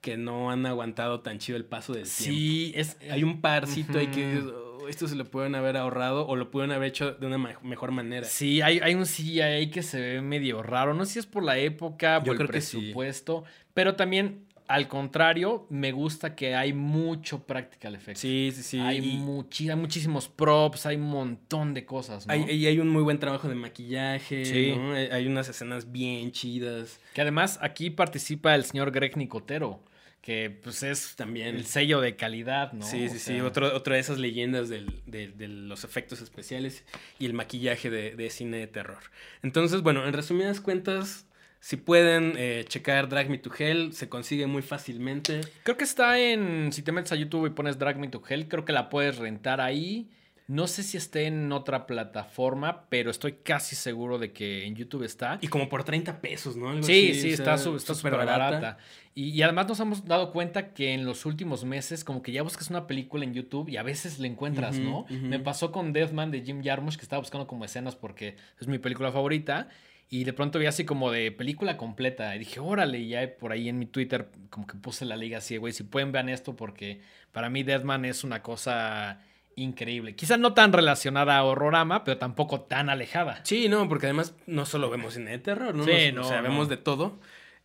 que 0.00 0.16
no 0.16 0.50
han 0.52 0.64
aguantado 0.66 1.20
tan 1.20 1.38
chido 1.38 1.56
el 1.56 1.64
paso 1.64 1.92
del 1.92 2.04
tiempo. 2.04 2.36
Sí, 2.38 2.72
es. 2.76 2.96
Hay 3.10 3.24
un 3.24 3.40
parcito 3.40 3.98
ahí 3.98 4.06
que 4.08 4.40
Ujú. 4.86 4.92
dices, 4.92 5.02
"Oh, 5.02 5.06
esto 5.06 5.08
se 5.08 5.16
lo 5.16 5.24
pueden 5.30 5.54
haber 5.54 5.76
ahorrado 5.76 6.26
o 6.26 6.36
lo 6.36 6.50
pueden 6.50 6.72
haber 6.72 6.88
hecho 6.88 7.12
de 7.12 7.26
una 7.26 7.38
mejor 7.62 7.90
manera. 7.90 8.26
Sí, 8.26 8.60
hay, 8.62 8.78
hay 8.80 8.94
un 8.94 9.04
CGI 9.06 9.70
que 9.70 9.82
se 9.82 10.00
ve 10.00 10.22
medio 10.22 10.62
raro. 10.62 10.94
No 10.94 11.04
sé 11.04 11.14
si 11.14 11.18
es 11.20 11.26
por 11.26 11.42
la 11.42 11.58
época, 11.58 12.18
Yo 12.18 12.24
por 12.24 12.32
el 12.32 12.36
creo 12.38 12.48
que 12.50 12.60
sí. 12.60 12.76
presupuesto. 12.78 13.44
Pero 13.74 13.94
también 13.96 14.46
al 14.68 14.88
contrario, 14.88 15.64
me 15.70 15.92
gusta 15.92 16.34
que 16.34 16.56
hay 16.56 16.72
mucho 16.72 17.46
practical 17.46 17.94
effects. 17.94 18.18
Sí, 18.18 18.50
sí, 18.52 18.62
sí. 18.64 18.80
Hay, 18.80 18.98
y 18.98 19.16
muchi- 19.18 19.70
hay 19.70 19.76
muchísimos 19.76 20.28
props, 20.28 20.86
hay 20.86 20.96
un 20.96 21.02
montón 21.08 21.72
de 21.72 21.84
cosas, 21.84 22.26
¿no? 22.26 22.32
hay, 22.32 22.50
y 22.50 22.66
hay 22.66 22.80
un 22.80 22.88
muy 22.88 23.04
buen 23.04 23.20
trabajo 23.20 23.48
de 23.48 23.54
maquillaje. 23.54 24.44
Sí. 24.44 24.72
hay 25.12 25.26
unas 25.28 25.48
escenas 25.48 25.92
bien 25.92 26.32
chidas. 26.32 26.98
Que 27.14 27.20
además 27.22 27.60
aquí 27.62 27.90
participa 27.90 28.56
el 28.56 28.64
señor 28.64 28.90
Greg 28.90 29.16
Nicotero, 29.16 29.84
que 30.26 30.50
pues 30.50 30.82
es 30.82 31.14
También. 31.14 31.54
el 31.54 31.66
sello 31.66 32.00
de 32.00 32.16
calidad, 32.16 32.72
¿no? 32.72 32.84
Sí, 32.84 33.06
O 33.06 33.10
sí, 33.10 33.18
sí. 33.20 33.40
Otro, 33.40 33.72
otra 33.76 33.94
de 33.94 34.00
esas 34.00 34.18
leyendas 34.18 34.68
del- 34.68 35.00
de, 35.06 35.28
de 35.28 35.46
los 35.46 35.84
efectos 35.84 36.20
especiales 36.20 36.82
y 37.20 37.26
el 37.26 37.32
maquillaje 37.32 37.90
de, 37.90 38.16
de 38.16 38.28
cine 38.30 38.56
de 38.56 38.66
terror. 38.66 38.98
Entonces, 39.44 39.82
bueno, 39.82 40.04
en 40.04 40.12
resumidas 40.12 40.60
cuentas, 40.60 41.26
si 41.60 41.76
pueden 41.76 42.34
eh, 42.36 42.64
checar 42.66 43.08
Drag 43.08 43.30
Me 43.30 43.38
to 43.38 43.52
Hell, 43.56 43.92
se 43.92 44.08
consigue 44.08 44.48
muy 44.48 44.62
fácilmente. 44.62 45.42
Creo 45.62 45.76
que 45.76 45.84
está 45.84 46.18
en. 46.18 46.72
Si 46.72 46.82
te 46.82 46.90
metes 46.90 47.12
a 47.12 47.16
YouTube 47.16 47.46
y 47.46 47.50
pones 47.50 47.78
Drag 47.78 47.96
Me 47.96 48.08
to 48.08 48.20
Hell, 48.28 48.48
creo 48.48 48.64
que 48.64 48.72
la 48.72 48.88
puedes 48.88 49.18
rentar 49.18 49.60
ahí. 49.60 50.10
No 50.48 50.68
sé 50.68 50.82
si 50.84 50.96
esté 50.96 51.26
en 51.26 51.50
otra 51.50 51.86
plataforma, 51.86 52.86
pero 52.88 53.10
estoy 53.10 53.32
casi 53.42 53.74
seguro 53.74 54.18
de 54.18 54.32
que 54.32 54.64
en 54.64 54.76
YouTube 54.76 55.02
está. 55.02 55.38
Y 55.42 55.48
como 55.48 55.68
por 55.68 55.82
30 55.82 56.20
pesos, 56.20 56.56
¿no? 56.56 56.70
Algo 56.70 56.84
Sí, 56.84 57.10
así, 57.10 57.20
sí, 57.20 57.26
o 57.28 57.30
está 57.34 57.56
sea, 57.56 57.58
su- 57.58 57.76
está 57.76 57.94
súper 57.94 58.12
súper 58.12 58.26
barata. 58.26 58.78
Y, 59.14 59.30
y 59.30 59.42
además 59.42 59.66
nos 59.66 59.80
hemos 59.80 60.04
dado 60.04 60.30
cuenta 60.30 60.72
que 60.72 60.92
en 60.94 61.04
los 61.04 61.26
últimos 61.26 61.64
meses, 61.64 62.04
como 62.04 62.22
que 62.22 62.30
ya 62.32 62.42
buscas 62.42 62.70
una 62.70 62.86
película 62.86 63.24
en 63.24 63.34
YouTube 63.34 63.68
y 63.68 63.76
a 63.76 63.82
veces 63.82 64.18
la 64.20 64.26
encuentras, 64.28 64.78
¿no? 64.78 65.06
Me 65.10 65.40
pasó 65.40 65.72
con 65.72 65.92
Deathman 65.92 66.30
de 66.30 66.42
Jim 66.42 66.62
Jarmusch, 66.62 66.96
que 66.96 67.02
estaba 67.02 67.20
buscando 67.20 67.46
como 67.46 67.64
escenas 67.64 67.96
porque 67.96 68.36
es 68.60 68.68
mi 68.68 68.78
película 68.78 69.10
favorita. 69.10 69.68
Y 70.08 70.22
de 70.22 70.32
pronto 70.32 70.60
vi 70.60 70.66
así 70.66 70.84
como 70.84 71.10
de 71.10 71.32
película 71.32 71.76
completa. 71.76 72.36
Y 72.36 72.38
dije, 72.38 72.60
órale, 72.60 73.00
y 73.00 73.08
ya 73.08 73.28
por 73.40 73.50
ahí 73.50 73.68
en 73.68 73.80
mi 73.80 73.86
Twitter 73.86 74.28
como 74.50 74.64
que 74.68 74.76
puse 74.76 75.04
la 75.04 75.16
liga 75.16 75.38
así, 75.38 75.56
güey, 75.56 75.72
si 75.72 75.82
pueden 75.82 76.12
vean 76.12 76.28
esto 76.28 76.54
porque 76.54 77.00
para 77.32 77.50
mí 77.50 77.64
Deathman 77.64 78.04
es 78.04 78.22
una 78.22 78.40
cosa 78.42 79.20
increíble. 79.56 80.14
Quizá 80.14 80.36
no 80.36 80.52
tan 80.54 80.72
relacionada 80.72 81.36
a 81.36 81.42
Horrorama, 81.44 82.04
pero 82.04 82.18
tampoco 82.18 82.60
tan 82.60 82.88
alejada. 82.90 83.40
Sí, 83.42 83.68
no, 83.68 83.88
porque 83.88 84.06
además 84.06 84.34
no 84.46 84.64
solo 84.66 84.88
vemos 84.90 85.14
cine 85.14 85.32
de 85.32 85.38
terror, 85.38 85.74
¿no? 85.74 85.84
Sí, 85.84 86.12
Nos- 86.12 86.14
no, 86.14 86.20
O 86.22 86.28
sea, 86.28 86.36
no. 86.38 86.42
vemos 86.44 86.68
de 86.68 86.76
todo. 86.76 87.18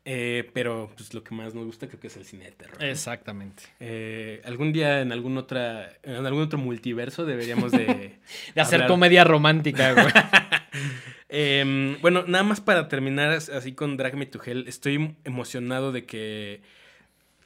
eh, 0.04 0.49
pero 0.56 0.89
pues 0.97 1.13
lo 1.13 1.23
que 1.23 1.36
más 1.36 1.54
nos 1.54 1.63
gusta 1.65 1.88
creo 1.88 1.99
que 1.99 2.08
es 2.08 2.17
el 2.17 2.25
cine 2.25 2.45
de 2.45 2.51
terror. 2.54 2.75
¿no? 2.80 2.86
Exactamente. 2.88 3.62
Eh, 3.80 4.41
algún 4.45 4.73
día 4.73 5.01
en 5.01 5.12
algún 5.12 5.38
otra 5.38 5.91
en 6.01 6.25
algún 6.25 6.41
otro 6.41 6.58
multiverso 6.58 7.23
deberíamos 7.23 7.71
de 7.71 7.86
De 8.56 8.62
hacer 8.62 8.77
hablar- 8.82 8.88
comedia 8.88 9.23
romántica, 9.23 9.93
güey. 9.93 10.08
Em, 11.30 11.99
bueno, 12.01 12.23
nada 12.27 12.43
más 12.43 12.60
para 12.62 12.88
terminar 12.88 13.30
as- 13.32 13.49
así 13.49 13.73
con 13.73 13.95
Drag 13.95 14.15
Me 14.15 14.25
to 14.25 14.41
Hell, 14.43 14.65
estoy 14.67 15.15
emocionado 15.23 15.91
de 15.91 16.06
que 16.06 16.62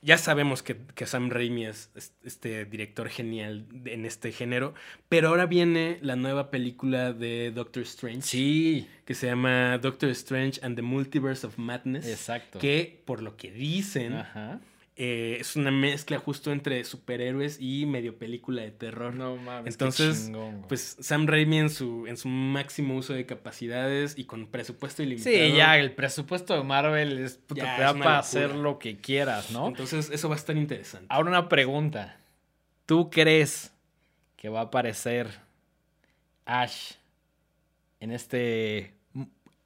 ya 0.05 0.17
sabemos 0.17 0.61
que, 0.63 0.77
que 0.95 1.05
Sam 1.05 1.29
Raimi 1.29 1.65
es 1.65 1.89
es- 1.95 2.13
este 2.23 2.63
director 2.65 3.09
genial 3.09 3.65
en 3.85 4.05
este 4.05 4.31
género, 4.31 4.73
pero 5.09 5.29
ahora 5.29 5.47
viene 5.47 5.97
la 6.01 6.15
nueva 6.15 6.51
película 6.51 7.11
de 7.11 7.51
Doctor 7.51 7.83
Strange 7.83 8.21
Sí, 8.21 8.87
que 9.05 9.15
se 9.15 9.25
llama 9.27 9.77
Doctor 9.79 10.09
Strange 10.11 10.59
and 10.63 10.75
the 10.75 10.81
Multiverse 10.83 11.45
of 11.47 11.57
Madness, 11.57 12.07
exacto. 12.07 12.59
que 12.59 13.01
por 13.05 13.21
lo 13.21 13.35
que 13.35 13.51
dicen 13.51 14.13
Ajá. 14.13 14.61
Eh, 14.97 15.37
es 15.41 15.57
una 15.57 15.71
mezcla 15.71 16.19
justo 16.19 16.53
entre 16.53 16.81
superhéroes 16.85 17.57
y 17.59 17.85
medio 17.85 18.17
película 18.17 18.61
de 18.61 18.71
terror. 18.71 19.13
No 19.13 19.35
mames. 19.35 19.73
Entonces, 19.73 20.19
qué 20.19 20.25
chingón, 20.27 20.51
güey. 20.51 20.67
Pues 20.69 20.95
Sam 21.01 21.27
Raimi 21.27 21.57
en 21.57 21.69
su, 21.69 22.07
en 22.07 22.15
su 22.15 22.29
máximo 22.29 22.95
uso 22.95 23.11
de 23.11 23.25
capacidades 23.25 24.17
y 24.17 24.23
con 24.23 24.47
presupuesto 24.47 25.03
ilimitado. 25.03 25.35
Sí, 25.35 25.53
ya, 25.53 25.77
el 25.77 25.91
presupuesto 25.91 26.55
de 26.55 26.63
Marvel 26.63 27.19
es 27.19 27.35
puta, 27.35 27.75
te 27.75 27.81
da 27.81 27.93
para 27.93 28.19
hacer 28.19 28.55
lo 28.55 28.79
que 28.79 28.95
quieras, 28.97 29.51
¿no? 29.51 29.67
Entonces, 29.67 30.09
eso 30.11 30.29
va 30.29 30.35
a 30.35 30.37
estar 30.37 30.55
interesante. 30.55 31.07
Ahora 31.09 31.29
una 31.29 31.49
pregunta. 31.49 32.17
¿Tú 32.85 33.09
crees 33.09 33.73
que 34.37 34.47
va 34.47 34.61
a 34.61 34.63
aparecer 34.63 35.27
Ash 36.45 36.93
en 37.99 38.11
este 38.11 38.93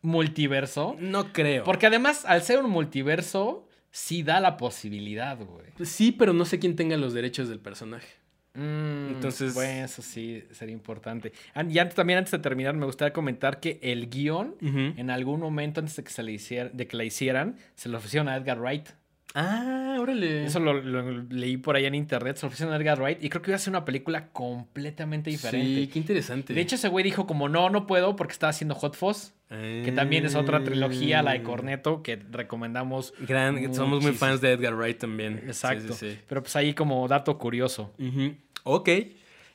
multiverso? 0.02 0.96
No 0.98 1.32
creo. 1.34 1.66
Porque 1.66 1.86
además, 1.86 2.26
al 2.26 2.42
ser 2.42 2.64
un 2.64 2.72
multiverso, 2.72 3.69
sí 4.00 4.24
da 4.24 4.40
la 4.40 4.58
posibilidad, 4.58 5.38
güey. 5.38 5.68
Pues 5.78 5.90
sí, 5.90 6.12
pero 6.12 6.34
no 6.34 6.46
sé 6.46 6.58
quién 6.60 6.76
tenga 6.76 6.96
los 6.98 7.14
derechos 7.14 7.50
del 7.50 7.60
personaje. 7.60 8.08
Mm, 8.56 9.14
Entonces- 9.14 9.54
Bueno, 9.54 9.86
eso 9.86 10.02
sí 10.02 10.44
sería 10.52 10.74
importante. 10.74 11.32
Y 11.70 11.78
antes, 11.78 11.96
también 11.96 12.18
antes 12.20 12.32
de 12.32 12.40
terminar, 12.40 12.76
me 12.76 12.86
gustaría 12.86 13.14
comentar 13.14 13.60
que 13.60 13.80
el 13.82 14.10
guion, 14.10 14.56
en 14.62 15.10
algún 15.10 15.40
momento 15.40 15.80
antes 15.80 15.96
de 15.96 16.04
que, 16.04 16.10
se 16.12 16.24
le 16.24 16.32
hiciera, 16.32 16.70
de 16.70 16.88
que 16.88 16.98
la 16.98 17.04
hicieran, 17.04 17.58
se 17.76 17.90
lo 17.90 17.98
ofrecieron 17.98 18.28
a 18.28 18.36
Edgar 18.38 18.60
Wright. 18.60 18.90
Ah, 19.36 19.98
órale. 20.00 20.46
Eso 20.46 20.60
lo, 20.60 20.74
lo 20.74 21.22
leí 21.30 21.58
por 21.58 21.76
ahí 21.76 21.86
en 21.86 21.94
internet, 21.94 22.38
se 22.38 22.44
lo 22.44 22.48
ofrecieron 22.48 22.74
a 22.74 22.78
Edgar 22.78 23.00
Wright 23.00 23.24
y 23.24 23.30
creo 23.30 23.42
que 23.42 23.52
iba 23.52 23.56
a 23.56 23.60
ser 23.60 23.72
una 23.72 23.86
película 23.86 24.30
completamente 24.30 25.30
diferente. 25.30 25.82
Sí, 25.82 25.88
qué 25.88 26.00
interesante. 26.00 26.54
De 26.54 26.62
hecho, 26.62 26.76
ese 26.76 26.88
güey 26.88 27.04
dijo 27.04 27.28
como, 27.28 27.48
no, 27.48 27.70
no 27.70 27.86
puedo 27.86 28.16
porque 28.16 28.34
estaba 28.34 28.50
haciendo 28.50 28.74
Hot 28.76 28.96
Fuzz, 28.96 29.34
que 29.50 29.92
también 29.96 30.26
es 30.26 30.36
otra 30.36 30.64
trilogía, 30.64 31.22
la 31.22 31.34
de 31.34 31.44
Corneto, 31.44 32.02
que 32.02 32.16
recomendamos. 32.16 33.14
Gran, 33.20 33.74
somos 33.74 34.02
muy 34.02 34.14
fans 34.14 34.42
de 34.42 34.54
Edgar 34.54 34.76
Wright 34.76 34.98
también. 34.98 35.44
Exacto. 35.46 35.94
Sí, 35.94 36.12
sí, 36.12 36.12
sí. 36.12 36.20
Pero 36.28 36.42
pues 36.42 36.56
ahí 36.56 36.74
como 36.74 37.08
dato 37.08 37.38
curioso. 37.38 37.94
Ujú. 38.00 38.36
Ok. 38.64 38.90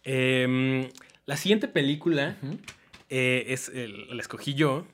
Em, 0.05 0.89
la 1.27 1.37
siguiente 1.37 1.69
película 1.69 2.37
eh, 3.09 3.45
es, 3.49 3.73
la 3.75 4.21
escogí 4.21 4.55
yo. 4.55 4.87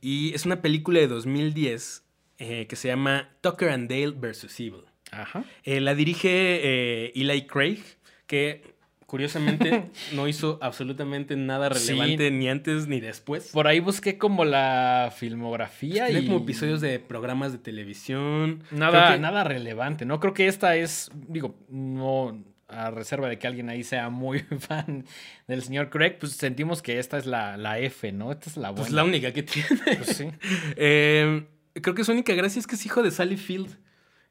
Y 0.00 0.34
es 0.34 0.46
una 0.46 0.62
película 0.62 1.00
de 1.00 1.08
2010 1.08 2.05
eh, 2.38 2.66
que 2.66 2.76
se 2.76 2.88
llama 2.88 3.30
Tucker 3.40 3.70
and 3.70 3.88
Dale 3.88 4.10
vs. 4.12 4.60
Evil. 4.60 4.84
Ajá. 5.12 5.44
Eh, 5.64 5.80
la 5.80 5.94
dirige 5.94 6.28
eh, 6.30 7.12
Eli 7.14 7.46
Craig, 7.46 7.78
que 8.26 8.74
curiosamente 9.06 9.84
no 10.14 10.26
hizo 10.26 10.58
absolutamente 10.60 11.36
nada 11.36 11.72
Sí. 11.74 11.90
relevante 11.92 12.30
ni 12.32 12.48
antes 12.48 12.88
ni 12.88 13.00
después. 13.00 13.50
Por 13.52 13.68
ahí 13.68 13.78
busqué 13.80 14.18
como 14.18 14.44
la 14.44 15.12
filmografía 15.16 16.06
Tiene 16.06 16.22
y... 16.22 16.26
como 16.26 16.38
episodios 16.38 16.80
de 16.80 16.98
programas 16.98 17.52
de 17.52 17.58
televisión. 17.58 18.64
Nada, 18.72 19.12
que- 19.12 19.20
nada 19.20 19.44
relevante, 19.44 20.04
¿no? 20.06 20.18
Creo 20.20 20.34
que 20.34 20.48
esta 20.48 20.74
es, 20.76 21.10
digo, 21.28 21.56
no 21.68 22.42
a 22.68 22.90
reserva 22.90 23.28
de 23.28 23.38
que 23.38 23.46
alguien 23.46 23.68
ahí 23.70 23.84
sea 23.84 24.10
muy 24.10 24.40
fan 24.58 25.04
del 25.46 25.62
señor 25.62 25.88
Craig, 25.88 26.18
pues 26.18 26.32
sentimos 26.32 26.82
que 26.82 26.98
esta 26.98 27.16
es 27.16 27.24
la, 27.26 27.56
la 27.56 27.78
F, 27.78 28.10
¿no? 28.10 28.32
Esta 28.32 28.50
es 28.50 28.56
la 28.56 28.70
buena. 28.70 28.82
Pues 28.82 28.92
la 28.92 29.04
única 29.04 29.32
que 29.32 29.44
tiene. 29.44 29.68
Pues 29.84 30.16
sí. 30.16 30.28
Eh, 30.76 31.46
creo 31.82 31.94
que 31.94 32.04
su 32.04 32.12
única 32.12 32.34
gracia 32.34 32.58
es 32.60 32.66
que 32.66 32.74
es 32.74 32.84
hijo 32.86 33.02
de 33.02 33.10
Sally 33.10 33.36
Field. 33.36 33.76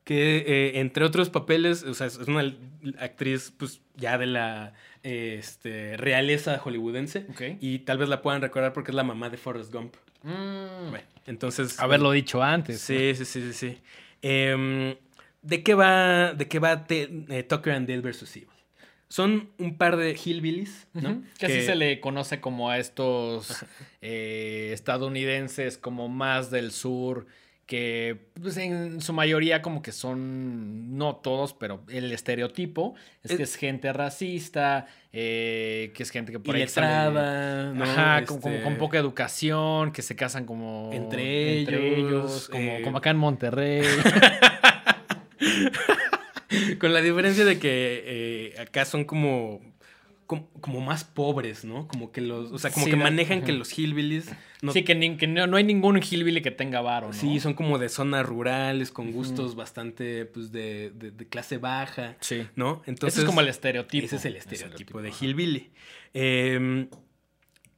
Que 0.04 0.38
eh, 0.46 0.80
entre 0.82 1.04
otros 1.04 1.32
papeles, 1.32 1.82
o 1.82 1.94
sea, 1.96 2.06
es 2.06 2.18
una 2.20 2.56
actriz, 3.00 3.52
pues 3.58 3.82
ya 3.96 4.20
de 4.20 4.28
la 4.28 4.74
eh, 5.02 5.38
este, 5.40 5.98
realeza 5.98 6.60
hollywoodense. 6.60 7.26
Y 7.60 7.80
tal 7.80 7.98
vez 7.98 8.08
la 8.10 8.22
puedan 8.22 8.42
recordar 8.42 8.72
porque 8.72 8.92
es 8.92 8.96
la 8.96 9.04
mamá 9.04 9.32
de 9.32 9.38
Forrest 9.38 9.74
Gump. 9.74 9.96
Mm. 10.22 10.92
Bueno, 10.92 11.06
entonces. 11.26 11.80
Haberlo 11.80 12.12
dicho 12.12 12.44
antes. 12.44 12.82
Sí, 12.82 13.16
sí, 13.16 13.26
sí, 13.26 13.42
sí. 13.42 13.54
sí. 13.54 13.78
Em, 14.22 14.96
¿De 15.42 15.64
qué 15.64 15.74
va, 15.74 16.34
de 16.34 16.48
qué 16.48 16.60
va 16.60 16.86
Te- 16.86 17.10
eh, 17.30 17.44
Tucker 17.44 17.74
and 17.74 17.88
Dale 17.88 18.02
vs. 18.02 18.36
Evil? 18.38 18.50
Son 19.08 19.50
un 19.60 19.78
par 19.78 19.98
de 19.98 20.18
hillbillies, 20.22 20.88
¿no? 20.94 21.22
Que 21.38 21.46
así 21.46 21.62
se 21.62 21.76
le 21.76 22.00
conoce 22.00 22.42
como 22.42 22.70
a 22.70 22.80
estos 22.80 23.64
eh, 24.02 24.72
estadounidenses 24.74 25.78
como 25.78 26.10
más 26.10 26.50
del 26.52 26.72
sur, 26.72 27.28
que 27.68 28.18
pues, 28.42 28.58
en 28.58 29.02
su 29.02 29.14
mayoría 29.14 29.62
como 29.62 29.82
que 29.82 29.92
son, 29.92 30.98
no 30.98 31.16
todos, 31.16 31.54
pero 31.54 31.84
el 31.90 32.12
estereotipo 32.12 32.96
es, 33.24 33.32
Es- 33.32 33.38
que 33.38 33.44
es 33.44 33.56
gente 33.56 33.92
racista, 33.94 34.88
eh, 35.14 35.92
que 35.96 36.04
es 36.04 36.10
gente 36.12 36.32
que 36.32 36.40
por 36.40 36.56
ahí 36.56 36.68
sale- 36.68 36.88
Iletrada, 36.88 37.74
¿no? 37.74 37.84
Ajá, 37.86 38.26
con, 38.26 38.38
Este, 38.38 38.52
con- 38.52 38.62
con 38.64 38.78
poca 38.78 38.98
educación, 39.00 39.92
que 39.92 40.02
se 40.02 40.16
casan 40.16 40.46
como 40.46 40.92
Entre 40.94 41.60
ellos, 41.62 42.50
como, 42.52 42.64
eh, 42.64 42.82
como 42.84 42.98
acá 42.98 43.12
en 43.12 43.18
Monterrey. 43.18 43.84
Con 46.80 46.94
la 46.94 47.02
diferencia 47.02 47.46
de 47.46 47.60
que 47.60 48.04
eh, 48.56 48.60
acá 48.60 48.86
son 48.86 49.06
como, 49.06 49.62
como, 50.28 50.50
como 50.62 50.82
más 50.82 51.04
pobres, 51.04 51.66
¿no? 51.66 51.88
Como 51.88 52.12
que 52.12 52.22
los, 52.22 52.52
o 52.52 52.58
sea, 52.60 52.72
como 52.72 52.86
Sí, 52.86 52.92
que 52.92 52.98
manejan 52.98 53.38
ajá. 53.40 53.46
que 53.48 53.52
los 53.54 53.78
hillbillies 53.78 54.32
no, 54.62 54.72
sí, 54.72 54.84
que, 54.84 54.96
ni- 54.96 55.18
que 55.18 55.28
no, 55.28 55.46
no 55.48 55.58
hay 55.58 55.64
ningún 55.64 56.02
hillbilly 56.02 56.42
que 56.42 56.50
tenga 56.52 56.82
varo, 56.82 57.08
¿no? 57.08 57.14
sí, 57.14 57.40
son 57.40 57.54
como 57.54 57.78
de 57.78 57.90
zonas 57.90 58.26
rurales, 58.26 58.90
con 58.92 59.12
gustos 59.12 59.56
bastante, 59.56 60.26
pues, 60.26 60.52
de, 60.52 60.90
de- 60.96 61.12
de 61.12 61.28
clase 61.28 61.58
baja, 61.60 62.18
Sí. 62.22 62.48
¿no? 62.56 62.82
Entonces, 62.88 63.18
Ese 63.20 63.22
es 63.22 63.26
como 63.28 63.42
el 63.42 63.48
estereotipo. 63.50 64.06
Ese 64.06 64.16
es 64.16 64.26
el 64.26 64.36
estereotipo 64.38 65.02
de 65.02 65.10
ajá. 65.10 65.24
hillbilly. 65.24 65.70
Eh, 66.16 66.88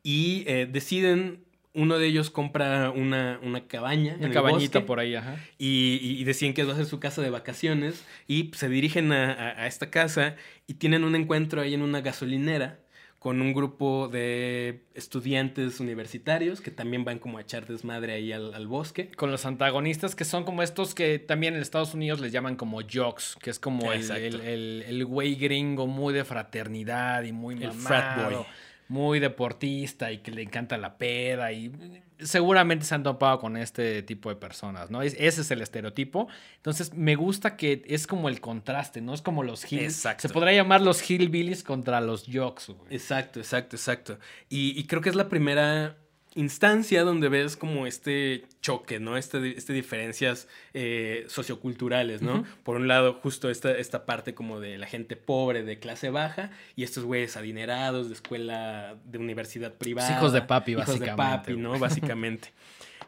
y 0.04 0.44
eh, 0.48 0.68
deciden, 0.72 1.44
uno 1.78 1.98
de 1.98 2.08
ellos 2.08 2.30
compra 2.30 2.90
una, 2.92 3.40
una 3.44 3.68
cabaña. 3.68 4.12
en 4.14 4.18
Una 4.20 4.28
el 4.28 4.34
cabañita 4.34 4.80
bosque. 4.80 4.88
por 4.88 5.00
ahí, 5.00 5.16
ajá. 5.16 5.38
Y, 5.58 6.00
y- 6.02 6.24
deciden 6.26 6.54
que 6.54 6.64
va 6.66 6.74
a 6.74 6.76
ser 6.76 6.86
su 6.88 7.00
casa 7.00 7.22
de 7.22 7.30
vacaciones 7.30 8.04
y 8.28 8.52
se 8.56 8.68
dirigen 8.68 9.12
a, 9.14 9.32
a- 9.32 9.62
a 9.64 9.68
esta 9.68 9.90
casa 9.90 10.36
y 10.68 10.74
tienen 10.76 11.04
un 11.06 11.16
encuentro 11.16 11.62
ahí 11.62 11.74
en 11.74 11.82
una 11.84 12.02
gasolinera 12.02 12.80
con 13.20 13.42
un 13.42 13.52
grupo 13.52 14.08
de 14.10 14.84
estudiantes 14.94 15.80
universitarios 15.80 16.62
que 16.62 16.70
también 16.70 17.04
van 17.04 17.18
como 17.18 17.40
a 17.40 17.42
echar 17.42 17.66
desmadre 17.66 18.14
ahí 18.14 18.32
al, 18.32 18.54
al 18.54 18.68
bosque. 18.68 19.10
Con 19.16 19.32
los 19.32 19.46
antagonistas 19.46 20.16
que 20.16 20.24
son 20.24 20.44
como 20.44 20.62
estos 20.62 20.94
que 20.94 21.18
también 21.18 21.56
en 21.56 21.62
Estados 21.62 21.94
Unidos 21.96 22.20
les 22.20 22.32
llaman 22.32 22.56
como 22.56 22.80
jocks, 22.82 23.36
que 23.42 23.50
es 23.50 23.58
como 23.60 23.92
el, 23.92 24.02
Exacto. 24.02 24.24
el, 24.24 24.42
el- 24.42 24.84
el 24.88 25.06
güey 25.06 25.34
gringo 25.36 25.88
muy 25.88 26.14
de 26.14 26.24
fraternidad 26.26 27.24
y 27.24 27.32
muy 27.32 27.56
El 27.56 27.70
mamado, 27.70 27.84
frat 27.88 28.32
boy. 28.32 28.46
Muy 28.90 29.20
deportista 29.20 30.12
y 30.12 30.20
que 30.20 30.32
le 30.32 30.42
encanta 30.42 30.78
la 30.78 30.98
peda 30.98 31.52
y 31.52 31.72
seguramente 32.20 32.86
se 32.86 32.96
han 32.96 33.04
topado 33.04 33.40
con 33.40 33.58
este 33.58 34.02
tipo 34.02 34.30
de 34.30 34.36
personas, 34.36 34.90
¿no? 34.90 35.02
Es- 35.02 35.16
ese 35.20 35.42
es 35.42 35.52
el 35.52 35.62
estereotipo. 35.62 36.28
Entonces 36.56 36.94
me 36.94 37.16
gusta 37.16 37.58
que 37.58 37.84
es 37.88 38.08
como 38.08 38.30
el 38.30 38.40
contraste, 38.42 39.02
¿no? 39.02 39.14
Es 39.14 39.22
como 39.22 39.44
los 39.44 39.72
hill, 39.72 39.82
Exacto. 39.82 40.28
Se 40.28 40.34
podría 40.34 40.54
llamar 40.54 40.82
los 40.82 41.08
hillbillies 41.10 41.64
contra 41.64 42.02
los 42.02 42.26
jocks, 42.26 42.70
güey. 42.70 42.94
Exacto, 42.96 43.40
exacto, 43.40 43.76
exacto. 43.76 44.18
Y, 44.50 44.80
y 44.80 44.86
creo 44.86 45.02
que 45.02 45.10
es 45.10 45.16
la 45.16 45.30
primera 45.30 45.98
instancia 46.38 47.04
donde 47.04 47.30
ves 47.30 47.58
como 47.58 47.88
este 47.88 48.46
choque, 48.62 49.00
¿no? 49.00 49.18
Este, 49.18 49.58
este 49.58 49.74
diferencias 49.74 50.48
eh, 50.74 51.26
socioculturales, 51.28 52.22
¿no? 52.22 52.46
Por 52.64 52.78
un 52.78 52.88
lado, 52.88 53.16
justo 53.22 53.50
esta, 53.50 53.72
esta 53.72 54.06
parte 54.06 54.36
como 54.36 54.60
de 54.60 54.78
la 54.78 54.86
gente 54.86 55.16
pobre, 55.16 55.64
de 55.64 55.80
clase 55.80 56.12
baja, 56.12 56.52
y 56.76 56.84
estos 56.84 57.06
güeyes 57.06 57.36
adinerados 57.38 58.08
de 58.08 58.14
escuela, 58.14 58.96
de 59.06 59.18
universidad 59.18 59.74
privada. 59.74 60.16
hijos 60.16 60.32
de 60.32 60.44
papi, 60.44 60.74
hijos 60.74 60.86
básicamente, 60.86 61.12
de 61.12 61.18
papi. 61.18 61.56
¿no? 61.58 61.80
Básicamente. 61.88 62.54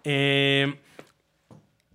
Eh, 0.03 0.75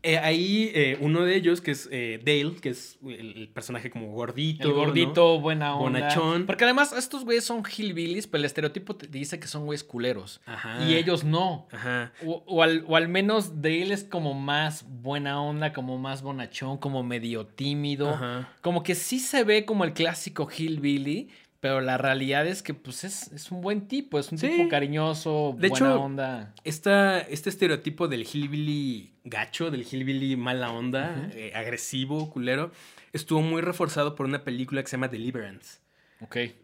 eh, 0.04 0.18
ahí 0.18 0.70
eh, 0.74 0.98
uno 1.00 1.24
de 1.24 1.34
ellos, 1.34 1.60
que 1.60 1.70
es 1.70 1.88
eh, 1.90 2.20
Dale, 2.24 2.56
que 2.60 2.68
es 2.68 2.98
el, 3.02 3.36
el 3.36 3.48
personaje 3.48 3.90
como 3.90 4.12
gordito. 4.12 4.68
El 4.68 4.74
¿no? 4.74 4.80
gordito, 4.80 5.40
buena 5.40 5.74
onda. 5.74 6.00
Bonachón. 6.00 6.46
Porque 6.46 6.64
además 6.64 6.92
estos 6.92 7.24
güeyes 7.24 7.44
son 7.44 7.62
hillbillies, 7.64 8.26
pero 8.26 8.40
el 8.40 8.44
estereotipo 8.44 8.94
te 8.94 9.06
dice 9.06 9.40
que 9.40 9.46
son 9.46 9.64
güeyes 9.64 9.82
culeros. 9.82 10.42
Ajá. 10.44 10.84
Y 10.86 10.94
ellos 10.94 11.24
no. 11.24 11.66
Ajá. 11.72 12.12
O, 12.24 12.44
o 12.46 12.62
al, 12.62 12.84
o 12.86 12.96
al 12.96 13.08
menos 13.08 13.52
él 13.62 13.92
es 13.92 14.04
como 14.04 14.34
más 14.34 14.84
buena 14.86 15.40
onda, 15.40 15.72
como 15.72 15.98
más 15.98 16.22
bonachón, 16.22 16.76
como 16.78 17.02
medio 17.02 17.46
tímido. 17.46 18.10
Ajá. 18.10 18.52
Como 18.60 18.82
que 18.82 18.94
sí 18.94 19.18
se 19.18 19.42
ve 19.42 19.64
como 19.64 19.84
el 19.84 19.94
clásico 19.94 20.48
hillbilly, 20.48 21.30
pero 21.64 21.80
la 21.80 21.96
realidad 21.96 22.46
es 22.46 22.62
que 22.62 22.74
pues 22.74 23.04
es, 23.04 23.32
es 23.32 23.50
un 23.50 23.62
buen 23.62 23.88
tipo, 23.88 24.18
es 24.18 24.30
un 24.30 24.36
Sí. 24.36 24.48
tipo 24.50 24.68
cariñoso, 24.68 25.56
De 25.58 25.70
buena 25.70 25.86
hecho, 25.86 25.98
onda. 26.02 26.54
Esta, 26.62 27.20
este 27.20 27.48
estereotipo 27.48 28.06
del 28.06 28.24
hillbilly 28.30 29.14
gacho, 29.24 29.70
del 29.70 29.80
hillbilly 29.90 30.36
mala 30.36 30.70
onda, 30.70 31.30
eh, 31.32 31.52
agresivo, 31.54 32.28
culero, 32.28 32.70
estuvo 33.14 33.40
muy 33.40 33.62
reforzado 33.62 34.14
por 34.14 34.26
una 34.26 34.44
película 34.44 34.82
que 34.82 34.88
se 34.88 34.98
llama 34.98 35.08
Deliverance, 35.08 35.78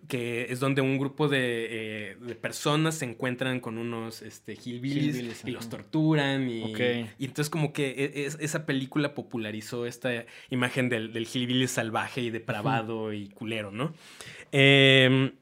Que 0.09 0.47
es 0.51 0.61
donde 0.61 0.81
un 0.83 0.99
grupo 0.99 1.29
de, 1.29 1.67
eh, 2.13 2.17
de 2.21 2.35
personas 2.35 2.97
se 2.97 3.05
encuentran 3.05 3.61
con 3.61 3.79
unos 3.79 4.23
este, 4.23 4.55
hillbillies, 4.55 5.17
Hillbillies, 5.17 5.45
y 5.45 5.51
los 5.51 5.69
torturan. 5.69 6.49
Y, 6.51 6.63
y 7.19 7.25
entonces 7.27 7.51
como 7.51 7.73
que 7.73 7.91
e- 7.91 8.25
es- 8.27 8.37
esa 8.41 8.67
película 8.67 9.15
popularizó 9.15 9.87
esta 9.87 10.25
imagen 10.51 10.89
del, 10.89 11.13
del 11.13 11.27
hillbilly 11.33 11.69
salvaje 11.69 12.21
y 12.21 12.31
depravado 12.31 13.13
y 13.13 13.29
culero, 13.29 13.71
¿no? 13.71 13.95
Eh, 14.53 15.33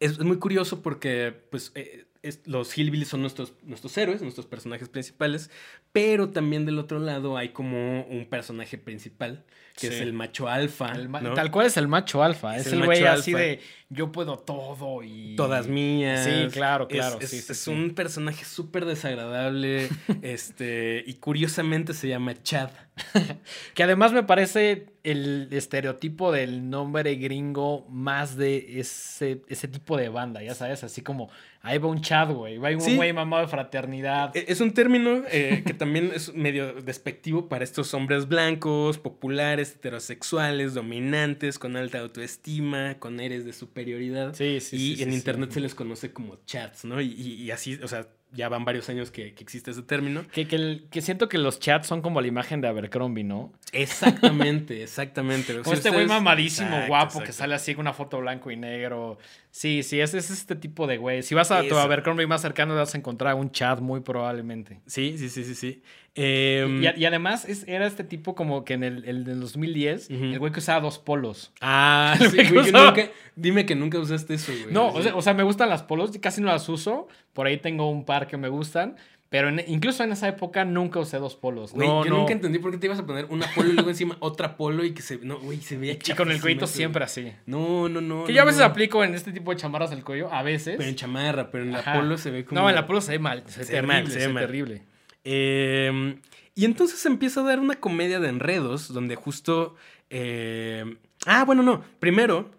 es, 0.00 0.12
es 0.12 0.18
muy 0.24 0.38
curioso 0.38 0.82
porque, 0.82 1.34
pues, 1.50 1.72
eh, 1.74 2.04
los 2.44 2.76
hillbillies 2.76 3.08
son 3.08 3.20
nuestros, 3.20 3.54
nuestros 3.62 3.96
héroes, 3.98 4.20
nuestros 4.20 4.46
personajes 4.46 4.88
principales, 4.88 5.48
pero 5.92 6.30
también 6.30 6.66
del 6.66 6.78
otro 6.78 6.98
lado 6.98 7.36
hay 7.36 7.50
como 7.50 8.02
un 8.06 8.26
personaje 8.26 8.78
principal, 8.78 9.44
que 9.76 9.88
Sí. 9.88 9.94
es 9.94 10.00
el 10.00 10.12
macho 10.12 10.48
alfa. 10.48 10.92
El 10.92 11.08
ma- 11.08 11.20
¿no? 11.20 11.34
Tal 11.34 11.50
cual 11.50 11.66
es 11.66 11.76
el 11.76 11.86
macho 11.86 12.22
alfa. 12.22 12.56
Es 12.56 12.66
Es, 12.66 12.72
el 12.72 12.84
güey 12.84 13.00
macho 13.02 13.12
así 13.12 13.32
alfa. 13.32 13.42
de 13.44 13.60
yo 13.90 14.10
puedo 14.10 14.38
todo 14.38 15.02
y. 15.02 15.36
Todas 15.36 15.68
mías. 15.68 16.24
Sí, 16.24 16.48
claro, 16.50 16.86
Es- 16.90 16.96
claro. 16.96 17.18
Es, 17.20 17.30
sí, 17.30 17.40
sí, 17.40 17.52
es 17.52 17.58
sí. 17.60 17.70
un 17.70 17.90
personaje 17.94 18.44
súper 18.44 18.84
desagradable. 18.86 19.88
este. 20.22 21.04
Y 21.06 21.14
curiosamente 21.14 21.92
se 21.94 22.08
llama 22.08 22.34
Chad. 22.42 22.70
Que 23.74 23.82
además 23.82 24.12
me 24.12 24.22
parece 24.22 24.86
el 25.04 25.48
estereotipo 25.52 26.32
del 26.32 26.68
nombre 26.70 27.14
gringo 27.16 27.86
más 27.88 28.36
de 28.36 28.80
ese, 28.80 29.42
ese 29.48 29.68
tipo 29.68 29.96
de 29.96 30.08
banda, 30.08 30.42
ya 30.42 30.54
sabes, 30.54 30.82
así 30.82 31.02
como 31.02 31.30
ahí 31.62 31.78
va 31.78 31.88
un 31.88 32.00
chat, 32.00 32.30
güey, 32.30 32.58
va 32.58 32.70
un 32.70 32.80
Sí. 32.80 32.96
güey 32.96 33.12
mamado 33.12 33.42
de 33.42 33.48
fraternidad. 33.48 34.34
E- 34.36 34.46
Es 34.48 34.60
un 34.60 34.72
término 34.72 35.22
eh, 35.30 35.62
que 35.66 35.74
también 35.74 36.10
es 36.14 36.34
medio 36.34 36.72
despectivo 36.82 37.48
para 37.48 37.64
estos 37.64 37.92
hombres 37.94 38.26
blancos, 38.28 38.98
populares, 38.98 39.74
heterosexuales, 39.76 40.74
dominantes, 40.74 41.58
con 41.58 41.76
alta 41.76 41.98
autoestima, 42.00 42.98
con 42.98 43.20
aires 43.20 43.44
de 43.44 43.52
superioridad. 43.52 44.34
Sí, 44.34 44.60
sí, 44.60 44.76
y 44.76 44.96
sí, 44.96 45.02
en 45.02 45.12
internet 45.12 45.50
se 45.52 45.60
les 45.60 45.74
conoce 45.74 46.12
como 46.12 46.36
chats, 46.46 46.84
¿no? 46.84 47.00
Y, 47.00 47.12
y- 47.12 47.42
y 47.44 47.50
así, 47.50 47.74
o 47.82 47.88
sea, 47.88 48.08
ya 48.36 48.48
van 48.48 48.64
varios 48.64 48.88
años 48.88 49.10
que, 49.10 49.32
que 49.34 49.42
existe 49.42 49.70
ese 49.70 49.82
término. 49.82 50.24
Que, 50.32 50.46
que, 50.46 50.56
el- 50.56 50.86
que 50.90 51.00
siento 51.02 51.28
que 51.28 51.38
los 51.38 51.58
chats 51.58 51.86
son 51.86 52.02
como 52.02 52.20
la 52.20 52.26
imagen 52.26 52.60
de 52.60 52.68
Abercrombie, 52.68 53.24
¿no? 53.24 53.52
Exactamente, 53.72 54.82
exactamente. 54.82 55.52
Como 55.54 55.64
Si 55.64 55.72
este 55.72 55.88
güey 55.90 56.02
ustedes- 56.04 56.08
mamadísimo, 56.22 56.68
Exacto, 56.68 56.88
guapo, 56.88 57.20
que 57.22 57.32
sale 57.32 57.54
así 57.54 57.74
con 57.74 57.82
una 57.82 57.92
foto 57.92 58.20
blanco 58.20 58.50
y 58.50 58.56
negro. 58.56 59.18
Sí, 59.50 59.82
sí, 59.82 60.00
es, 60.00 60.12
es 60.14 60.30
este 60.30 60.54
tipo 60.54 60.86
de 60.86 60.98
güey. 60.98 61.22
Si 61.22 61.34
vas 61.34 61.50
a 61.50 61.62
tu. 61.66 61.76
Abercrombie 61.76 62.26
más 62.26 62.42
cercano, 62.42 62.74
vas 62.74 62.94
a 62.94 62.98
encontrar 62.98 63.34
un 63.34 63.50
chat 63.50 63.80
muy 63.80 64.00
probablemente. 64.00 64.80
Sí, 64.86 65.16
sí, 65.18 65.28
sí, 65.30 65.44
sí, 65.44 65.54
sí. 65.54 65.82
Em, 66.18 66.82
Y, 66.82 67.04
además 67.04 67.44
es- 67.46 67.64
era 67.68 67.86
este 67.86 68.02
tipo 68.02 68.34
como 68.34 68.64
que 68.64 68.74
en 68.74 68.82
el, 68.84 69.04
el 69.04 69.24
del 69.24 69.38
2010, 69.40 70.08
Ujú. 70.10 70.24
el 70.24 70.38
güey 70.38 70.50
que 70.52 70.60
usaba 70.60 70.80
dos 70.80 70.98
polos. 70.98 71.52
Ah, 71.60 72.16
El 72.18 72.30
sí, 72.30 72.36
güey 72.52 72.64
que 72.66 72.72
nunca- 72.72 73.10
dime 73.36 73.66
que 73.66 73.74
nunca 73.74 73.98
usaste 73.98 74.34
eso, 74.34 74.52
güey. 74.62 74.72
No, 74.72 74.88
o 74.88 75.02
sea, 75.02 75.14
o 75.14 75.20
sea, 75.22 75.34
me 75.34 75.42
gustan 75.42 75.68
las 75.68 75.82
polos, 75.82 76.10
casi 76.20 76.40
no 76.40 76.46
las 76.48 76.68
uso. 76.68 77.06
Por 77.34 77.46
ahí 77.46 77.58
tengo 77.58 77.90
un 77.90 78.04
par 78.04 78.26
que 78.26 78.36
me 78.36 78.48
gustan. 78.48 78.96
Pero 79.28 79.48
en- 79.48 79.62
incluso 79.66 80.04
en 80.04 80.12
esa 80.12 80.28
época 80.28 80.64
nunca 80.64 81.00
usé 81.00 81.18
dos 81.18 81.34
polos. 81.34 81.72
Güey, 81.72 81.88
no, 81.88 82.04
yo 82.04 82.10
no. 82.10 82.18
nunca 82.18 82.32
entendí 82.32 82.60
por 82.60 82.70
qué 82.70 82.78
te 82.78 82.86
ibas 82.86 83.00
a 83.00 83.04
poner 83.06 83.24
una 83.28 83.46
polo 83.54 83.68
y 83.70 83.72
luego 83.72 83.90
encima 83.90 84.16
otra 84.20 84.56
polo 84.56 84.84
y 84.84 84.92
que 84.94 85.02
se. 85.02 85.18
No, 85.18 85.38
güey, 85.40 85.60
se 85.60 85.76
veía 85.76 85.94
Y 85.94 86.12
con 86.14 86.30
el 86.30 86.40
cuellito 86.40 86.66
siempre 86.68 87.02
así. 87.04 87.32
No, 87.44 87.88
no, 87.88 88.00
no. 88.00 88.24
Que 88.24 88.32
no, 88.32 88.36
yo 88.36 88.42
a 88.42 88.44
veces 88.44 88.60
no. 88.60 88.66
aplico 88.66 89.02
en 89.02 89.14
este 89.14 89.32
tipo 89.32 89.50
de 89.50 89.56
chamarras 89.58 89.90
al 89.90 90.04
cuello, 90.04 90.32
a 90.32 90.42
veces. 90.44 90.76
Pero 90.78 90.88
en 90.88 90.94
chamarra, 90.94 91.50
pero 91.50 91.64
en 91.64 91.72
la 91.72 91.80
Ajá. 91.80 91.94
polo 91.94 92.16
se 92.18 92.30
ve 92.30 92.44
como. 92.44 92.60
No, 92.60 92.68
en 92.68 92.76
la 92.76 92.86
polo 92.86 93.00
se 93.00 93.12
ve 93.12 93.18
mal. 93.18 93.42
Se 93.46 93.60
ve 93.60 93.66
terrible, 93.66 93.86
mal, 93.94 94.10
se 94.10 94.28
ve 94.28 94.34
terrible. 94.40 94.82
Eh, 95.28 96.18
y 96.54 96.64
entonces 96.64 97.04
empieza 97.04 97.40
a 97.40 97.44
dar 97.44 97.58
una 97.60 97.74
comedia 97.80 98.20
de 98.20 98.28
enredos 98.28 98.92
donde 98.94 99.16
justo... 99.16 99.74
eh, 100.08 100.96
ah, 101.26 101.44
bueno, 101.44 101.62
no. 101.62 101.82
Primero, 101.98 102.50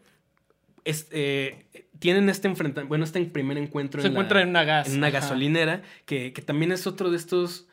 es- 0.84 1.07
eh, 1.11 1.65
tienen 1.99 2.30
este 2.30 2.47
enfrentamiento, 2.47 2.89
bueno, 2.89 3.05
este 3.05 3.24
primer 3.26 3.57
encuentro 3.57 4.01
Se 4.01 4.07
en, 4.09 4.13
la- 4.13 4.20
encuentra 4.20 4.41
en 4.41 4.49
una 4.49 4.63
gas. 4.65 4.89
en 4.89 4.97
una 4.97 5.07
ajá. 5.07 5.22
gasolinera, 5.22 5.82
que, 6.05 6.34
que 6.34 6.41
también 6.43 6.72
es 6.74 6.86
otro 6.86 7.09
de 7.09 7.18
estos 7.18 7.68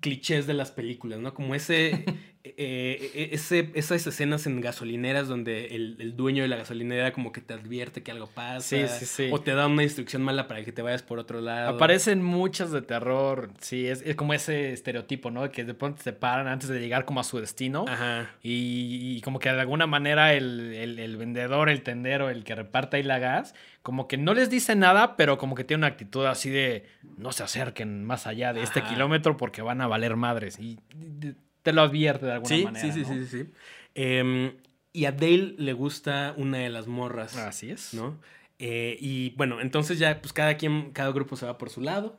clichés 0.00 0.46
de 0.46 0.54
las 0.54 0.70
películas, 0.70 1.18
¿no? 1.20 1.32
Como 1.34 1.54
ese, 1.54 2.04
eh, 2.56 3.30
ese 3.32 3.70
esas 3.74 4.06
escenas 4.06 4.46
en 4.46 4.60
gasolineras 4.60 5.28
donde 5.28 5.74
el, 5.74 5.96
el 5.98 6.16
dueño 6.16 6.42
de 6.42 6.48
la 6.48 6.56
gasolinera 6.56 7.12
como 7.12 7.32
que 7.32 7.40
te 7.40 7.54
advierte 7.54 8.02
que 8.02 8.10
algo 8.10 8.26
pasa. 8.26 8.60
Sí, 8.60 8.84
sí, 8.88 9.06
sí. 9.06 9.28
O 9.32 9.40
te 9.40 9.54
da 9.54 9.66
una 9.66 9.82
instrucción 9.82 10.22
mala 10.22 10.48
para 10.48 10.64
que 10.64 10.72
te 10.72 10.82
vayas 10.82 11.02
por 11.02 11.18
otro 11.18 11.40
lado. 11.40 11.70
Aparecen 11.76 12.22
muchas 12.22 12.70
de 12.70 12.82
terror. 12.82 13.50
Sí, 13.60 13.86
es, 13.86 14.02
es 14.02 14.16
como 14.16 14.34
ese 14.34 14.72
estereotipo, 14.72 15.30
¿no? 15.30 15.50
Que 15.50 15.64
de 15.64 15.74
pronto 15.74 16.02
se 16.02 16.12
paran 16.12 16.48
antes 16.48 16.68
de 16.68 16.80
llegar 16.80 17.04
como 17.04 17.20
a 17.20 17.24
su 17.24 17.38
destino. 17.38 17.84
Ajá. 17.88 18.30
Y, 18.42 19.16
y 19.16 19.20
como 19.22 19.38
que 19.38 19.50
de 19.52 19.60
alguna 19.60 19.86
manera 19.86 20.34
el, 20.34 20.72
el- 20.74 20.98
el 20.98 21.16
vendedor, 21.16 21.68
el 21.70 21.82
tendero, 21.82 22.30
el 22.30 22.44
que 22.44 22.54
reparte 22.54 22.96
ahí 22.96 23.02
la 23.02 23.18
gas, 23.18 23.54
como 23.82 24.06
que 24.08 24.16
no 24.16 24.34
les 24.34 24.48
dice 24.50 24.76
nada, 24.76 25.16
pero 25.16 25.38
como 25.38 25.54
que 25.54 25.64
tiene 25.64 25.78
una 25.80 25.86
actitud 25.88 26.24
así 26.26 26.50
de 26.50 26.84
no 27.16 27.32
se 27.32 27.42
acerquen 27.42 28.04
más 28.04 28.26
allá 28.26 28.52
de 28.52 28.62
este 28.62 28.82
kilómetro 28.82 29.36
porque 29.36 29.62
van 29.62 29.80
a 29.80 29.86
valer 29.88 30.16
madres. 30.16 30.58
Y 30.60 30.78
de- 30.94 31.34
te 31.62 31.72
lo 31.72 31.82
advierte 31.82 32.26
de 32.26 32.32
alguna 32.32 32.48
Sí, 32.56 32.64
manera. 32.64 32.84
sí, 32.84 32.92
sí, 32.92 33.00
¿no? 33.00 33.14
sí, 33.14 33.26
sí, 33.26 33.38
sí. 33.44 33.50
Em, 33.94 34.56
y 34.92 35.04
a 35.06 35.12
Dale 35.12 35.54
le 35.58 35.72
gusta 35.72 36.34
una 36.36 36.58
de 36.58 36.68
las 36.68 36.86
morras, 36.86 37.36
Así 37.36 37.70
es. 37.70 37.94
¿no? 37.94 38.18
Eh, 38.58 38.96
y 39.00 39.30
bueno, 39.30 39.60
entonces 39.60 39.98
ya, 39.98 40.20
pues 40.20 40.32
cada 40.32 40.56
quien, 40.56 40.92
cada 40.92 41.10
grupo 41.10 41.36
se 41.36 41.46
va 41.46 41.58
por 41.58 41.70
su 41.70 41.80
lado. 41.80 42.18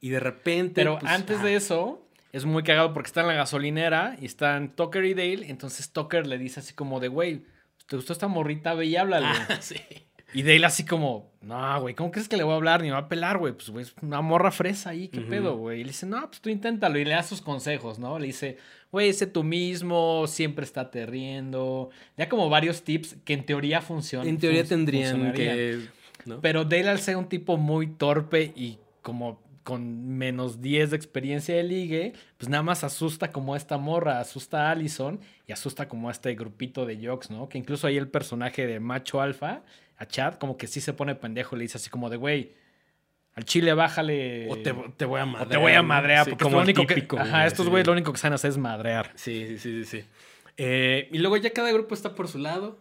Y 0.00 0.08
de 0.08 0.18
repente. 0.20 0.74
Pero 0.74 0.98
pues, 0.98 1.12
antes 1.12 1.38
ah, 1.40 1.44
de 1.44 1.54
eso, 1.54 2.08
es 2.32 2.44
muy 2.44 2.62
cagado 2.64 2.92
porque 2.92 3.06
está 3.08 3.20
en 3.20 3.28
la 3.28 3.34
gasolinera 3.34 4.16
y 4.20 4.26
están 4.26 4.74
Tucker 4.74 5.04
y 5.04 5.14
Dale. 5.14 5.48
Entonces 5.48 5.92
Tucker 5.92 6.26
le 6.26 6.38
dice 6.38 6.60
así 6.60 6.74
como 6.74 6.98
de, 6.98 7.08
güey, 7.08 7.44
¿te 7.86 7.96
gustó 7.96 8.12
esta 8.12 8.26
morrita? 8.28 8.74
Ve 8.74 8.86
y 8.86 8.96
háblale. 8.96 9.26
ah, 9.28 9.56
sí. 9.60 9.76
Y 10.36 10.42
Dale 10.42 10.66
así 10.66 10.84
como, 10.84 11.30
no, 11.40 11.80
güey, 11.80 11.94
¿cómo 11.94 12.10
crees 12.10 12.28
que 12.28 12.36
le 12.36 12.42
voy 12.44 12.52
a 12.52 12.56
hablar? 12.56 12.82
Ni 12.82 12.88
me 12.88 12.92
va 12.92 12.98
a 13.00 13.08
pelar, 13.08 13.38
güey. 13.38 13.54
Pues, 13.54 13.70
güey, 13.70 13.84
es 13.84 13.94
una 14.02 14.20
morra 14.20 14.50
fresa 14.50 14.90
ahí, 14.90 15.08
¿qué 15.08 15.20
pedo, 15.22 15.56
güey? 15.56 15.80
Y 15.80 15.84
le 15.84 15.90
dice, 15.90 16.04
no, 16.06 16.20
pues 16.28 16.40
tú 16.40 16.50
inténtalo. 16.50 16.98
Y 16.98 17.04
le 17.04 17.12
da 17.12 17.22
sus 17.22 17.40
consejos, 17.40 17.98
¿no? 17.98 18.18
Le 18.18 18.26
dice, 18.26 18.58
güey, 18.92 19.12
sé 19.14 19.26
tú 19.26 19.42
mismo, 19.42 20.26
siempre 20.26 20.64
estate 20.64 21.06
riendo. 21.06 21.88
Ya 22.18 22.28
como 22.28 22.50
varios 22.50 22.82
tips 22.82 23.16
que 23.24 23.32
en 23.32 23.46
teoría 23.46 23.80
funcionan. 23.80 24.28
En 24.28 24.38
teoría 24.38 24.60
fun- 24.62 24.68
tendrían 24.68 25.32
que. 25.32 25.80
¿no? 26.26 26.40
Pero 26.40 26.64
Dale 26.64 26.90
al 26.90 26.98
ser 27.00 27.16
un 27.16 27.28
tipo 27.28 27.56
muy 27.56 27.86
torpe 27.86 28.52
y 28.54 28.78
como 29.02 29.40
con 29.62 30.16
menos 30.16 30.60
10 30.62 30.90
de 30.90 30.96
experiencia 30.96 31.56
de 31.56 31.64
ligue, 31.64 32.12
pues 32.38 32.48
nada 32.48 32.62
más 32.62 32.84
asusta 32.84 33.32
como 33.32 33.54
a 33.54 33.56
esta 33.56 33.78
morra, 33.78 34.20
asusta 34.20 34.68
a 34.68 34.70
Allison 34.70 35.18
y 35.48 35.52
asusta 35.52 35.88
como 35.88 36.08
a 36.08 36.12
este 36.12 36.34
grupito 36.36 36.86
de 36.86 37.04
jocks, 37.04 37.30
¿no? 37.30 37.48
Que 37.48 37.58
incluso 37.58 37.88
ahí 37.88 37.96
el 37.96 38.06
personaje 38.06 38.64
de 38.66 38.78
macho 38.78 39.20
alfa 39.20 39.62
a 39.98 40.06
Chad, 40.06 40.34
como 40.34 40.56
que 40.56 40.66
sí 40.66 40.80
se 40.80 40.92
pone 40.92 41.14
pendejo 41.14 41.56
y 41.56 41.58
le 41.58 41.62
dice 41.64 41.78
así 41.78 41.90
como 41.90 42.10
de, 42.10 42.16
güey, 42.16 42.52
al 43.34 43.44
chile 43.44 43.72
bájale. 43.74 44.48
O 44.50 44.56
te, 44.58 44.74
te 44.96 45.04
voy 45.04 45.20
a 45.20 45.24
o 45.24 45.26
madrear. 45.26 45.48
te 45.50 45.56
voy 45.58 45.72
a 45.72 45.82
madrear, 45.82 46.24
Sí, 46.24 46.30
porque 46.30 46.44
como 46.44 46.60
es 46.60 46.66
lo 46.66 46.72
único 46.72 46.86
típico, 46.86 47.16
que. 47.16 47.22
güey, 47.22 47.32
Ajá, 47.34 47.46
estos 47.46 47.66
sí. 47.66 47.70
güeyes 47.70 47.86
lo 47.86 47.92
único 47.92 48.12
que 48.12 48.18
saben 48.18 48.34
hacer 48.34 48.50
es 48.50 48.58
madrear. 48.58 49.12
Sí, 49.14 49.46
sí, 49.48 49.58
sí, 49.58 49.84
sí. 49.84 50.00
sí. 50.02 50.06
Eh, 50.58 51.08
y 51.12 51.18
luego 51.18 51.36
ya 51.36 51.50
cada 51.50 51.70
grupo 51.72 51.94
está 51.94 52.14
por 52.14 52.28
su 52.28 52.38
lado 52.38 52.78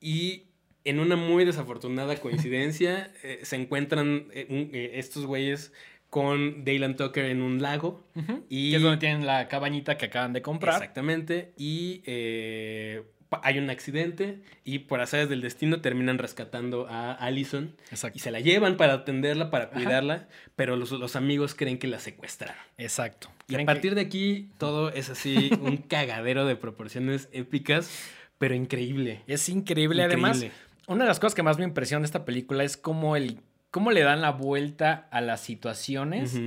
y 0.00 0.44
en 0.84 0.98
una 1.00 1.16
muy 1.16 1.44
desafortunada 1.44 2.16
coincidencia 2.16 3.12
eh, 3.22 3.40
se 3.42 3.56
encuentran 3.56 4.28
eh, 4.32 4.92
estos 4.94 5.26
güeyes 5.26 5.72
con 6.08 6.64
Daylan 6.64 6.96
Tucker 6.96 7.26
en 7.26 7.42
un 7.42 7.60
lago. 7.60 8.02
Y 8.48 8.70
Y 8.70 8.74
es 8.74 8.80
donde 8.80 8.96
tienen 8.96 9.26
la 9.26 9.46
cabañita 9.48 9.98
que 9.98 10.06
acaban 10.06 10.32
de 10.32 10.40
comprar. 10.40 10.76
Exactamente. 10.76 11.52
Y 11.58 12.02
eh, 12.06 13.02
hay 13.42 13.58
un 13.58 13.70
accidente 13.70 14.40
y 14.64 14.80
por 14.80 15.00
azares 15.00 15.28
del 15.28 15.40
destino 15.40 15.80
terminan 15.80 16.18
rescatando 16.18 16.86
a 16.88 17.12
Allison 17.12 17.74
Exacto. 17.90 18.16
y 18.16 18.20
se 18.20 18.30
la 18.30 18.40
llevan 18.40 18.76
para 18.76 18.94
atenderla, 18.94 19.50
para 19.50 19.70
cuidarla, 19.70 20.28
pero 20.56 20.76
los, 20.76 20.92
los 20.92 21.16
amigos 21.16 21.54
creen 21.54 21.78
que 21.78 21.88
la 21.88 21.98
secuestraron. 21.98 22.62
Exacto. 22.78 23.30
Y 23.48 23.56
a 23.56 23.64
partir 23.64 23.94
de 23.94 24.00
aquí 24.02 24.50
todo 24.58 24.90
es 24.90 25.10
así 25.10 25.50
un 25.60 25.76
cagadero 25.76 26.46
de 26.46 26.56
proporciones 26.56 27.28
épicas, 27.32 27.90
pero 28.38 28.54
increíble. 28.54 29.22
Es 29.26 29.48
increíble. 29.48 30.02
Además, 30.02 30.44
una 30.86 31.04
de 31.04 31.08
las 31.08 31.20
cosas 31.20 31.34
que 31.34 31.42
más 31.42 31.58
me 31.58 31.64
impresiona 31.64 32.02
de 32.02 32.06
esta 32.06 32.24
película 32.24 32.64
es 32.64 32.76
cómo, 32.76 33.16
el, 33.16 33.40
cómo 33.70 33.90
le 33.90 34.02
dan 34.02 34.22
la 34.22 34.30
vuelta 34.30 35.08
a 35.10 35.20
las 35.20 35.40
situaciones 35.40 36.40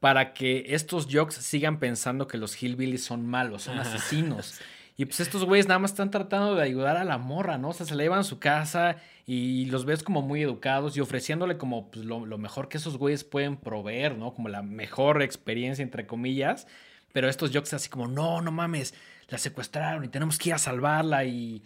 para 0.00 0.34
que 0.34 0.66
estos 0.68 1.08
jokes 1.10 1.34
sigan 1.34 1.78
pensando 1.78 2.26
que 2.26 2.38
los 2.38 2.62
hillbillies 2.62 3.04
son 3.04 3.26
malos, 3.26 3.64
son 3.64 3.78
asesinos. 3.78 4.60
Y 4.96 5.04
pues 5.04 5.20
estos 5.20 5.44
güeyes 5.44 5.68
nada 5.68 5.78
más 5.78 5.90
están 5.90 6.10
tratando 6.10 6.54
de 6.54 6.62
ayudar 6.62 6.96
a 6.96 7.04
la 7.04 7.18
morra, 7.18 7.58
¿no? 7.58 7.68
O 7.68 7.72
sea, 7.74 7.84
se 7.84 7.94
la 7.94 8.02
llevan 8.02 8.20
a 8.20 8.24
su 8.24 8.38
casa 8.38 8.96
y 9.26 9.66
los 9.66 9.84
ves 9.84 10.02
como 10.02 10.22
muy 10.22 10.42
educados 10.42 10.96
y 10.96 11.00
ofreciéndole 11.00 11.58
como 11.58 11.90
pues, 11.90 12.06
lo, 12.06 12.24
lo 12.24 12.38
mejor 12.38 12.68
que 12.68 12.78
esos 12.78 12.96
güeyes 12.96 13.22
pueden 13.22 13.56
proveer, 13.56 14.16
¿no? 14.16 14.32
Como 14.32 14.48
la 14.48 14.62
mejor 14.62 15.22
experiencia, 15.22 15.82
entre 15.82 16.06
comillas. 16.06 16.66
Pero 17.12 17.28
estos 17.28 17.50
jokes 17.52 17.74
así 17.74 17.90
como, 17.90 18.08
no, 18.08 18.40
no 18.40 18.52
mames, 18.52 18.94
la 19.28 19.38
secuestraron 19.38 20.04
y 20.04 20.08
tenemos 20.08 20.38
que 20.38 20.50
ir 20.50 20.54
a 20.54 20.58
salvarla 20.58 21.24
y... 21.24 21.62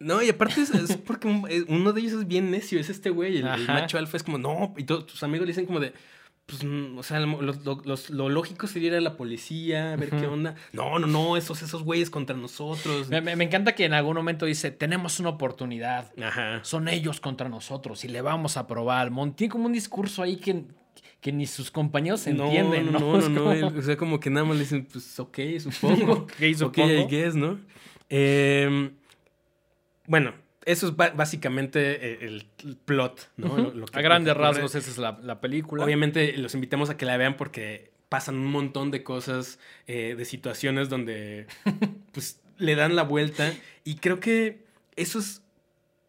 No, 0.00 0.22
y 0.22 0.28
aparte 0.28 0.60
es, 0.60 0.70
es 0.70 0.96
porque 0.96 1.28
eh, 1.48 1.64
uno 1.68 1.92
de 1.92 2.00
ellos 2.00 2.12
es 2.12 2.28
bien 2.28 2.50
necio, 2.50 2.78
es 2.78 2.88
este 2.88 3.10
güey, 3.10 3.38
el, 3.38 3.48
el 3.48 3.66
macho 3.66 3.98
alfa 3.98 4.16
es 4.16 4.22
como, 4.22 4.38
no, 4.38 4.72
y 4.76 4.84
todos 4.84 5.06
tus 5.06 5.22
amigos 5.24 5.46
le 5.46 5.52
dicen 5.52 5.66
como 5.66 5.80
de, 5.80 5.92
pues, 6.48 6.64
mm, 6.64 6.96
o 6.98 7.02
sea, 7.02 7.20
lo, 7.20 7.42
lo- 7.42 7.82
los- 7.84 8.08
lo 8.08 8.28
lógico 8.30 8.66
sería 8.66 8.88
ir 8.88 8.94
a 8.94 9.00
la 9.02 9.16
policía, 9.18 9.92
a 9.92 9.96
ver 9.96 10.08
qué 10.08 10.26
onda. 10.26 10.54
No, 10.72 10.98
no, 10.98 11.06
no, 11.06 11.36
esos, 11.36 11.60
esos 11.62 11.82
güeyes 11.82 12.08
contra 12.08 12.34
nosotros. 12.34 13.08
Me, 13.10 13.20
me- 13.20 13.36
me 13.36 13.44
encanta 13.44 13.74
que 13.74 13.84
en 13.84 13.92
algún 13.92 14.16
momento 14.16 14.46
dice, 14.46 14.70
tenemos 14.70 15.20
una 15.20 15.28
oportunidad. 15.28 16.10
Ajá. 16.22 16.60
son 16.64 16.88
ellos 16.88 17.20
contra 17.20 17.50
nosotros 17.50 18.02
y 18.04 18.08
le 18.08 18.22
vamos 18.22 18.56
a 18.56 18.66
probar. 18.66 19.12
Tiene 19.36 19.50
como 19.50 19.66
un 19.66 19.72
discurso 19.74 20.22
ahí 20.22 20.36
que, 20.36 20.64
que 21.20 21.32
ni 21.32 21.46
sus 21.46 21.70
compañeros 21.70 22.26
entienden, 22.26 22.92
¿no? 22.92 22.98
No, 22.98 23.18
no, 23.20 23.28
no, 23.28 23.40
como- 23.40 23.52
él- 23.52 23.64
o 23.78 23.82
sea, 23.82 23.96
como 23.98 24.18
que 24.18 24.30
nada 24.30 24.46
más 24.46 24.56
le 24.56 24.62
dicen, 24.62 24.88
pues, 24.90 25.20
ok, 25.20 25.38
supongo. 25.60 26.12
Ok, 26.22 26.32
Ok, 26.32 26.56
supongo. 26.56 26.88
I 26.92 27.04
guess, 27.08 27.34
¿no? 27.34 27.58
Eh, 28.08 28.90
bueno, 30.06 30.32
eso 30.70 30.88
es 30.88 30.96
básicamente 30.96 31.80
eh, 32.12 32.18
el, 32.26 32.46
plot, 32.84 33.30
¿no? 33.36 33.56
Lo- 33.56 33.74
lo 33.74 33.86
que- 33.86 33.98
a 33.98 34.02
grandes 34.02 34.28
lo 34.28 34.34
que 34.34 34.40
ocurre. 34.46 34.60
rasgos 34.62 34.74
esa 34.74 34.90
es 34.90 34.98
la, 34.98 35.18
la 35.22 35.40
película. 35.40 35.84
Obviamente 35.84 36.36
los 36.38 36.54
invitamos 36.54 36.90
a 36.90 36.96
que 36.96 37.06
la 37.06 37.16
vean 37.16 37.36
porque 37.36 37.90
pasan 38.08 38.36
un 38.36 38.46
montón 38.46 38.90
de 38.90 39.02
cosas, 39.02 39.58
eh, 39.86 40.14
de 40.16 40.24
situaciones 40.24 40.88
donde 40.88 41.46
pues 42.12 42.40
le 42.58 42.74
dan 42.74 42.96
la 42.96 43.02
vuelta 43.02 43.52
y 43.84 43.96
creo 43.96 44.18
que 44.20 44.64
eso 44.96 45.18
es 45.18 45.42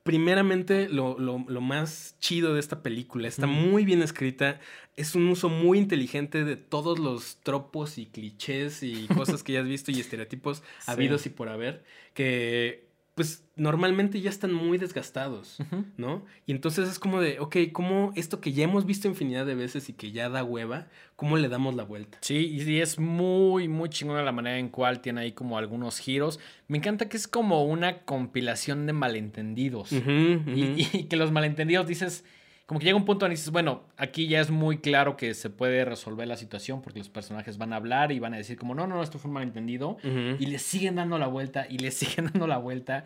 primeramente 0.03 0.89
lo, 0.89 1.20
lo- 1.20 1.45
lo 1.47 1.62
más 1.62 2.16
chido 2.20 2.53
de 2.53 2.60
esta 2.60 2.82
película. 2.82 3.28
Está 3.28 3.45
muy 3.47 3.86
bien 3.86 4.01
escrita, 4.01 4.60
es 4.95 5.14
un 5.14 5.28
uso 5.28 5.49
muy 5.49 5.78
inteligente 5.78 6.43
de 6.43 6.55
todos 6.55 6.97
los 6.99 7.38
tropos 7.43 7.97
y 7.97 8.07
clichés 8.07 8.82
y 8.82 9.07
cosas 9.07 9.43
que 9.43 9.53
ya 9.53 9.60
has 9.62 9.68
visto 9.68 9.91
y 9.91 9.99
estereotipos 9.99 10.64
Sí. 10.80 10.91
habidos 10.91 11.26
y 11.26 11.30
por 11.30 11.49
haber 11.49 11.84
que 12.14 12.88
pues 13.20 13.43
normalmente 13.57 14.22
ya 14.22 14.30
están 14.30 14.53
muy 14.53 14.78
desgastados. 14.78 15.57
¿no? 15.97 16.24
Y 16.45 16.53
entonces 16.53 16.88
es 16.88 16.99
como 16.99 17.20
de, 17.20 17.41
ok, 17.41 17.57
¿cómo 17.74 18.13
esto 18.15 18.39
que 18.39 18.53
ya 18.53 18.63
hemos 18.63 18.86
visto 18.86 19.09
infinidad 19.09 19.45
de 19.45 19.55
veces 19.55 19.89
y 19.89 19.93
que 19.93 20.13
ya 20.13 20.30
da 20.30 20.41
hueva, 20.41 20.88
¿cómo 21.17 21.36
le 21.36 21.49
damos 21.49 21.76
la 21.76 21.84
vuelta? 21.84 22.17
Sí, 22.22 22.47
y 22.47 22.80
es 22.80 22.97
muy, 22.97 23.67
muy 23.67 23.89
chingona 23.89 24.24
la 24.24 24.32
manera 24.32 24.57
en 24.57 24.70
cual 24.70 25.01
tiene 25.01 25.20
ahí 25.20 25.34
como 25.34 25.57
algunos 25.57 25.99
giros. 25.99 26.39
Me 26.70 26.78
encanta 26.78 27.09
que 27.09 27.17
es 27.17 27.28
como 27.28 27.65
una 27.65 28.03
compilación 28.05 28.86
de 28.86 28.93
malentendidos. 28.93 29.91
Y, 29.91 30.88
y 30.93 31.03
que 31.09 31.17
los 31.17 31.34
malentendidos 31.34 31.88
dices, 31.88 32.24
como 32.70 32.80
que 32.80 32.86
llega 32.86 32.97
un 32.97 33.03
punto 33.05 33.26
donde 33.26 33.36
dices, 33.36 33.49
bueno, 33.49 33.82
aquí 33.97 34.28
ya 34.28 34.39
es 34.41 34.51
muy 34.51 34.78
claro 34.78 35.17
que 35.17 35.34
se 35.34 35.49
puede 35.49 35.86
resolver 35.86 36.28
la 36.28 36.38
situación 36.38 36.84
porque 36.84 36.99
los 36.99 37.09
personajes 37.09 37.57
van 37.57 37.74
a 37.74 37.78
hablar 37.78 38.11
y 38.11 38.20
van 38.20 38.36
a 38.36 38.38
decir 38.38 38.57
como, 38.59 38.76
no, 38.76 38.86
no, 38.86 38.93
no, 38.97 39.01
esto 39.01 39.17
fue 39.17 39.30
un 39.30 39.34
malentendido. 39.34 39.97
Y 40.03 40.45
le 40.45 40.59
siguen 40.59 40.93
dando 40.95 41.17
la 41.17 41.26
vuelta 41.26 41.65
y 41.67 41.80
le 41.80 41.89
siguen 41.99 42.26
dando 42.26 42.45
la 42.45 42.57
vuelta. 42.59 43.05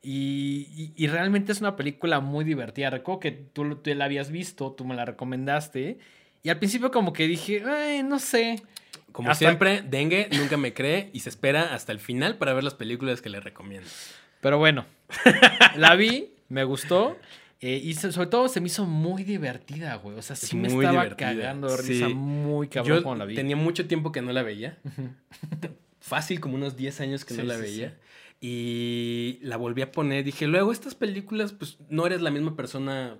Y, 0.00 0.68
y- 0.76 0.92
y 0.96 1.08
realmente 1.08 1.50
es 1.50 1.60
una 1.60 1.74
película 1.74 2.20
muy 2.20 2.44
divertida. 2.44 2.88
Recuerdo 2.88 3.18
que 3.18 3.32
tú, 3.32 3.74
tú 3.74 3.92
la 3.94 4.04
habías 4.04 4.30
visto, 4.30 4.70
tú 4.72 4.84
me 4.84 4.94
la 4.94 5.04
recomendaste. 5.04 5.98
Y 6.44 6.48
al 6.48 6.58
principio 6.58 6.92
como 6.92 7.12
que 7.12 7.26
dije, 7.26 7.64
"Ay, 7.66 8.04
no 8.04 8.20
sé. 8.20 8.62
Como 9.10 9.28
hasta- 9.32 9.44
siempre, 9.44 9.82
Dengue 9.82 10.28
nunca 10.38 10.56
me 10.56 10.72
cree 10.72 11.10
y 11.12 11.18
se 11.20 11.30
espera 11.30 11.74
hasta 11.74 11.90
el 11.90 11.98
final 11.98 12.38
para 12.38 12.52
ver 12.54 12.62
las 12.62 12.74
películas 12.74 13.20
que 13.20 13.28
le 13.28 13.40
recomiendo. 13.40 13.88
Pero 14.40 14.56
bueno, 14.58 14.86
la 15.76 15.96
vi, 15.96 16.30
me 16.48 16.62
gustó. 16.64 17.18
Eh, 17.60 17.80
y 17.82 17.94
so- 17.94 18.10
sobre 18.12 18.28
todo 18.28 18.48
se 18.48 18.60
me 18.60 18.68
hizo 18.68 18.86
muy 18.86 19.22
divertida, 19.24 19.94
güey. 19.96 20.16
O 20.18 20.22
sea, 20.22 20.34
sí 20.36 20.56
me 20.56 20.68
estaba 20.68 20.90
divertida, 20.90 21.16
cagando 21.34 21.68
de 21.68 21.76
risa 21.76 22.08
sí. 22.08 22.14
muy 22.14 22.68
cabrón 22.68 22.98
Yo 22.98 23.02
cuando 23.02 23.24
la 23.24 23.28
vi. 23.28 23.34
tenía 23.34 23.56
mucho 23.56 23.86
tiempo 23.86 24.12
que 24.12 24.22
no 24.22 24.32
la 24.32 24.42
veía. 24.42 24.78
Fácil, 26.00 26.40
como 26.40 26.54
unos 26.54 26.76
10 26.76 27.00
años 27.02 27.24
que 27.24 27.34
Sí, 27.34 27.40
no 27.40 27.46
la 27.46 27.56
veía. 27.58 27.98
Y 28.40 29.38
la 29.42 29.56
volví 29.58 29.82
a 29.82 29.92
poner. 29.92 30.24
Dije, 30.24 30.46
luego 30.46 30.72
estas 30.72 30.94
películas, 30.94 31.52
pues 31.52 31.76
no 31.90 32.06
eres 32.06 32.22
la 32.22 32.30
misma 32.30 32.56
persona 32.56 33.18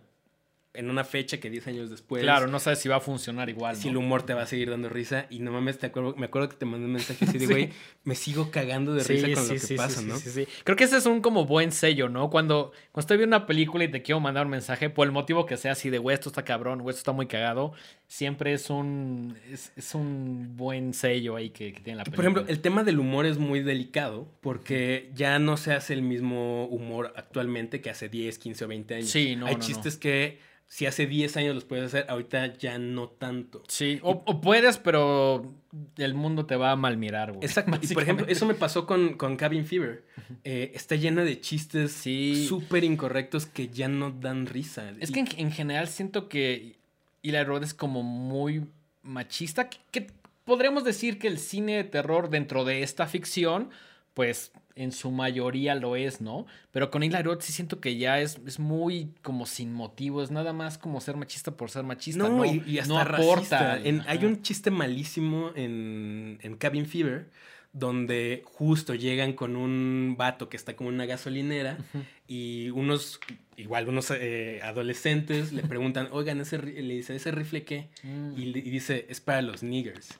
en 0.72 0.88
una 0.88 1.02
fecha 1.02 1.40
que 1.40 1.50
10 1.50 1.66
años 1.66 1.90
después. 1.90 2.22
claro, 2.22 2.46
no 2.46 2.60
sabes 2.60 2.78
si 2.78 2.88
va 2.88 2.96
a 2.96 3.00
funcionar 3.00 3.48
igual. 3.48 3.76
Si 3.76 3.86
¿no? 3.86 3.92
el 3.92 3.96
humor 3.98 4.22
te 4.22 4.34
va 4.34 4.42
a 4.42 4.46
seguir 4.46 4.70
dando 4.70 4.88
risa. 4.88 5.26
Y 5.28 5.40
no 5.40 5.50
mames, 5.50 5.78
te 5.78 5.86
acuerdo, 5.86 6.14
me 6.16 6.26
acuerdo 6.26 6.48
que 6.48 6.56
te 6.56 6.64
mandé 6.64 6.86
un 6.86 6.92
mensaje 6.92 7.24
así 7.24 7.38
de, 7.38 7.46
Sí. 7.50 7.52
güey, 7.52 7.70
me 8.04 8.14
sigo 8.14 8.50
cagando 8.50 8.94
de 8.94 9.02
risa 9.02 9.34
con 9.34 9.48
lo 9.48 9.54
que 9.60 9.74
pasa, 9.74 10.02
¿no? 10.02 10.16
sí, 10.16 10.30
sí. 10.30 10.46
Creo 10.62 10.76
que 10.76 10.84
ese 10.84 10.98
es 10.98 11.06
un 11.06 11.20
como 11.20 11.44
buen 11.44 11.72
sello, 11.72 12.08
¿no? 12.08 12.30
Cuando, 12.30 12.72
cuando 12.92 13.00
estoy 13.00 13.16
viendo 13.16 13.36
una 13.36 13.46
película 13.46 13.84
y 13.84 13.88
te 13.88 14.02
quiero 14.02 14.20
mandar 14.20 14.44
un 14.44 14.52
mensaje, 14.52 14.90
por 14.90 15.06
el 15.06 15.12
motivo 15.12 15.44
que 15.46 15.56
sea 15.56 15.72
así 15.72 15.90
de, 15.90 15.98
güey, 15.98 16.14
esto 16.14 16.28
está 16.28 16.44
cabrón, 16.44 16.80
güey, 16.82 16.90
esto 16.90 17.00
está 17.00 17.12
muy 17.12 17.26
cagado, 17.26 17.72
siempre 18.12 18.52
es 18.52 18.70
un, 18.70 19.36
es, 19.52 19.72
es 19.76 19.94
un 19.94 20.56
buen 20.56 20.94
sello 20.94 21.36
ahí 21.36 21.50
que, 21.50 21.72
que 21.72 21.80
tiene 21.80 21.98
la 21.98 22.02
película. 22.04 22.16
por 22.16 22.24
ejemplo, 22.24 22.52
el 22.52 22.60
tema 22.60 22.82
del 22.82 22.98
humor 22.98 23.24
es 23.24 23.38
muy 23.38 23.60
delicado 23.60 24.26
porque 24.40 25.12
ya 25.14 25.38
no 25.38 25.56
se 25.56 25.72
hace 25.74 25.94
el 25.94 26.02
mismo 26.02 26.66
humor 26.66 27.12
actualmente 27.16 27.80
que 27.80 27.88
hace 27.88 28.08
10, 28.08 28.38
15 28.38 28.64
o 28.64 28.68
20 28.68 28.94
años. 28.96 29.08
Sí, 29.10 29.36
no, 29.36 29.46
Hay 29.46 29.52
no, 29.54 29.58
no. 29.60 29.64
chistes 29.64 29.96
que 29.96 30.40
si 30.66 30.86
hace 30.86 31.06
10 31.06 31.36
años 31.36 31.54
los 31.54 31.64
puedes 31.64 31.84
hacer, 31.86 32.06
ahorita 32.08 32.56
ya 32.58 32.78
no 32.78 33.08
tanto. 33.10 33.62
Sí, 33.68 34.00
o, 34.02 34.24
o 34.26 34.40
puedes, 34.40 34.78
pero 34.78 35.54
el 35.96 36.14
mundo 36.14 36.46
te 36.46 36.56
va 36.56 36.72
a 36.72 36.76
mal 36.76 36.96
mirar, 36.96 37.30
güey. 37.32 37.44
Exacto. 37.44 37.78
Y 37.80 37.94
por 37.94 38.02
ejemplo, 38.02 38.26
eso 38.28 38.44
me 38.44 38.54
pasó 38.54 38.86
con, 38.86 39.14
con 39.14 39.36
Cabin 39.36 39.64
Fever. 39.66 40.04
Eh, 40.42 40.72
está 40.74 40.96
llena 40.96 41.22
de 41.22 41.40
chistes 41.40 41.92
Sí. 41.92 42.44
súper 42.48 42.82
incorrectos 42.82 43.46
que 43.46 43.68
ya 43.68 43.86
no 43.86 44.10
dan 44.10 44.46
risa. 44.46 44.92
Es 44.98 45.10
Y- 45.10 45.12
que 45.12 45.20
en, 45.20 45.28
en 45.36 45.52
general 45.52 45.86
siento 45.86 46.28
que 46.28 46.79
Eli 47.22 47.42
Roth 47.44 47.62
es 47.64 47.74
como 47.74 48.02
muy 48.02 48.66
machista, 49.02 49.68
que, 49.68 49.78
que 49.90 50.06
podríamos 50.44 50.84
decir 50.84 51.18
que 51.18 51.28
el 51.28 51.38
cine 51.38 51.76
de 51.76 51.84
terror 51.84 52.30
dentro 52.30 52.64
de 52.64 52.82
esta 52.82 53.06
ficción, 53.06 53.70
pues 54.14 54.52
en 54.74 54.92
su 54.92 55.10
mayoría 55.10 55.74
lo 55.74 55.94
es, 55.96 56.20
¿no? 56.20 56.46
Pero 56.70 56.90
con 56.90 57.02
Eli 57.02 57.20
Roth 57.22 57.42
sí 57.42 57.52
siento 57.52 57.80
que 57.80 57.96
ya 57.96 58.20
es, 58.20 58.38
es 58.46 58.58
muy 58.58 59.12
como 59.22 59.44
sin 59.46 59.72
motivo, 59.72 60.22
es 60.22 60.30
nada 60.30 60.52
más 60.52 60.78
como 60.78 61.00
ser 61.00 61.16
machista 61.16 61.50
por 61.56 61.70
ser 61.70 61.84
machista, 61.84 62.28
No, 62.28 62.36
¿no? 62.38 62.44
y, 62.44 62.62
y 62.66 62.78
hasta 62.78 62.92
no 62.94 62.98
aporta. 63.00 63.78
En- 63.82 64.02
hay 64.06 64.24
un 64.24 64.42
chiste 64.42 64.70
malísimo 64.70 65.50
en, 65.54 66.38
en 66.42 66.56
Cabin 66.56 66.86
Fever 66.86 67.30
donde 67.72 68.42
justo 68.44 68.94
llegan 68.94 69.32
con 69.32 69.56
un 69.56 70.16
vato 70.18 70.48
que 70.48 70.56
está 70.56 70.74
como 70.74 70.90
en 70.90 70.96
una 70.96 71.06
gasolinera 71.06 71.78
y 72.26 72.70
unos, 72.70 73.20
igual 73.56 73.88
unos 73.88 74.10
eh, 74.10 74.60
adolescentes 74.62 75.52
le 75.52 75.62
preguntan, 75.68 76.08
oigan, 76.10 76.40
ese, 76.40 76.58
ri-" 76.58 76.82
le 76.82 76.94
dice, 76.94 77.14
¿ese 77.14 77.30
rifle 77.30 77.62
qué? 77.64 77.88
Mm. 78.02 78.32
Y, 78.36 78.52
dice, 78.52 79.06
es 79.08 79.20
para 79.20 79.42
los 79.42 79.62
niggers. 79.62 80.18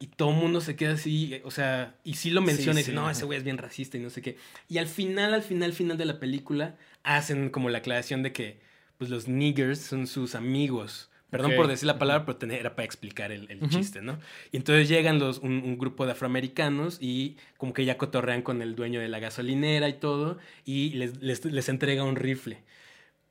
Y 0.00 0.06
todo 0.06 0.30
el 0.30 0.36
mundo 0.36 0.60
se 0.60 0.76
queda 0.76 0.94
así, 0.94 1.34
eh, 1.34 1.42
o 1.44 1.50
sea, 1.50 1.94
y 2.04 2.14
sí 2.14 2.30
lo 2.30 2.40
menciona 2.40 2.80
y 2.80 2.84
sí, 2.84 2.90
dice, 2.90 3.00
no, 3.00 3.10
ese 3.10 3.26
güey 3.26 3.38
es 3.38 3.44
bien 3.44 3.58
racista 3.58 3.98
y 3.98 4.00
no 4.00 4.10
sé 4.10 4.22
qué. 4.22 4.36
Y 4.68 4.78
al 4.78 4.86
final, 4.88 5.34
al 5.34 5.42
final, 5.42 5.72
final 5.72 5.98
de 5.98 6.06
la 6.06 6.18
película, 6.18 6.76
hacen 7.04 7.50
como 7.50 7.68
la 7.68 7.78
aclaración 7.78 8.22
de 8.22 8.32
que, 8.32 8.58
pues 8.98 9.08
los 9.08 9.28
niggers 9.28 9.80
son 9.80 10.06
sus 10.06 10.34
amigos. 10.34 11.09
Perdón 11.30 11.52
por 11.56 11.68
decir 11.68 11.86
la 11.86 11.98
palabra, 11.98 12.26
pero 12.26 12.52
era 12.52 12.74
para 12.74 12.84
explicar 12.84 13.30
el, 13.32 13.50
el 13.50 13.68
chiste, 13.68 14.02
¿no? 14.02 14.18
Y 14.52 14.56
entonces 14.56 14.88
llegan 14.88 15.18
los, 15.18 15.38
un, 15.38 15.52
un 15.64 15.78
grupo 15.78 16.04
de 16.06 16.12
afroamericanos 16.12 16.98
y 17.00 17.36
como 17.56 17.72
que 17.72 17.84
ya 17.84 17.96
cotorrean 17.98 18.42
con 18.42 18.62
el 18.62 18.74
dueño 18.74 19.00
de 19.00 19.08
la 19.08 19.20
gasolinera 19.20 19.88
y 19.88 19.94
todo, 19.94 20.38
y 20.64 20.90
les, 20.90 21.18
les, 21.22 21.44
les 21.44 21.68
entrega 21.68 22.02
un 22.04 22.16
rifle. 22.16 22.64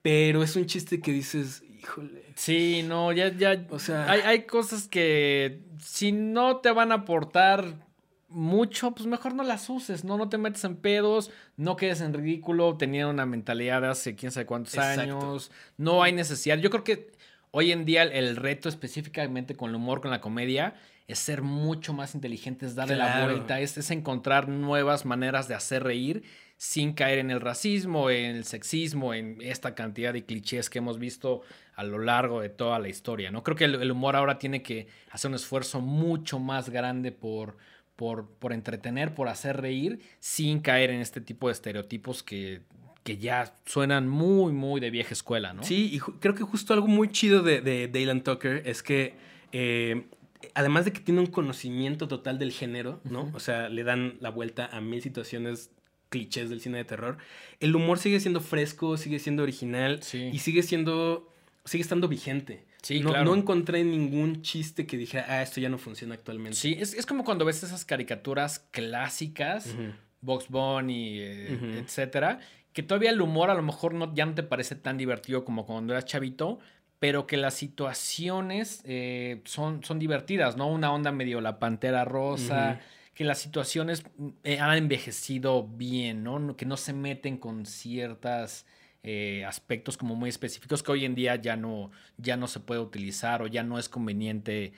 pero 0.02 0.44
es 0.44 0.56
un 0.56 0.66
chiste 0.66 1.02
que 1.02 1.12
dices, 1.12 1.64
híjole. 1.82 2.24
Sí, 2.36 2.84
no, 2.84 3.12
ya, 3.12 3.36
ya. 3.36 3.66
O 3.70 3.80
sea, 3.80 4.10
Hay, 4.10 4.22
hay 4.22 4.46
cosas 4.46 4.88
que 4.88 5.62
si 5.80 6.12
no 6.12 6.58
te 6.58 6.72
van 6.72 6.92
a 6.92 6.96
aportar 6.96 7.88
mucho, 8.30 8.92
pues 8.94 9.08
mejor 9.08 9.34
no 9.34 9.44
las 9.44 9.70
uses, 9.70 10.04
¿no? 10.04 10.18
No 10.18 10.30
te 10.30 10.38
metes 10.38 10.64
en 10.64 10.76
pedos, 10.78 11.32
no 11.58 11.76
quedes 11.76 12.02
en 12.02 12.14
ridículo, 12.14 12.78
tenía 12.78 13.08
una 13.08 13.26
mentalidad 13.26 13.82
de 13.82 13.88
hace 13.88 14.16
quién 14.16 14.32
sabe 14.32 14.46
cuántos 14.46 14.76
Exacto. 14.76 15.02
años, 15.02 15.52
no 15.78 16.04
hay 16.04 16.14
necesidad. 16.14 16.58
Yo 16.60 16.70
creo 16.70 16.84
que 16.84 17.12
hoy 17.52 17.72
en 17.72 17.86
día 17.86 18.04
el, 18.04 18.36
reto 18.36 18.70
específicamente 18.70 19.56
con 19.56 19.70
el 19.70 19.76
humor, 19.76 20.02
con 20.02 20.12
la 20.12 20.22
comedia, 20.22 20.76
es 21.08 21.20
ser 21.20 21.42
mucho 21.42 21.94
más 21.94 22.14
inteligente, 22.14 22.66
es 22.66 22.76
darle 22.76 22.96
la 22.96 23.26
vuelta, 23.26 23.60
es, 23.60 23.78
es 23.78 23.90
encontrar 23.92 24.48
nuevas 24.48 25.06
maneras 25.06 25.48
de 25.48 25.56
hacer 25.56 25.84
reír 25.84 26.24
sin 26.58 26.94
caer 26.94 27.20
en 27.20 27.32
el 27.32 27.40
racismo, 27.40 28.10
en 28.10 28.36
el 28.36 28.44
sexismo, 28.44 29.14
en 29.14 29.38
esta 29.42 29.76
cantidad 29.76 30.12
de 30.12 30.26
clichés 30.26 30.70
que 30.70 30.80
hemos 30.80 31.00
visto 31.00 31.42
a 31.76 31.84
lo 31.84 32.00
largo 32.00 32.42
de 32.42 32.50
toda 32.50 32.80
la 32.80 32.90
historia, 32.90 33.32
¿no? 33.32 33.44
Creo 33.44 33.56
que 33.56 33.64
el, 33.64 33.76
el 33.76 33.92
humor 33.92 34.18
ahora 34.18 34.38
tiene 34.38 34.62
que 34.62 34.88
hacer 35.10 35.30
un 35.30 35.36
esfuerzo 35.36 35.80
mucho 35.80 36.38
más 36.38 36.70
grande 36.70 37.14
por, 37.14 37.56
por, 37.96 38.30
por 38.30 38.52
entretener, 38.52 39.16
por 39.16 39.30
hacer 39.30 39.62
reír, 39.62 40.02
sin 40.20 40.60
caer 40.60 40.90
en 40.90 41.00
este 41.00 41.22
tipo 41.22 41.48
de 41.48 41.54
estereotipos 41.54 42.24
que, 42.24 42.62
que 43.10 43.18
ya 43.18 43.56
suenan 43.66 44.08
muy, 44.08 44.54
muy 44.54 44.80
de 44.80 44.92
vieja 44.92 45.14
escuela, 45.14 45.52
¿no? 45.54 45.64
Sí, 45.64 45.90
y 45.92 46.00
creo 46.00 46.36
que 46.36 46.44
justo 46.44 46.76
algo 46.76 46.86
muy 46.88 47.10
chido 47.12 47.42
de, 47.42 47.60
de 47.62 47.88
Dylan 47.88 48.24
Tucker 48.24 48.62
es 48.68 48.84
que, 48.84 49.16
eh, 49.52 50.06
además 50.54 50.86
de 50.86 50.94
que 50.94 51.00
tiene 51.00 51.20
un 51.20 51.26
conocimiento 51.28 52.08
total 52.08 52.38
del 52.38 52.52
género, 52.52 53.02
¿no? 53.04 53.32
O 53.34 53.40
sea, 53.40 53.68
le 53.68 53.84
dan 53.84 54.18
la 54.22 54.30
vuelta 54.30 54.68
a 54.72 54.80
mil 54.80 55.02
situaciones 55.02 55.72
clichés 56.10 56.52
del 56.52 56.62
cine 56.62 56.78
de 56.78 56.86
terror. 56.86 57.18
El 57.60 57.76
humor 57.76 57.98
sigue 57.98 58.20
siendo 58.20 58.42
fresco, 58.42 58.96
sigue 58.98 59.18
siendo 59.18 59.42
original 59.42 60.04
Sí. 60.04 60.30
y 60.32 60.38
sigue 60.40 60.62
siendo, 60.62 61.34
sigue 61.66 61.82
estando 61.82 62.08
vigente. 62.08 62.66
Sí, 62.84 63.00
no, 63.00 63.10
claro. 63.10 63.26
no 63.26 63.36
encontré 63.36 63.84
ningún 63.84 64.42
chiste 64.44 64.86
que 64.86 64.98
dijera, 64.98 65.26
ah, 65.28 65.42
esto 65.42 65.60
ya 65.60 65.70
no 65.70 65.78
funciona 65.80 66.14
actualmente. 66.14 66.58
Sí, 66.58 66.78
es, 66.80 66.94
es 66.94 67.06
como 67.08 67.24
cuando 67.26 67.44
ves 67.44 67.64
esas 67.64 67.86
caricaturas 67.86 68.60
clásicas, 68.72 69.66
Ujú. 69.74 69.94
Box 70.22 70.48
Bunny, 70.50 71.20
eh, 71.22 71.56
Ujú. 71.56 71.66
etcétera, 71.80 72.40
que 72.74 72.84
todavía 72.84 73.10
el 73.12 73.22
humor 73.22 73.50
a 73.50 73.54
lo 73.56 73.62
mejor 73.64 73.94
no, 73.94 74.14
ya 74.14 74.26
no 74.26 74.34
te 74.36 74.44
parece 74.44 74.76
tan 74.76 74.98
divertido 74.98 75.44
como 75.46 75.66
cuando 75.66 75.94
eras 75.94 76.06
chavito, 76.06 76.60
pero 77.00 77.26
que 77.28 77.38
las 77.38 77.54
situaciones 77.54 78.82
eh, 78.86 79.42
son, 79.46 79.84
son 79.84 80.00
divertidas, 80.00 80.58
¿no? 80.58 80.68
Una 80.68 80.92
onda 80.94 81.12
medio 81.12 81.42
la 81.42 81.58
pantera 81.60 82.06
rosa, 82.06 82.80
que 83.14 83.24
las 83.24 83.40
situaciones 83.40 84.04
eh, 84.44 84.60
han 84.60 84.78
envejecido 84.78 85.68
bien, 85.68 86.24
¿no? 86.24 86.40
No- 86.40 86.56
Que 86.56 86.66
no 86.66 86.78
se 86.78 86.94
meten 86.94 87.38
con 87.38 87.66
ciertas 87.66 88.66
eh, 89.04 89.46
aspectos 89.46 89.96
como 89.98 90.16
muy 90.16 90.30
específicos 90.30 90.84
que 90.84 90.92
hoy 90.92 91.06
en 91.06 91.16
día 91.16 91.36
ya 91.38 91.56
no, 91.56 91.90
ya 92.18 92.36
no 92.38 92.48
se 92.48 92.60
puede 92.60 92.82
utilizar 92.82 93.42
o 93.42 93.48
ya 93.48 93.64
no 93.64 93.80
es 93.80 93.88
conveniente 93.90 94.74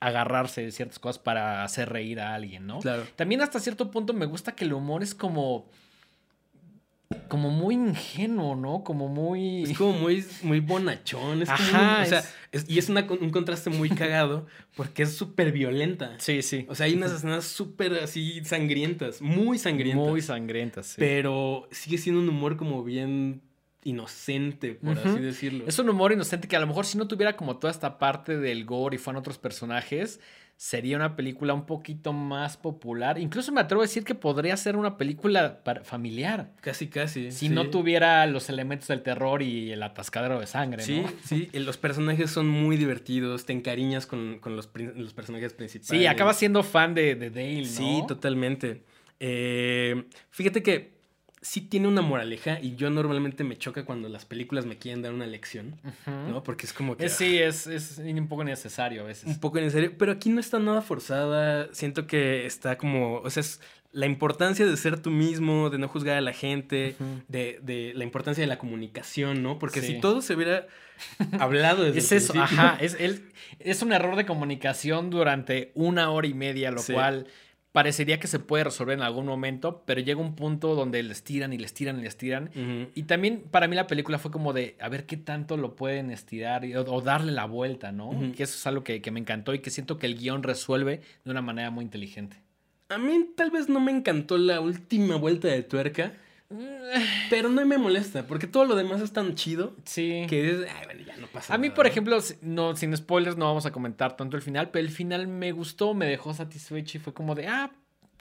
agarrarse 0.00 0.62
de 0.62 0.72
ciertas 0.72 0.98
cosas 0.98 1.18
para 1.18 1.62
hacer 1.62 1.88
reír 1.90 2.20
a 2.20 2.34
alguien, 2.34 2.66
¿no? 2.66 2.78
Claro. 2.78 3.04
También 3.16 3.42
hasta 3.42 3.60
cierto 3.60 3.90
punto 3.90 4.14
me 4.14 4.26
gusta 4.26 4.52
que 4.54 4.64
el 4.64 4.72
humor 4.72 5.02
es 5.02 5.14
como. 5.14 5.68
Como 7.28 7.50
muy 7.50 7.74
ingenuo, 7.74 8.54
¿no? 8.54 8.84
Como 8.84 9.08
muy. 9.08 9.64
Es 9.64 9.76
como 9.76 9.92
muy, 9.94 10.24
muy 10.42 10.60
bonachón. 10.60 11.42
Es 11.42 11.48
Ajá, 11.48 12.02
o 12.02 12.06
sea, 12.06 12.18
es- 12.20 12.34
es- 12.52 12.70
y 12.70 12.78
es 12.78 12.88
una 12.88 13.04
un 13.08 13.30
contraste 13.30 13.68
muy 13.70 13.88
cagado 13.90 14.46
porque 14.76 15.02
es 15.02 15.14
súper 15.16 15.50
violenta. 15.50 16.14
Sí, 16.18 16.42
sí. 16.42 16.66
O 16.68 16.74
sea, 16.74 16.86
hay 16.86 16.94
unas 16.94 17.10
escenas 17.12 17.44
súper 17.44 17.94
así 17.94 18.44
sangrientas, 18.44 19.20
muy 19.20 19.58
sangrientas. 19.58 20.06
Muy 20.08 20.22
sangrientas, 20.22 20.86
sí. 20.86 20.96
Pero 20.98 21.68
sigue 21.72 21.98
siendo 21.98 22.20
un 22.20 22.28
humor 22.28 22.56
como 22.56 22.84
bien 22.84 23.42
inocente, 23.82 24.74
por 24.74 24.96
así 24.98 25.18
decirlo. 25.20 25.64
Es 25.66 25.78
un 25.78 25.88
humor 25.88 26.12
inocente 26.12 26.46
que 26.46 26.54
a 26.56 26.60
lo 26.60 26.66
mejor 26.66 26.86
si 26.86 26.96
no 26.98 27.08
tuviera 27.08 27.36
como 27.36 27.56
toda 27.56 27.72
esta 27.72 27.98
parte 27.98 28.36
del 28.36 28.64
gore 28.66 28.96
y 28.96 28.98
fueran 28.98 29.18
otros 29.18 29.38
personajes, 29.38 30.20
sería 30.62 30.96
una 30.96 31.16
película 31.16 31.54
un 31.54 31.64
poquito 31.64 32.12
más 32.12 32.58
popular. 32.58 33.18
Incluso 33.18 33.50
me 33.50 33.62
atrevo 33.62 33.80
a 33.80 33.86
decir 33.86 34.04
que 34.04 34.14
podría 34.14 34.54
ser 34.58 34.76
una 34.76 34.98
película 34.98 35.64
para- 35.64 35.84
familiar. 35.84 36.52
Casi, 36.60 36.88
casi. 36.88 37.32
Si 37.32 37.46
sí. 37.46 37.48
no 37.48 37.70
tuviera 37.70 38.26
los 38.26 38.50
elementos 38.50 38.88
del 38.88 39.02
terror 39.02 39.40
y 39.40 39.72
el 39.72 39.82
atascadero 39.82 40.38
de 40.38 40.46
sangre, 40.46 40.82
Sí, 40.82 41.00
¿no? 41.00 41.08
sí, 41.24 41.48
los 41.54 41.78
personajes 41.78 42.30
son 42.30 42.46
muy 42.46 42.76
divertidos, 42.76 43.46
te 43.46 43.54
encariñas 43.54 44.04
con, 44.04 44.38
con 44.38 44.54
los 44.54 44.66
personajes 44.66 45.54
principales. 45.54 45.88
Sí, 46.02 46.06
acabas 46.06 46.36
siendo 46.38 46.62
fan 46.62 46.92
de, 46.94 47.14
de 47.14 47.30
Dale, 47.30 47.62
¿no? 47.62 47.66
Sí, 47.66 48.02
totalmente. 48.06 48.82
Eh, 49.18 50.04
fíjate 50.28 50.62
que 50.62 50.99
sí 51.42 51.62
tiene 51.62 51.88
una 51.88 52.02
moraleja 52.02 52.60
y 52.60 52.74
yo 52.76 52.90
normalmente 52.90 53.44
me 53.44 53.56
choca 53.56 53.84
cuando 53.86 54.08
las 54.10 54.24
películas 54.26 54.66
me 54.66 54.76
quieren 54.76 55.00
dar 55.02 55.12
una 55.14 55.26
lección. 55.26 55.80
¿no? 56.06 56.42
Porque 56.42 56.66
es 56.66 56.72
como 56.72 56.96
que... 56.96 57.06
Es- 57.06 57.14
sí, 57.14 57.38
es, 57.38 57.66
es 57.66 57.98
un 57.98 58.28
poco 58.28 58.44
necesario 58.44 59.02
a 59.02 59.04
veces. 59.06 59.24
Un 59.26 59.40
poco 59.40 59.58
en 59.58 59.70
serio, 59.70 59.92
pero 59.98 60.12
aquí 60.12 60.28
no 60.28 60.38
está 60.40 60.58
nada 60.58 60.82
forzada. 60.82 61.68
Siento 61.72 62.06
que 62.06 62.44
está 62.46 62.76
como, 62.76 63.16
o 63.20 63.30
sea, 63.30 63.40
es 63.40 63.60
la 63.92 64.06
importancia 64.06 64.66
de 64.66 64.76
ser 64.76 65.00
tú 65.00 65.10
mismo, 65.10 65.70
de 65.70 65.78
no 65.78 65.88
juzgar 65.88 66.16
a 66.16 66.20
la 66.20 66.32
gente, 66.32 66.94
de, 67.28 67.58
de 67.62 67.92
la 67.96 68.04
importancia 68.04 68.42
de 68.42 68.46
la 68.46 68.58
comunicación, 68.58 69.42
¿no? 69.42 69.58
Porque 69.58 69.80
Sí. 69.80 69.94
si 69.94 70.00
todo 70.00 70.20
se 70.22 70.34
hubiera 70.34 70.66
hablado 71.38 71.82
desde 71.84 71.98
Es 72.00 72.12
el 72.12 72.18
eso, 72.18 72.32
principio- 72.34 72.60
ajá. 72.62 72.78
Es, 72.80 72.94
el- 73.00 73.24
es 73.58 73.82
un 73.82 73.92
error 73.92 74.16
de 74.16 74.26
comunicación 74.26 75.10
durante 75.10 75.72
una 75.74 76.10
hora 76.10 76.26
y 76.26 76.34
media, 76.34 76.70
lo 76.70 76.80
Sí. 76.82 76.92
cual 76.92 77.26
parecería 77.72 78.18
que 78.18 78.26
se 78.26 78.38
puede 78.40 78.64
resolver 78.64 78.96
en 78.98 79.02
algún 79.04 79.26
momento, 79.26 79.82
pero 79.86 80.00
llega 80.00 80.20
un 80.20 80.34
punto 80.34 80.74
donde 80.74 81.02
les 81.02 81.22
tiran 81.22 81.52
y 81.52 81.58
les 81.58 81.72
tiran 81.72 82.00
y 82.00 82.02
les 82.02 82.16
tiran. 82.16 82.50
Y 82.94 83.04
también 83.04 83.44
para 83.50 83.68
mí 83.68 83.76
la 83.76 83.86
película 83.86 84.18
fue 84.18 84.30
como 84.32 84.52
de 84.52 84.76
a 84.80 84.88
ver 84.88 85.06
qué 85.06 85.16
tanto 85.16 85.56
lo 85.56 85.76
pueden 85.76 86.10
estirar 86.10 86.64
y- 86.64 86.74
o, 86.74 86.82
o 86.82 87.00
darle 87.00 87.30
la 87.32 87.44
vuelta, 87.44 87.92
¿no? 87.92 88.08
Ujú. 88.08 88.32
Que 88.32 88.42
eso 88.42 88.56
es 88.56 88.66
algo 88.66 88.82
que, 88.82 89.00
que 89.00 89.10
me 89.12 89.20
encantó 89.20 89.54
y 89.54 89.60
que 89.60 89.70
siento 89.70 89.98
que 89.98 90.06
el 90.06 90.16
guion 90.18 90.42
resuelve 90.42 91.00
de 91.24 91.30
una 91.30 91.42
manera 91.42 91.70
muy 91.70 91.84
inteligente. 91.84 92.36
A 92.88 92.98
mí 92.98 93.26
tal 93.36 93.52
vez 93.52 93.68
no 93.68 93.78
me 93.78 93.92
encantó 93.92 94.36
la 94.36 94.60
última 94.60 95.14
vuelta 95.14 95.46
de 95.46 95.62
tuerca, 95.62 96.12
pero 97.30 97.48
no 97.48 97.64
me 97.64 97.78
molesta, 97.78 98.26
porque 98.26 98.46
todo 98.46 98.64
lo 98.64 98.74
demás 98.74 99.00
es 99.00 99.12
tan 99.12 99.34
chido 99.34 99.74
Sí. 99.84 100.26
que 100.28 100.42
dices, 100.42 100.66
ay, 100.76 100.84
bueno, 100.86 101.02
ya 101.06 101.16
no 101.16 101.26
pasa 101.28 101.54
A 101.54 101.58
mí, 101.58 101.68
nada", 101.68 101.76
por 101.76 101.86
ejemplo, 101.86 102.18
no, 102.42 102.76
sin 102.76 102.96
spoilers, 102.96 103.36
no 103.36 103.46
vamos 103.46 103.66
a 103.66 103.72
comentar 103.72 104.16
tanto 104.16 104.36
el 104.36 104.42
final, 104.42 104.70
pero 104.70 104.84
el 104.84 104.92
final 104.92 105.28
me 105.28 105.52
gustó, 105.52 105.94
me 105.94 106.06
dejó 106.06 106.34
satisfecho 106.34 106.98
y 106.98 107.00
fue 107.00 107.14
como 107.14 107.34
de, 107.34 107.46
ah, 107.46 107.70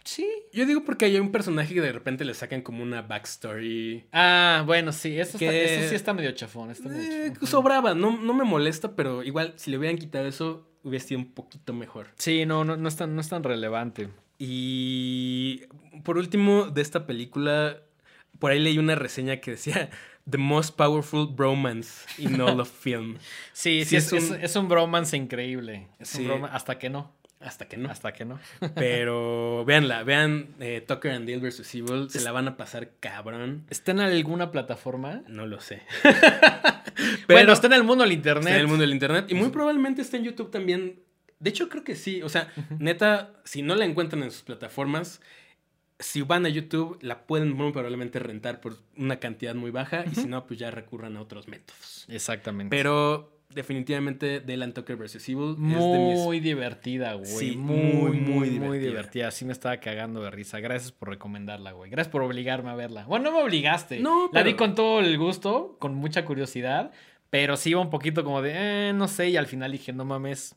sí. 0.03 0.27
Yo 0.53 0.65
digo 0.65 0.83
porque 0.83 1.05
hay 1.05 1.17
un 1.19 1.31
personaje 1.31 1.73
que 1.73 1.81
de 1.81 1.91
repente 1.91 2.23
le 2.25 2.33
sacan 2.33 2.61
como 2.61 2.83
una 2.83 3.01
backstory. 3.01 4.05
Ah, 4.11 4.63
bueno, 4.65 4.91
sí, 4.91 5.19
eso, 5.19 5.37
está- 5.37 5.51
Que- 5.51 5.75
eso 5.79 5.89
sí 5.89 5.95
está 5.95 6.13
medio 6.13 6.31
chafón. 6.31 6.71
Está 6.71 6.89
medio 6.89 7.03
Eh, 7.11 7.29
chafón. 7.33 7.47
sobraba, 7.47 7.93
no, 7.95 8.17
no 8.21 8.33
me 8.33 8.43
molesta, 8.43 8.95
pero 8.95 9.23
igual 9.23 9.53
si 9.57 9.71
le 9.71 9.77
hubieran 9.77 9.97
quitado 9.97 10.27
eso, 10.27 10.67
hubiera 10.83 11.03
sido 11.03 11.19
un 11.19 11.31
poquito 11.33 11.73
mejor. 11.73 12.07
Sí, 12.17 12.45
no, 12.45 12.63
no, 12.63 12.77
no, 12.77 12.87
es 12.87 12.95
tan, 12.95 13.13
no 13.15 13.21
es 13.21 13.29
tan 13.29 13.43
relevante. 13.43 14.09
Y 14.37 15.63
por 16.03 16.17
último, 16.17 16.65
de 16.71 16.81
esta 16.81 17.05
película, 17.05 17.81
por 18.39 18.51
ahí 18.51 18.59
leí 18.59 18.77
una 18.77 18.95
reseña 18.95 19.37
que 19.37 19.51
decía 19.51 19.89
The 20.29 20.37
most 20.37 20.75
powerful 20.77 21.27
bromance 21.27 22.05
in 22.17 22.39
all 22.41 22.59
of 22.59 22.69
film. 22.69 23.17
Sí, 23.53 23.83
Sí, 23.83 23.85
sí, 23.85 23.95
es, 23.97 24.13
es 24.13 24.29
un- 24.31 24.41
es- 24.41 24.55
un 24.55 24.67
bromance 24.69 25.15
increíble. 25.17 25.87
Es 25.99 26.09
Sí. 26.09 26.21
un 26.21 26.27
bromance, 26.27 26.55
hasta 26.55 26.77
que 26.79 26.89
no. 26.89 27.13
Hasta 27.41 27.67
que 27.69 27.77
no. 27.77 27.89
Hasta 27.89 28.11
que 28.11 28.25
no. 28.25 28.37
Pero 28.75 29.63
véanla, 29.65 30.03
vean 30.03 30.49
eh, 30.59 30.83
Tucker 30.85 31.11
and 31.11 31.27
Dale 31.27 31.39
vs. 31.39 31.73
Evil. 31.75 32.09
Se 32.09 32.19
la 32.21 32.31
van 32.33 32.47
a 32.49 32.57
pasar 32.57 32.91
cabrón. 32.99 33.65
¿Está 33.69 33.91
en 33.91 34.01
alguna 34.01 34.51
plataforma? 34.51 35.21
No 35.27 35.47
lo 35.47 35.59
sé. 35.61 35.81
bueno, 37.27 37.53
está 37.53 37.67
en 37.67 37.73
el 37.73 37.83
mundo 37.83 38.03
del 38.03 38.11
Está 38.13 38.29
internet. 38.29 38.53
en 38.55 38.59
el 38.59 38.67
mundo 38.67 38.81
del 38.81 38.91
internet. 38.93 39.25
Y 39.29 39.35
muy 39.35 39.49
probablemente 39.49 40.01
está 40.01 40.17
en 40.17 40.23
YouTube 40.25 40.51
también. 40.51 40.99
De 41.39 41.49
hecho, 41.49 41.69
creo 41.69 41.83
que 41.83 41.95
sí. 41.95 42.21
O 42.21 42.29
sea, 42.29 42.51
neta, 42.77 43.31
si 43.45 43.61
no 43.61 43.75
la 43.75 43.85
encuentran 43.85 44.23
en 44.23 44.31
sus 44.31 44.41
plataformas, 44.41 45.21
si 45.99 46.21
van 46.21 46.45
a 46.45 46.49
YouTube, 46.49 46.97
la 47.01 47.25
pueden 47.27 47.51
muy 47.53 47.71
probablemente 47.71 48.19
rentar 48.19 48.61
por 48.61 48.77
una 48.97 49.19
cantidad 49.19 49.53
muy 49.55 49.69
baja. 49.71 50.05
Y 50.09 50.15
si 50.15 50.27
no, 50.27 50.45
pues 50.47 50.59
ya 50.59 50.71
recurran 50.71 51.17
a 51.17 51.21
otros 51.21 51.47
métodos. 51.47 52.05
Exactamente. 52.07 52.75
Pero 52.75 53.35
definitivamente 53.53 54.39
Dylan 54.41 54.73
Tucker 54.73 54.95
vs. 54.95 55.27
Evil 55.27 55.51
es 55.51 55.57
de 55.57 55.63
muy 55.63 56.35
mis. 56.37 56.43
divertida, 56.43 57.13
güey. 57.15 57.25
Sí, 57.25 57.55
muy, 57.57 57.75
muy, 57.77 57.93
muy, 57.93 58.19
muy 58.19 58.19
muy 58.21 58.49
divertida. 58.49 58.89
divertida. 58.89 59.31
Sí 59.31 59.43
me 59.45 59.51
estaba 59.53 59.77
cagando 59.77 60.21
de 60.21 60.31
risa. 60.31 60.59
Gracias 60.59 60.91
por 60.91 61.09
recomendarla, 61.09 61.71
güey. 61.73 61.89
Gracias 61.91 62.11
por 62.11 62.21
obligarme 62.21 62.69
a 62.69 62.75
verla. 62.75 63.05
Bueno, 63.05 63.31
no 63.31 63.37
me 63.37 63.43
obligaste. 63.43 63.99
No, 63.99 64.25
La 64.27 64.29
pero- 64.41 64.45
vi 64.45 64.53
con 64.55 64.75
todo 64.75 64.99
el 65.01 65.17
gusto, 65.17 65.75
con 65.79 65.95
mucha 65.95 66.25
curiosidad, 66.25 66.91
pero 67.29 67.57
sí 67.57 67.71
iba 67.71 67.81
un 67.81 67.89
poquito 67.89 68.23
como 68.23 68.41
de, 68.41 68.53
eh, 68.89 68.93
no 68.93 69.07
sé, 69.07 69.29
y 69.29 69.37
al 69.37 69.47
final 69.47 69.71
dije, 69.71 69.93
no 69.93 70.05
mames, 70.05 70.55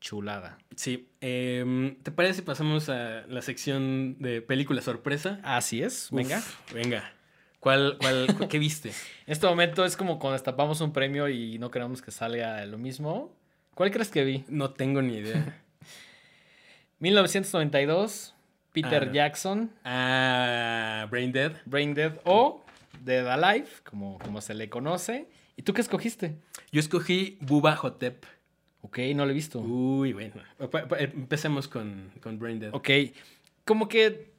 chulada. 0.00 0.58
Sí. 0.74 1.08
Em, 1.24 1.94
¿Te 2.02 2.10
parece 2.10 2.34
si 2.34 2.42
pasamos 2.42 2.88
a 2.88 3.24
la 3.28 3.42
sección 3.42 4.16
de 4.18 4.42
película 4.42 4.82
sorpresa? 4.82 5.38
Así 5.44 5.80
es, 5.82 6.08
Uf, 6.10 6.16
venga. 6.16 6.42
Venga. 6.74 7.12
¿Cuál, 7.60 7.96
cuál, 8.00 8.34
cu- 8.36 8.48
¿Qué 8.48 8.58
viste? 8.58 8.88
En 8.88 8.94
este 9.32 9.46
momento 9.46 9.84
es 9.84 9.96
como 9.96 10.18
cuando 10.18 10.32
destapamos 10.32 10.80
un 10.80 10.92
premio 10.92 11.28
y 11.28 11.58
no 11.60 11.70
queremos 11.70 12.02
que 12.02 12.10
salga 12.10 12.66
lo 12.66 12.76
mismo. 12.76 13.32
¿Cuál 13.76 13.92
crees 13.92 14.08
que 14.10 14.24
vi? 14.24 14.44
No 14.48 14.70
tengo 14.72 15.00
ni 15.00 15.14
idea. 15.18 15.62
1992, 16.98 18.34
Peter 18.72 19.02
Ah, 19.02 19.06
no. 19.06 19.12
Jackson, 19.12 19.70
Ah, 19.84 21.06
Brain 21.10 21.30
Dead. 21.32 21.52
Brain 21.66 21.94
Dead 21.94 22.18
o 22.24 22.64
Dead 23.00 23.26
Alive, 23.28 23.68
como, 23.88 24.18
como 24.18 24.40
se 24.40 24.54
le 24.54 24.68
conoce. 24.68 25.28
¿Y 25.56 25.62
tú 25.62 25.72
qué 25.72 25.80
escogiste? 25.82 26.36
Yo 26.72 26.80
escogí 26.80 27.38
Buba 27.40 27.76
Hotep. 27.76 28.24
Ok, 28.82 28.98
no 29.14 29.24
lo 29.24 29.30
he 29.30 29.34
visto. 29.34 29.60
Uy, 29.60 30.12
bueno. 30.12 30.34
Empecemos 30.98 31.68
con, 31.68 32.10
con 32.20 32.38
Brain 32.38 32.58
Dead. 32.58 32.74
Ok, 32.74 32.90
como 33.64 33.88
que 33.88 34.32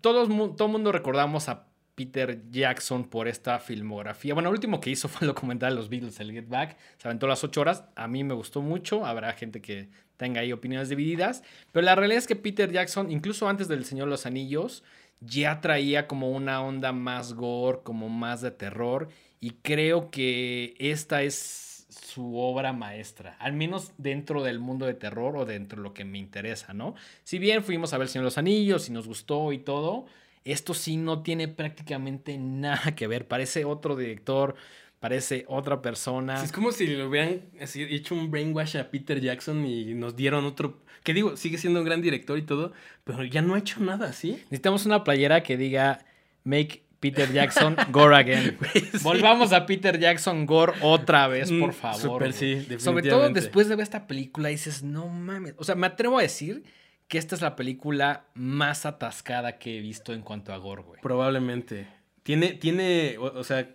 todos, 0.00 0.28
todo 0.56 0.66
el 0.66 0.72
mundo 0.72 0.90
recordamos 0.90 1.48
a 1.48 1.66
Peter 1.94 2.42
Jackson 2.50 3.04
por 3.04 3.28
esta 3.28 3.58
filmografía. 3.58 4.34
Bueno, 4.34 4.48
el 4.48 4.54
último 4.54 4.80
que 4.80 4.90
hizo 4.90 5.08
fue 5.10 5.22
el 5.22 5.28
documental 5.28 5.70
de 5.70 5.76
los 5.76 5.88
Beatles, 5.88 6.18
el 6.20 6.32
Get 6.32 6.48
Back. 6.48 6.76
Se 6.98 7.08
aventó 7.08 7.26
las 7.26 7.44
ocho 7.44 7.60
horas. 7.60 7.84
A 7.94 8.08
mí 8.08 8.24
me 8.24 8.34
gustó 8.34 8.62
mucho. 8.62 9.06
Habrá 9.06 9.32
gente 9.32 9.60
que 9.60 9.88
tenga 10.16 10.40
ahí 10.40 10.52
opiniones 10.52 10.88
divididas. 10.88 11.42
Pero 11.72 11.84
la 11.84 11.94
realidad 11.94 12.18
es 12.18 12.26
que 12.26 12.36
Peter 12.36 12.70
Jackson, 12.70 13.10
incluso 13.10 13.48
antes 13.48 13.68
del 13.68 13.84
Señor 13.84 14.06
de 14.06 14.10
los 14.10 14.26
Anillos, 14.26 14.82
ya 15.20 15.60
traía 15.60 16.06
como 16.06 16.30
una 16.30 16.62
onda 16.62 16.92
más 16.92 17.34
gore, 17.34 17.80
como 17.82 18.08
más 18.08 18.40
de 18.40 18.50
terror. 18.50 19.08
Y 19.40 19.50
creo 19.62 20.10
que 20.10 20.74
esta 20.78 21.22
es 21.22 21.73
su 21.94 22.38
obra 22.38 22.72
maestra, 22.72 23.36
al 23.38 23.52
menos 23.52 23.92
dentro 23.98 24.42
del 24.42 24.58
mundo 24.58 24.86
de 24.86 24.94
terror 24.94 25.36
o 25.36 25.44
dentro 25.44 25.78
de 25.78 25.88
lo 25.88 25.94
que 25.94 26.04
me 26.04 26.18
interesa, 26.18 26.72
¿no? 26.72 26.94
Si 27.22 27.38
bien 27.38 27.62
fuimos 27.62 27.92
a 27.92 27.98
ver 27.98 28.06
El 28.06 28.08
Señor 28.10 28.24
de 28.24 28.26
los 28.26 28.38
Anillos 28.38 28.88
y 28.88 28.92
nos 28.92 29.06
gustó 29.06 29.52
y 29.52 29.58
todo, 29.58 30.06
esto 30.44 30.74
sí 30.74 30.96
no 30.96 31.22
tiene 31.22 31.48
prácticamente 31.48 32.36
nada 32.38 32.94
que 32.94 33.06
ver. 33.06 33.26
Parece 33.26 33.64
otro 33.64 33.96
director, 33.96 34.54
parece 35.00 35.44
otra 35.48 35.82
persona. 35.82 36.38
Sí, 36.38 36.46
es 36.46 36.52
como 36.52 36.72
si 36.72 36.86
le 36.86 37.04
hubieran 37.04 37.42
así, 37.60 37.82
hecho 37.82 38.14
un 38.14 38.30
brainwash 38.30 38.76
a 38.76 38.90
Peter 38.90 39.20
Jackson 39.20 39.64
y 39.64 39.94
nos 39.94 40.16
dieron 40.16 40.44
otro. 40.44 40.80
Que 41.02 41.12
digo, 41.12 41.36
sigue 41.36 41.58
siendo 41.58 41.80
un 41.80 41.86
gran 41.86 42.00
director 42.00 42.38
y 42.38 42.42
todo, 42.42 42.72
pero 43.04 43.24
ya 43.24 43.42
no 43.42 43.54
ha 43.54 43.58
hecho 43.58 43.80
nada 43.80 44.08
así. 44.08 44.32
Necesitamos 44.44 44.86
una 44.86 45.04
playera 45.04 45.42
que 45.42 45.56
diga 45.56 46.04
Make 46.44 46.83
Peter 47.04 47.30
Jackson 47.30 47.76
gore 47.90 48.16
again. 48.16 48.56
Volvamos 49.02 49.52
a 49.52 49.66
Peter 49.66 49.98
Jackson 49.98 50.46
gore 50.46 50.72
otra 50.80 51.28
vez, 51.28 51.50
por 51.52 51.68
Mm, 51.68 51.72
favor. 51.74 52.00
súper, 52.00 52.28
güey. 52.30 52.32
sí, 52.32 52.78
Sobre 52.78 53.06
todo 53.10 53.28
después 53.28 53.68
de 53.68 53.76
ver 53.76 53.82
esta 53.82 54.06
película 54.06 54.48
dices, 54.48 54.82
no 54.82 55.08
mames. 55.08 55.52
O 55.58 55.64
sea, 55.64 55.74
me 55.74 55.86
atrevo 55.86 56.18
a 56.18 56.22
decir 56.22 56.62
que 57.06 57.18
esta 57.18 57.34
es 57.34 57.42
la 57.42 57.56
película 57.56 58.24
más 58.32 58.86
atascada 58.86 59.58
que 59.58 59.76
he 59.76 59.80
visto 59.82 60.14
en 60.14 60.22
cuanto 60.22 60.54
a 60.54 60.56
gore, 60.56 60.82
güey. 60.82 61.00
Probablemente. 61.02 61.86
Tiene, 62.22 62.54
tiene, 62.54 63.16
o, 63.18 63.24
o 63.40 63.44
sea, 63.44 63.68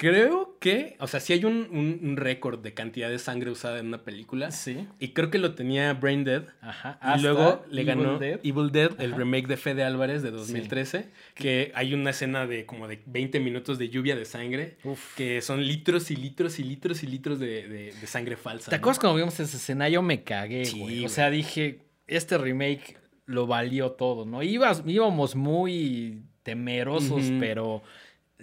creo 0.00 0.56
que, 0.60 0.96
o 0.98 1.06
sea, 1.06 1.20
sí 1.20 1.34
hay 1.34 1.44
un, 1.44 1.68
un- 1.70 2.00
un 2.02 2.16
récord 2.16 2.58
de 2.60 2.72
cantidad 2.72 3.10
de 3.10 3.18
sangre 3.18 3.50
usada 3.50 3.78
en 3.80 3.88
una 3.88 4.02
película. 4.02 4.50
Sí. 4.50 4.86
Y 4.98 5.08
creo 5.08 5.30
que 5.30 5.36
lo 5.38 5.54
tenía 5.54 5.92
Brain 5.92 6.24
Dead. 6.24 6.44
Ajá. 6.62 6.98
Y 7.18 7.20
luego 7.20 7.62
le 7.68 7.82
Evil 7.82 7.86
ganó 7.94 8.18
Dead. 8.18 8.40
Evil 8.42 8.70
Dead, 8.72 8.98
el 8.98 9.12
remake 9.12 9.46
de 9.46 9.58
Fede 9.58 9.84
Álvarez 9.84 10.22
de 10.22 10.30
2013, 10.30 11.10
que 11.34 11.70
hay 11.74 11.92
una 11.92 12.10
escena 12.10 12.46
de 12.46 12.64
como 12.64 12.88
de 12.88 13.02
20 13.04 13.40
minutos 13.40 13.78
de 13.78 13.90
lluvia 13.90 14.16
de 14.16 14.24
sangre, 14.24 14.78
Uf. 14.84 15.14
que 15.16 15.42
son 15.42 15.62
litros 15.66 16.10
y 16.10 16.16
litros 16.16 16.58
y 16.58 16.64
litros 16.64 17.02
y 17.02 17.06
litros 17.06 17.38
de, 17.38 17.68
de- 17.68 17.92
de 17.92 18.06
sangre 18.06 18.38
falsa. 18.38 18.70
¿Te 18.70 18.76
¿no? 18.76 18.80
acuerdas 18.80 19.00
cuando 19.00 19.18
vimos 19.18 19.38
esa 19.38 19.54
escena? 19.58 19.86
Yo 19.90 20.00
me 20.00 20.22
cagué, 20.22 20.64
Sí, 20.64 20.78
güey. 20.80 21.04
O 21.04 21.10
sea, 21.10 21.28
dije, 21.28 21.80
este 22.06 22.38
remake 22.38 22.96
lo 23.26 23.46
valió 23.46 23.90
todo, 23.92 24.24
¿no? 24.24 24.42
Ibas, 24.42 24.82
íbamos 24.86 25.36
muy 25.36 26.22
temerosos, 26.42 27.22
pero 27.38 27.82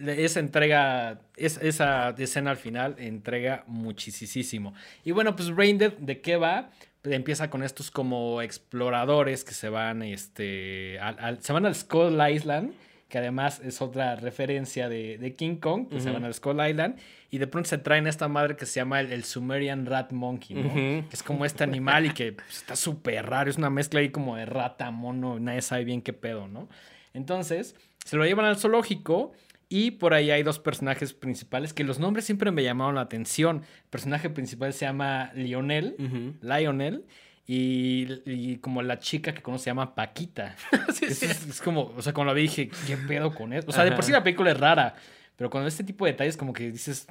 esa 0.05 0.39
entrega, 0.39 1.19
es- 1.35 1.57
esa 1.61 2.09
escena 2.17 2.51
al 2.51 2.57
final 2.57 2.95
entrega 2.97 3.63
muchísimo. 3.67 4.73
Y 5.03 5.11
bueno, 5.11 5.35
pues 5.35 5.51
Brain 5.53 5.77
Dead, 5.77 5.93
¿de 5.93 6.21
qué 6.21 6.37
va? 6.37 6.69
Pues 7.01 7.15
empieza 7.15 7.49
con 7.49 7.63
estos 7.63 7.91
como 7.91 8.41
exploradores 8.41 9.43
que 9.43 9.53
se 9.53 9.69
van, 9.69 10.01
este, 10.03 10.99
al, 10.99 11.17
al- 11.19 11.43
se 11.43 11.53
van 11.53 11.65
al 11.65 11.75
Skull 11.75 12.17
Island, 12.31 12.73
que 13.09 13.17
además 13.19 13.61
es 13.63 13.81
otra 13.81 14.15
referencia 14.17 14.89
de, 14.89 15.17
de 15.17 15.33
King 15.33 15.55
Kong, 15.57 15.87
que 15.89 16.01
se 16.01 16.11
van 16.11 16.25
al 16.25 16.33
Skull 16.33 16.59
Island, 16.67 16.97
y 17.31 17.37
de 17.37 17.47
pronto 17.47 17.69
se 17.69 17.77
traen 17.77 18.05
a 18.05 18.09
esta 18.09 18.27
madre 18.27 18.57
que 18.57 18.65
se 18.65 18.81
llama 18.81 18.99
el, 18.99 19.13
el 19.13 19.23
Sumerian 19.23 19.85
Rat 19.85 20.11
Monkey, 20.11 20.57
¿no? 20.57 20.73
Que 20.73 21.15
es 21.15 21.23
como 21.23 21.45
este 21.45 21.63
animal 21.63 22.05
y 22.05 22.09
que 22.09 22.33
pues, 22.33 22.57
está 22.57 22.75
súper 22.75 23.25
raro, 23.25 23.49
es 23.49 23.57
una 23.57 23.69
mezcla 23.69 24.01
ahí 24.01 24.09
como 24.09 24.35
de 24.35 24.45
rata, 24.45 24.91
mono, 24.91 25.39
nadie 25.39 25.61
sabe 25.61 25.85
bien 25.85 26.01
qué 26.01 26.11
pedo, 26.11 26.49
¿no? 26.49 26.67
Entonces, 27.13 27.75
se 28.03 28.17
lo 28.17 28.25
llevan 28.25 28.45
al 28.45 28.57
zoológico 28.57 29.31
y 29.69 29.91
por 29.91 30.13
ahí 30.13 30.31
hay 30.31 30.43
dos 30.43 30.59
personajes 30.59 31.13
principales 31.13 31.73
que 31.73 31.83
los 31.83 31.99
nombres 31.99 32.25
siempre 32.25 32.51
me 32.51 32.63
llamaron 32.63 32.95
la 32.95 33.01
atención. 33.01 33.63
El 33.83 33.89
personaje 33.89 34.29
principal 34.29 34.71
se 34.73 34.85
llama 34.85 35.31
Lionel. 35.35 35.95
Lionel, 36.41 37.05
y, 37.45 38.07
y 38.25 38.57
como 38.57 38.81
la 38.81 38.99
chica 38.99 39.33
que 39.33 39.41
conoce 39.41 39.65
se 39.65 39.69
llama 39.69 39.95
Paquita. 39.95 40.55
Sí, 40.93 41.05
Es, 41.05 41.19
sí. 41.19 41.25
es- 41.25 41.47
es 41.47 41.61
como, 41.61 41.93
o 41.95 42.01
sea, 42.01 42.13
cuando 42.13 42.33
la 42.33 42.35
vi 42.35 42.43
dije, 42.43 42.69
¿qué 42.87 42.97
pedo 42.97 43.33
con 43.35 43.53
eso? 43.53 43.67
O 43.69 43.71
sea, 43.73 43.83
de 43.83 43.91
por 43.91 44.03
sí 44.03 44.11
la 44.11 44.23
película 44.23 44.51
es 44.51 44.59
rara, 44.59 44.95
pero 45.35 45.49
con 45.49 45.65
este 45.65 45.83
tipo 45.83 46.05
de 46.05 46.11
detalles 46.13 46.35
como 46.37 46.53
que 46.53 46.71
dices, 46.71 47.07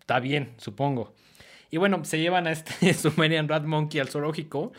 está 0.00 0.20
bien, 0.20 0.52
supongo. 0.58 1.14
Y 1.70 1.78
bueno, 1.78 2.04
se 2.04 2.18
llevan 2.20 2.46
a 2.46 2.52
este 2.52 2.94
Sumerian 2.94 3.48
Rat 3.48 3.64
Monkey 3.64 4.00
al 4.00 4.08
zoológico 4.08 4.72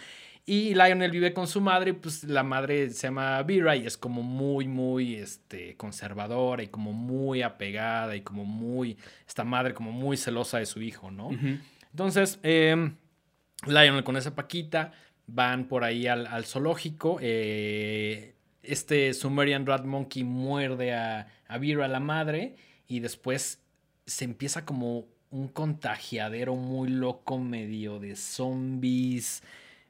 y 0.50 0.74
Lionel 0.74 1.12
vive 1.12 1.34
con 1.34 1.46
su 1.46 1.60
madre, 1.60 1.94
pues 1.94 2.24
la 2.24 2.42
madre 2.42 2.90
se 2.92 3.08
llama 3.08 3.44
Vera 3.44 3.76
y 3.76 3.86
es 3.86 3.98
como 3.98 4.24
muy, 4.24 4.66
muy 4.66 5.16
este, 5.16 5.76
conservadora 5.76 6.64
y 6.64 6.70
como 6.70 6.94
muy 6.94 7.42
apegada 7.42 8.16
y 8.16 8.22
como 8.22 8.46
muy, 8.46 8.98
esta 9.28 9.44
madre 9.44 9.74
como 9.74 9.92
muy 9.92 10.16
celosa 10.16 10.60
de 10.60 10.66
su 10.66 10.82
hijo, 10.82 11.12
¿no? 11.12 11.32
Entonces, 11.92 12.40
eh, 12.44 12.92
Lionel 13.66 14.06
con 14.06 14.16
esa 14.16 14.36
paquita 14.36 14.94
van 15.28 15.68
por 15.68 15.84
ahí 15.84 16.08
al, 16.08 16.26
al 16.28 16.46
zoológico. 16.46 17.18
eh, 17.22 18.34
este 18.64 19.14
Sumerian 19.14 19.66
Rat 19.66 19.84
Monkey 19.84 20.24
muerde 20.24 20.94
a, 20.94 21.28
a 21.48 21.58
Vera, 21.58 21.90
la 21.90 22.00
madre, 22.00 22.56
y 22.88 23.02
después 23.02 23.62
se 24.06 24.24
empieza 24.24 24.64
como 24.66 25.08
un 25.30 25.50
contagiadero 25.50 26.56
muy 26.56 26.88
loco, 26.88 27.38
medio 27.38 28.00
de 28.00 28.16
zombies, 28.16 29.44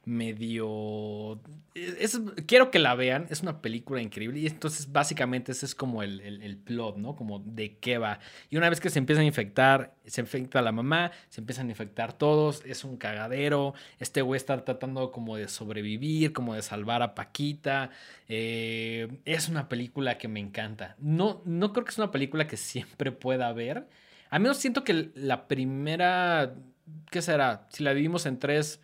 medio... 0.08 1.40
es- 1.74 2.20
quiero 2.46 2.70
que 2.70 2.78
la 2.78 2.94
vean, 2.94 3.26
es 3.30 3.42
una 3.42 3.60
película 3.62 4.00
increíble 4.02 4.40
y 4.40 4.46
entonces 4.46 4.90
básicamente 4.92 5.52
ese 5.52 5.66
es 5.66 5.74
como 5.74 6.02
el, 6.02 6.20
el- 6.20 6.42
el 6.42 6.56
plot, 6.56 6.96
¿no? 6.96 7.14
Como 7.14 7.38
de 7.40 7.76
qué 7.78 7.98
va. 7.98 8.18
Y 8.50 8.56
una 8.56 8.68
vez 8.70 8.80
que 8.80 8.90
se 8.90 8.98
empiezan 8.98 9.24
a 9.24 9.26
infectar, 9.26 9.94
se 10.06 10.20
infecta 10.20 10.62
la 10.62 10.72
mamá, 10.72 11.12
se 11.28 11.40
empiezan 11.40 11.66
a 11.68 11.70
infectar 11.70 12.12
todos, 12.12 12.64
es 12.64 12.84
un 12.84 12.96
cagadero, 12.96 13.74
este 13.98 14.22
güey 14.22 14.36
está 14.38 14.64
tratando 14.64 15.10
como 15.12 15.36
de 15.36 15.48
sobrevivir, 15.48 16.32
como 16.32 16.54
de 16.54 16.62
salvar 16.62 17.02
a 17.02 17.14
Paquita. 17.14 17.90
eh, 18.28 19.08
es 19.24 19.48
una 19.48 19.68
película 19.68 20.18
que 20.18 20.28
me 20.28 20.40
encanta. 20.40 20.96
No, 20.98 21.42
no 21.44 21.72
creo 21.72 21.84
que 21.84 21.90
es 21.90 21.98
una 21.98 22.10
película 22.10 22.46
que 22.46 22.56
siempre 22.56 23.12
pueda 23.12 23.52
ver. 23.52 23.86
Al 24.30 24.40
menos 24.40 24.58
siento 24.58 24.84
que 24.84 25.10
la 25.14 25.48
primera, 25.48 26.54
¿qué 27.10 27.22
será? 27.22 27.66
Si 27.70 27.82
la 27.82 27.90
dividimos 27.90 28.26
en 28.26 28.38
tres, 28.38 28.80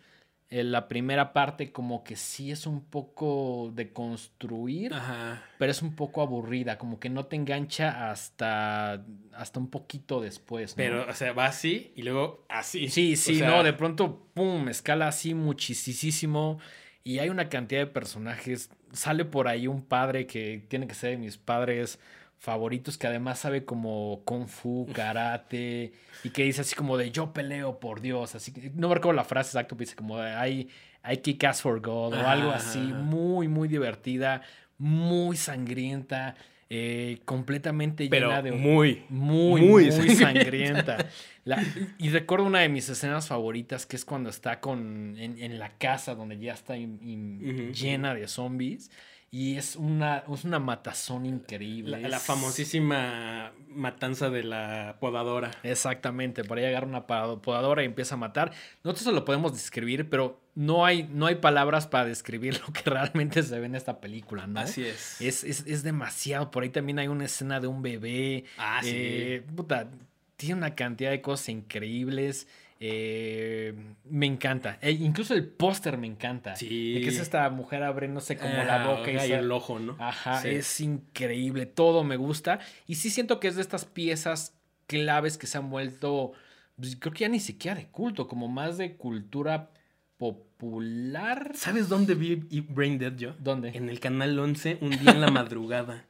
eh, 0.49 0.63
la 0.63 0.87
primera 0.87 1.33
parte 1.33 1.71
como 1.71 2.03
que 2.03 2.15
sí 2.15 2.51
es 2.51 2.67
un 2.67 2.83
poco 2.85 3.71
de 3.73 3.91
construir, 3.91 4.93
Ajá. 4.93 5.43
pero 5.57 5.71
es 5.71 5.81
un 5.81 5.95
poco 5.95 6.21
aburrida, 6.21 6.77
como 6.77 6.99
que 6.99 7.09
no 7.09 7.25
te 7.25 7.35
engancha 7.35 8.11
hasta, 8.11 9.03
hasta 9.33 9.59
un 9.59 9.69
poquito 9.69 10.21
después. 10.21 10.71
¿no? 10.71 10.75
Pero, 10.77 11.09
o 11.09 11.13
sea, 11.13 11.33
va 11.33 11.45
así 11.47 11.91
y 11.95 12.03
luego 12.03 12.45
así. 12.49 12.89
Sí, 12.89 13.13
O 13.13 13.17
sí, 13.17 13.35
sea, 13.37 13.49
no, 13.49 13.63
de 13.63 13.73
pronto, 13.73 14.27
pum, 14.33 14.69
escala 14.69 15.07
así 15.07 15.33
muchísimo. 15.33 16.59
Y 17.03 17.19
hay 17.19 17.29
una 17.29 17.49
cantidad 17.49 17.81
de 17.81 17.87
personajes. 17.87 18.69
Sale 18.91 19.25
por 19.25 19.47
ahí 19.47 19.67
un 19.67 19.83
padre 19.83 20.25
que 20.25 20.65
tiene 20.67 20.87
que 20.87 20.95
ser 20.95 21.11
de 21.11 21.17
mis 21.17 21.37
padres 21.37 21.99
favoritos, 22.37 22.97
que 22.97 23.07
además 23.07 23.39
sabe 23.39 23.65
como 23.65 24.21
kung 24.25 24.47
fu, 24.47 24.87
karate, 24.93 25.93
y 26.23 26.29
que 26.29 26.43
dice 26.43 26.61
así 26.61 26.75
como 26.75 26.97
de 26.97 27.11
yo 27.11 27.33
peleo 27.33 27.79
por 27.79 28.01
Dios. 28.01 28.35
Así 28.35 28.51
que 28.51 28.71
no 28.75 28.89
me 28.89 28.95
recuerdo 28.95 29.15
la 29.15 29.23
frase 29.23 29.49
exacta, 29.49 29.69
pero 29.75 29.79
dice 29.79 29.95
como 29.95 30.19
de 30.19 30.49
I, 30.49 30.69
I 31.11 31.17
kick 31.17 31.43
ass 31.45 31.61
for 31.61 31.79
God 31.81 32.13
o 32.13 32.27
algo 32.27 32.51
así. 32.51 32.93
Muy, 32.93 33.47
muy 33.47 33.67
divertida, 33.67 34.41
muy 34.77 35.37
sangrienta, 35.37 36.35
eh, 36.69 37.19
completamente 37.25 38.07
Pero 38.09 38.29
llena 38.29 38.41
de 38.41 38.51
muy. 38.51 39.03
muy, 39.09 39.61
Muy 39.61 39.85
muy, 39.91 40.09
sangrienta. 40.09 40.97
sangrienta. 40.97 40.97
La- 41.45 41.63
y 41.99 42.09
recuerdo 42.09 42.45
una 42.45 42.59
de 42.61 42.69
mis 42.69 42.89
escenas 42.89 43.27
favoritas, 43.27 43.85
que 43.85 43.95
es 43.95 44.03
cuando 44.03 44.29
está 44.31 44.59
con, 44.59 45.15
en, 45.19 45.37
en 45.37 45.59
la 45.59 45.69
casa 45.77 46.15
donde 46.15 46.39
ya 46.39 46.53
está 46.53 46.75
in- 46.75 46.99
in- 47.03 47.49
Ujú, 47.67 47.71
llena 47.73 48.15
de 48.15 48.27
zombies. 48.27 48.89
Y 49.35 49.57
es 49.57 49.75
una, 49.75 50.23
es 50.33 50.45
una 50.45 50.59
matazón 50.59 51.25
increíble. 51.25 51.99
La, 52.07 52.21
famosísima 52.21 53.51
matanza 53.67 54.29
de 54.29 54.45
la 54.45 54.95
podadora. 55.01 55.51
Exactamente, 55.61 56.45
por 56.45 56.57
ahí 56.57 56.63
agarra 56.63 56.87
una 56.87 57.05
podadora 57.05 57.83
y 57.83 57.85
empieza 57.85 58.15
a 58.15 58.17
matar. 58.17 58.53
Nosotros 58.85 59.13
lo 59.13 59.25
podemos 59.25 59.51
describir, 59.51 60.09
pero 60.09 60.39
no 60.55 60.85
hay, 60.85 61.03
no 61.11 61.25
hay 61.25 61.35
palabras 61.35 61.85
para 61.85 62.05
describir 62.05 62.61
lo 62.65 62.71
que 62.71 62.89
realmente 62.89 63.43
se 63.43 63.59
ve 63.59 63.65
en 63.65 63.75
esta 63.75 63.99
película, 63.99 64.47
¿no? 64.47 64.61
Así 64.61 64.85
es. 64.85 65.19
Es, 65.19 65.43
es, 65.43 65.67
es 65.67 65.83
demasiado. 65.83 66.49
Por 66.49 66.63
ahí 66.63 66.69
también 66.69 66.99
hay 66.99 67.09
una 67.09 67.25
escena 67.25 67.59
de 67.59 67.67
un 67.67 67.81
bebé. 67.81 68.45
Ah, 68.57 68.79
sí. 68.81 68.91
Eh, 68.93 69.43
puta, 69.53 69.89
tiene 70.37 70.55
una 70.55 70.75
cantidad 70.75 71.11
de 71.11 71.19
cosas 71.21 71.49
increíbles. 71.49 72.47
Eh, 72.79 73.73
me 74.05 74.25
encanta. 74.25 74.77
E 74.81 74.91
incluso 74.91 75.33
el 75.33 75.45
póster 75.47 75.97
me 75.97 76.07
encanta. 76.07 76.55
Sí. 76.55 76.93
De 76.95 77.01
que 77.01 77.07
es 77.09 77.19
esta 77.19 77.49
mujer 77.49 77.83
abriéndose 77.83 78.37
como 78.37 78.53
la 78.53 78.83
Ah, 78.83 78.87
boca 78.95 79.11
y, 79.11 79.29
y 79.29 79.33
el 79.33 79.51
ojo, 79.51 79.79
¿no? 79.79 79.95
Ajá, 79.99 80.41
Sí. 80.41 80.49
es 80.49 80.81
increíble. 80.81 81.65
Todo 81.65 82.03
me 82.03 82.17
gusta. 82.17 82.59
Y 82.87 82.95
sí 82.95 83.09
siento 83.09 83.39
que 83.39 83.47
es 83.47 83.55
de 83.55 83.61
estas 83.61 83.85
piezas 83.85 84.53
claves 84.87 85.37
que 85.37 85.47
se 85.47 85.57
han 85.57 85.69
vuelto, 85.69 86.33
pues, 86.75 86.95
creo 86.97 87.13
que 87.13 87.19
ya 87.21 87.29
ni 87.29 87.39
siquiera 87.39 87.75
de 87.79 87.87
culto, 87.87 88.27
como 88.27 88.47
más 88.47 88.77
de 88.77 88.95
cultura 88.97 89.71
popular. 90.17 91.51
¿Sabes 91.55 91.89
dónde 91.89 92.15
vi 92.15 92.43
y- 92.49 92.61
Brain 92.61 92.97
Dead 92.99 93.15
yo? 93.15 93.35
¿Dónde? 93.39 93.69
En 93.69 93.89
el 93.89 93.99
canal 93.99 94.37
11, 94.37 94.77
un 94.81 94.91
día 94.91 95.11
en 95.11 95.21
la 95.21 95.31
madrugada. 95.31 96.05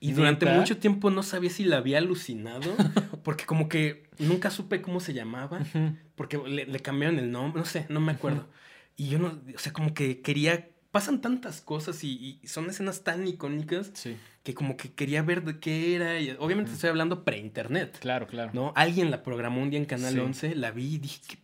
Y 0.00 0.12
durante 0.12 0.46
¿Neta? 0.46 0.58
mucho 0.58 0.76
tiempo 0.78 1.10
no 1.10 1.22
sabía 1.22 1.50
si 1.50 1.64
la 1.64 1.78
había 1.78 1.98
alucinado, 1.98 2.74
porque 3.24 3.44
como 3.44 3.68
que 3.68 4.08
nunca 4.18 4.50
supe 4.50 4.80
cómo 4.82 5.00
se 5.00 5.12
llamaba, 5.14 5.60
porque 6.14 6.38
le, 6.46 6.66
le 6.66 6.80
cambiaron 6.80 7.18
el 7.18 7.30
nombre, 7.30 7.60
no 7.60 7.66
sé, 7.66 7.86
no 7.88 8.00
me 8.00 8.12
acuerdo. 8.12 8.48
Y 8.96 9.08
yo 9.08 9.18
no, 9.18 9.40
o 9.54 9.58
sea, 9.58 9.72
como 9.72 9.92
que 9.94 10.20
quería, 10.20 10.68
pasan 10.92 11.20
tantas 11.20 11.60
cosas 11.60 12.04
y, 12.04 12.38
y 12.42 12.46
son 12.46 12.70
escenas 12.70 13.02
tan 13.02 13.26
icónicas 13.26 13.90
Sí, 13.94 14.16
que 14.44 14.54
como 14.54 14.76
que 14.76 14.92
quería 14.92 15.22
ver 15.22 15.42
de 15.42 15.58
qué 15.58 15.96
era. 15.96 16.20
Y 16.20 16.30
obviamente 16.38 16.70
estoy 16.72 16.90
hablando 16.90 17.24
pre-internet, 17.24 17.98
claro, 18.00 18.26
claro. 18.28 18.50
¿no? 18.54 18.72
Alguien 18.76 19.10
la 19.10 19.22
programó 19.24 19.60
un 19.62 19.70
día 19.70 19.80
en 19.80 19.86
Canal 19.86 20.12
Sí. 20.14 20.20
11, 20.20 20.54
la 20.54 20.70
vi 20.70 20.94
y 20.94 20.98
dije, 20.98 21.20
¿qué 21.26 21.38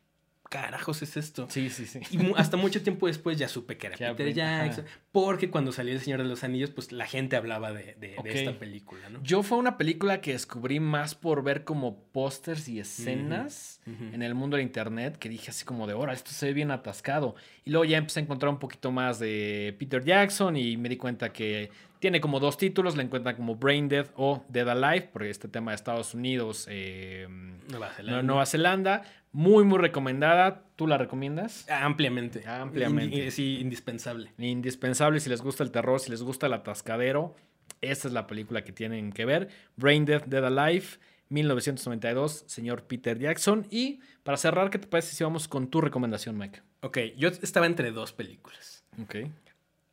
carajos 0.51 1.01
es 1.01 1.17
esto? 1.17 1.47
Sí, 1.49 1.71
sí, 1.71 1.87
sí. 1.87 2.01
Y 2.11 2.19
hasta 2.37 2.59
mucho 2.59 2.83
tiempo 2.83 3.07
después 3.07 3.39
ya 3.39 3.49
supe 3.49 3.79
que 3.79 3.87
era 3.87 3.97
era 3.97 4.15
Peter 4.15 4.43
ajá. 4.43 4.67
Jackson. 4.67 4.85
Porque 5.13 5.49
cuando 5.49 5.73
salió 5.73 5.95
El 5.95 6.01
Señor 6.01 6.23
de 6.23 6.29
los 6.29 6.45
Anillos, 6.45 6.71
pues 6.71 6.93
la 6.93 7.07
gente 7.07 7.37
hablaba 7.37 7.73
de, 7.73 7.95
de- 7.95 8.09
de 8.11 8.15
Ok. 8.19 8.27
esta 8.27 8.59
película, 8.59 9.09
¿no? 9.09 9.23
Yo 9.23 9.43
fue 9.43 9.57
una 9.57 9.79
película 9.79 10.21
que 10.21 10.33
descubrí 10.33 10.79
más 10.81 11.15
por 11.15 11.43
ver 11.43 11.65
como 11.65 12.03
pósters 12.13 12.69
y 12.69 12.81
escenas 12.81 13.81
Ujú. 13.87 14.05
en 14.13 14.23
el 14.23 14.35
mundo 14.35 14.57
del 14.57 14.67
internet 14.67 15.17
que 15.17 15.29
dije 15.29 15.51
así 15.51 15.65
como 15.65 15.87
de, 15.87 15.95
ahora 15.95 16.13
esto 16.13 16.31
se 16.33 16.47
ve 16.47 16.53
bien 16.53 16.71
atascado. 16.71 17.35
Y 17.65 17.71
luego 17.71 17.85
ya 17.85 17.97
empecé 17.99 18.21
a 18.21 18.23
encontrar 18.25 18.51
un 18.51 18.59
poquito 18.59 18.91
más 18.91 19.19
de 19.19 19.75
Peter 19.79 20.05
Jackson 20.05 20.57
y 20.57 20.77
me 20.77 20.89
di 20.89 20.97
cuenta 20.97 21.33
que 21.33 21.71
tiene 22.01 22.21
como 22.21 22.41
dos 22.41 22.57
títulos, 22.57 22.97
le 22.97 23.03
encuentran 23.03 23.37
como 23.37 23.57
Brain 23.57 23.87
Dead 23.89 24.07
o 24.17 24.43
Dead 24.49 24.67
Alive, 24.67 25.11
porque 25.13 25.29
este 25.29 25.49
tema 25.49 25.73
de 25.73 25.75
Estados 25.75 26.15
Unidos, 26.15 26.67
eh, 26.71 27.27
Nueva, 27.69 27.91
Zelanda. 27.95 28.23
Nueva 28.23 28.47
Zelanda, 28.47 29.03
muy, 29.33 29.65
muy 29.65 29.79
recomendada. 29.79 30.65
¿Tú 30.77 30.87
la 30.87 30.99
recomiendas? 30.99 31.69
Ampliamente. 31.71 32.47
Ampliamente. 32.47 33.31
Sí, 33.31 33.59
indispensable. 33.61 34.33
Indispensable 34.39 35.21
si 35.21 35.29
les 35.31 35.43
gusta 35.43 35.63
el 35.63 35.71
terror, 35.71 36.01
si 36.01 36.11
les 36.11 36.23
gusta 36.23 36.47
el 36.47 36.55
atascadero. 36.55 37.37
Esta 37.81 38.09
es 38.09 38.15
la 38.15 38.27
película 38.27 38.65
que 38.65 38.73
tienen 38.73 39.13
que 39.13 39.25
ver. 39.25 39.49
Brain 39.77 40.05
Dead, 40.05 40.25
Dead 40.25 40.45
Alive, 40.45 40.87
1992, 41.29 42.45
señor 42.47 42.85
Peter 42.85 43.19
Jackson. 43.19 43.67
Y 43.71 44.01
para 44.23 44.37
cerrar, 44.37 44.71
¿qué 44.71 44.79
te 44.79 44.87
parece 44.87 45.15
si 45.15 45.25
vamos 45.25 45.49
con 45.49 45.69
tu 45.69 45.81
recomendación, 45.81 46.37
Mike? 46.37 46.63
Ok, 46.83 46.99
yo 47.17 47.29
estaba 47.29 47.67
entre 47.67 47.93
dos 47.93 48.13
películas. 48.13 48.85
Ok. 49.03 49.17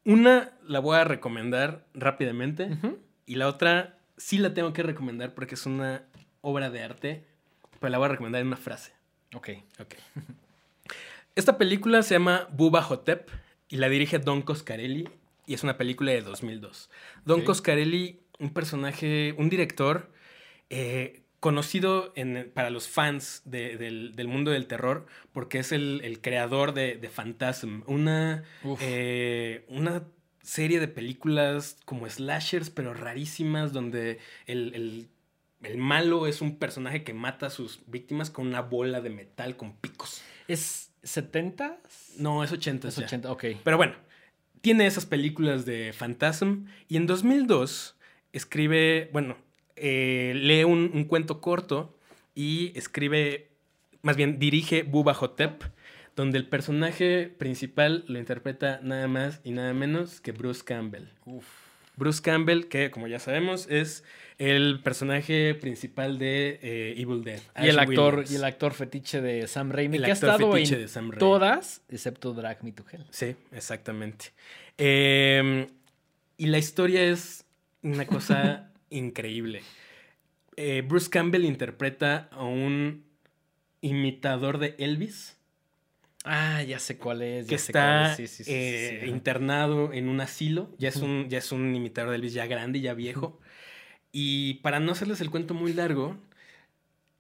Una 0.04 0.54
la 0.66 0.80
voy 0.80 0.98
a 0.98 1.04
recomendar 1.04 1.86
rápidamente 1.94 2.70
y 3.26 3.36
la 3.36 3.48
otra 3.48 4.00
sí 4.16 4.38
la 4.38 4.54
tengo 4.54 4.72
que 4.72 4.84
recomendar 4.84 5.34
porque 5.34 5.56
es 5.56 5.66
una 5.66 6.04
obra 6.42 6.70
de 6.70 6.82
arte, 6.82 7.26
pero 7.80 7.92
la 7.92 7.98
voy 7.98 8.06
a 8.06 8.10
recomendar 8.12 8.42
en 8.42 8.48
una 8.48 8.58
frase. 8.58 8.94
Ok. 9.36 9.50
Ok. 9.80 9.96
Esta 11.36 11.58
película 11.58 12.02
se 12.04 12.16
llama 12.16 12.48
Buba 12.52 12.82
Hotep 12.82 13.30
y 13.70 13.78
la 13.78 13.90
dirige 13.90 14.20
Don 14.20 14.42
Coscarelli 14.42 15.08
y 15.46 15.54
es 15.54 15.64
una 15.64 15.78
película 15.78 16.12
de 16.12 16.22
2002. 16.22 16.90
Don. 17.26 17.42
Coscarelli, 17.44 18.20
un 18.40 18.54
personaje, 18.54 19.36
un 19.38 19.50
director 19.50 20.12
eh, 20.70 21.22
conocido 21.40 22.12
en- 22.16 22.52
para 22.54 22.70
los 22.72 22.88
fans 22.88 23.42
de- 23.46 23.78
del, 23.78 24.16
del 24.16 24.28
mundo 24.28 24.52
del 24.52 24.66
terror 24.68 25.06
porque 25.32 25.60
es 25.60 25.72
el, 25.72 26.02
el 26.04 26.20
creador 26.22 26.74
de, 26.74 26.96
de 26.98 27.10
Phantasm, 27.10 27.84
una, 27.86 28.44
eh, 28.82 29.64
una 29.68 30.04
serie 30.42 30.80
de 30.80 30.88
películas 30.88 31.78
como 31.86 32.10
slashers 32.10 32.70
pero 32.70 32.94
rarísimas 32.94 33.74
donde 33.74 34.18
el, 34.48 34.74
el- 34.74 35.08
el 35.64 35.78
malo 35.78 36.28
es 36.28 36.42
un 36.42 36.58
personaje 36.58 37.04
que 37.04 37.14
mata 37.14 37.48
a 37.48 37.50
sus 37.50 37.82
víctimas 37.88 38.30
con 38.30 38.48
una 38.48 38.62
bola 38.62 39.02
de 39.02 39.10
metal 39.10 39.56
con 39.58 39.76
picos. 39.76 40.22
¿Es 40.48 40.92
70? 41.04 41.80
No, 42.18 42.44
es 42.44 42.52
80 42.52 42.88
Es 42.88 42.96
ya. 42.98 43.06
80, 43.06 43.32
ok. 43.32 43.46
Pero 43.64 43.78
bueno, 43.78 43.96
tiene 44.62 44.88
esas 44.88 45.06
películas 45.06 45.66
de 45.66 45.94
Phantasm 45.98 46.66
y 46.88 46.98
en 46.98 47.08
2002 47.08 47.96
escribe, 48.34 49.10
bueno, 49.14 49.38
eh, 49.76 50.34
lee 50.36 50.64
un, 50.64 50.92
un 50.94 51.06
cuento 51.06 51.42
corto 51.42 51.98
y 52.36 52.78
escribe, 52.78 53.50
más 54.02 54.16
bien 54.16 54.40
dirige 54.40 54.84
Buba 54.84 55.14
Hotep, 55.14 55.64
donde 56.16 56.38
el 56.38 56.48
personaje 56.48 57.34
principal 57.38 58.04
lo 58.08 58.20
interpreta 58.20 58.80
nada 58.84 59.08
más 59.08 59.40
y 59.44 59.52
nada 59.52 59.74
menos 59.74 60.20
que 60.20 60.32
Bruce 60.32 60.64
Campbell. 60.64 61.10
Uf. 61.26 61.46
Bruce 61.96 62.22
Campbell, 62.22 62.66
que 62.68 62.92
como 62.92 63.08
ya 63.08 63.20
sabemos 63.20 63.68
es 63.70 64.04
el 64.38 64.82
personaje 64.84 65.56
principal 65.56 66.20
de 66.20 66.60
eh, 66.62 66.96
Evil 66.98 67.24
Dead. 67.24 67.40
Y 67.62 67.68
el, 67.68 67.80
actor, 67.80 68.16
Williams. 68.16 68.32
y 68.32 68.36
el 68.36 68.44
actor 68.44 68.74
fetiche 68.74 69.22
de 69.22 69.48
Sam 69.48 69.72
Raimi, 69.72 69.98
El 69.98 70.04
que 70.04 70.12
ha 70.12 70.14
estado 70.14 70.52
fetiche 70.52 70.76
en 70.76 70.82
de 70.82 70.88
Sam 70.88 71.10
Raimi. 71.12 71.20
todas, 71.20 71.82
excepto 71.90 72.34
Drag 72.34 72.64
Me 72.64 72.72
to 72.72 72.86
Hell. 72.92 73.06
Sí, 73.10 73.36
exactamente. 73.52 74.28
Eh, 74.78 75.68
y 76.38 76.46
la 76.48 76.58
historia 76.58 77.04
es 77.04 77.46
una 77.82 78.06
cosa 78.06 78.72
increíble. 78.90 79.64
Eh, 80.56 80.84
Bruce 80.88 81.10
Campbell 81.10 81.46
interpreta 81.46 82.30
a 82.32 82.44
un 82.44 83.06
imitador 83.82 84.58
de 84.60 84.76
Elvis 84.80 85.38
Ah, 86.30 86.62
ya 86.64 86.78
sé 86.80 86.98
cuál 86.98 87.22
es. 87.22 87.46
que 87.46 87.52
ya 87.52 87.58
sé 87.58 87.72
cuál 87.72 87.84
está 87.84 88.12
es. 88.12 88.18
Sí, 88.18 88.28
sí, 88.28 88.44
sí, 88.44 88.52
eh, 88.54 89.06
internado 89.08 89.94
en 89.94 90.10
un 90.10 90.20
asilo. 90.20 90.70
Ya 90.78 90.90
es 90.90 90.98
un, 90.98 91.30
ya 91.30 91.38
es 91.38 91.52
un 91.54 91.74
imitador 91.74 92.10
de 92.10 92.18
Elvis 92.18 92.34
ya 92.34 92.46
grande, 92.48 92.82
ya 92.82 92.94
viejo. 92.94 93.40
Y 94.12 94.56
para 94.56 94.80
no 94.80 94.92
hacerles 94.92 95.22
el 95.22 95.30
cuento 95.30 95.54
muy 95.54 95.74
largo, 95.74 96.18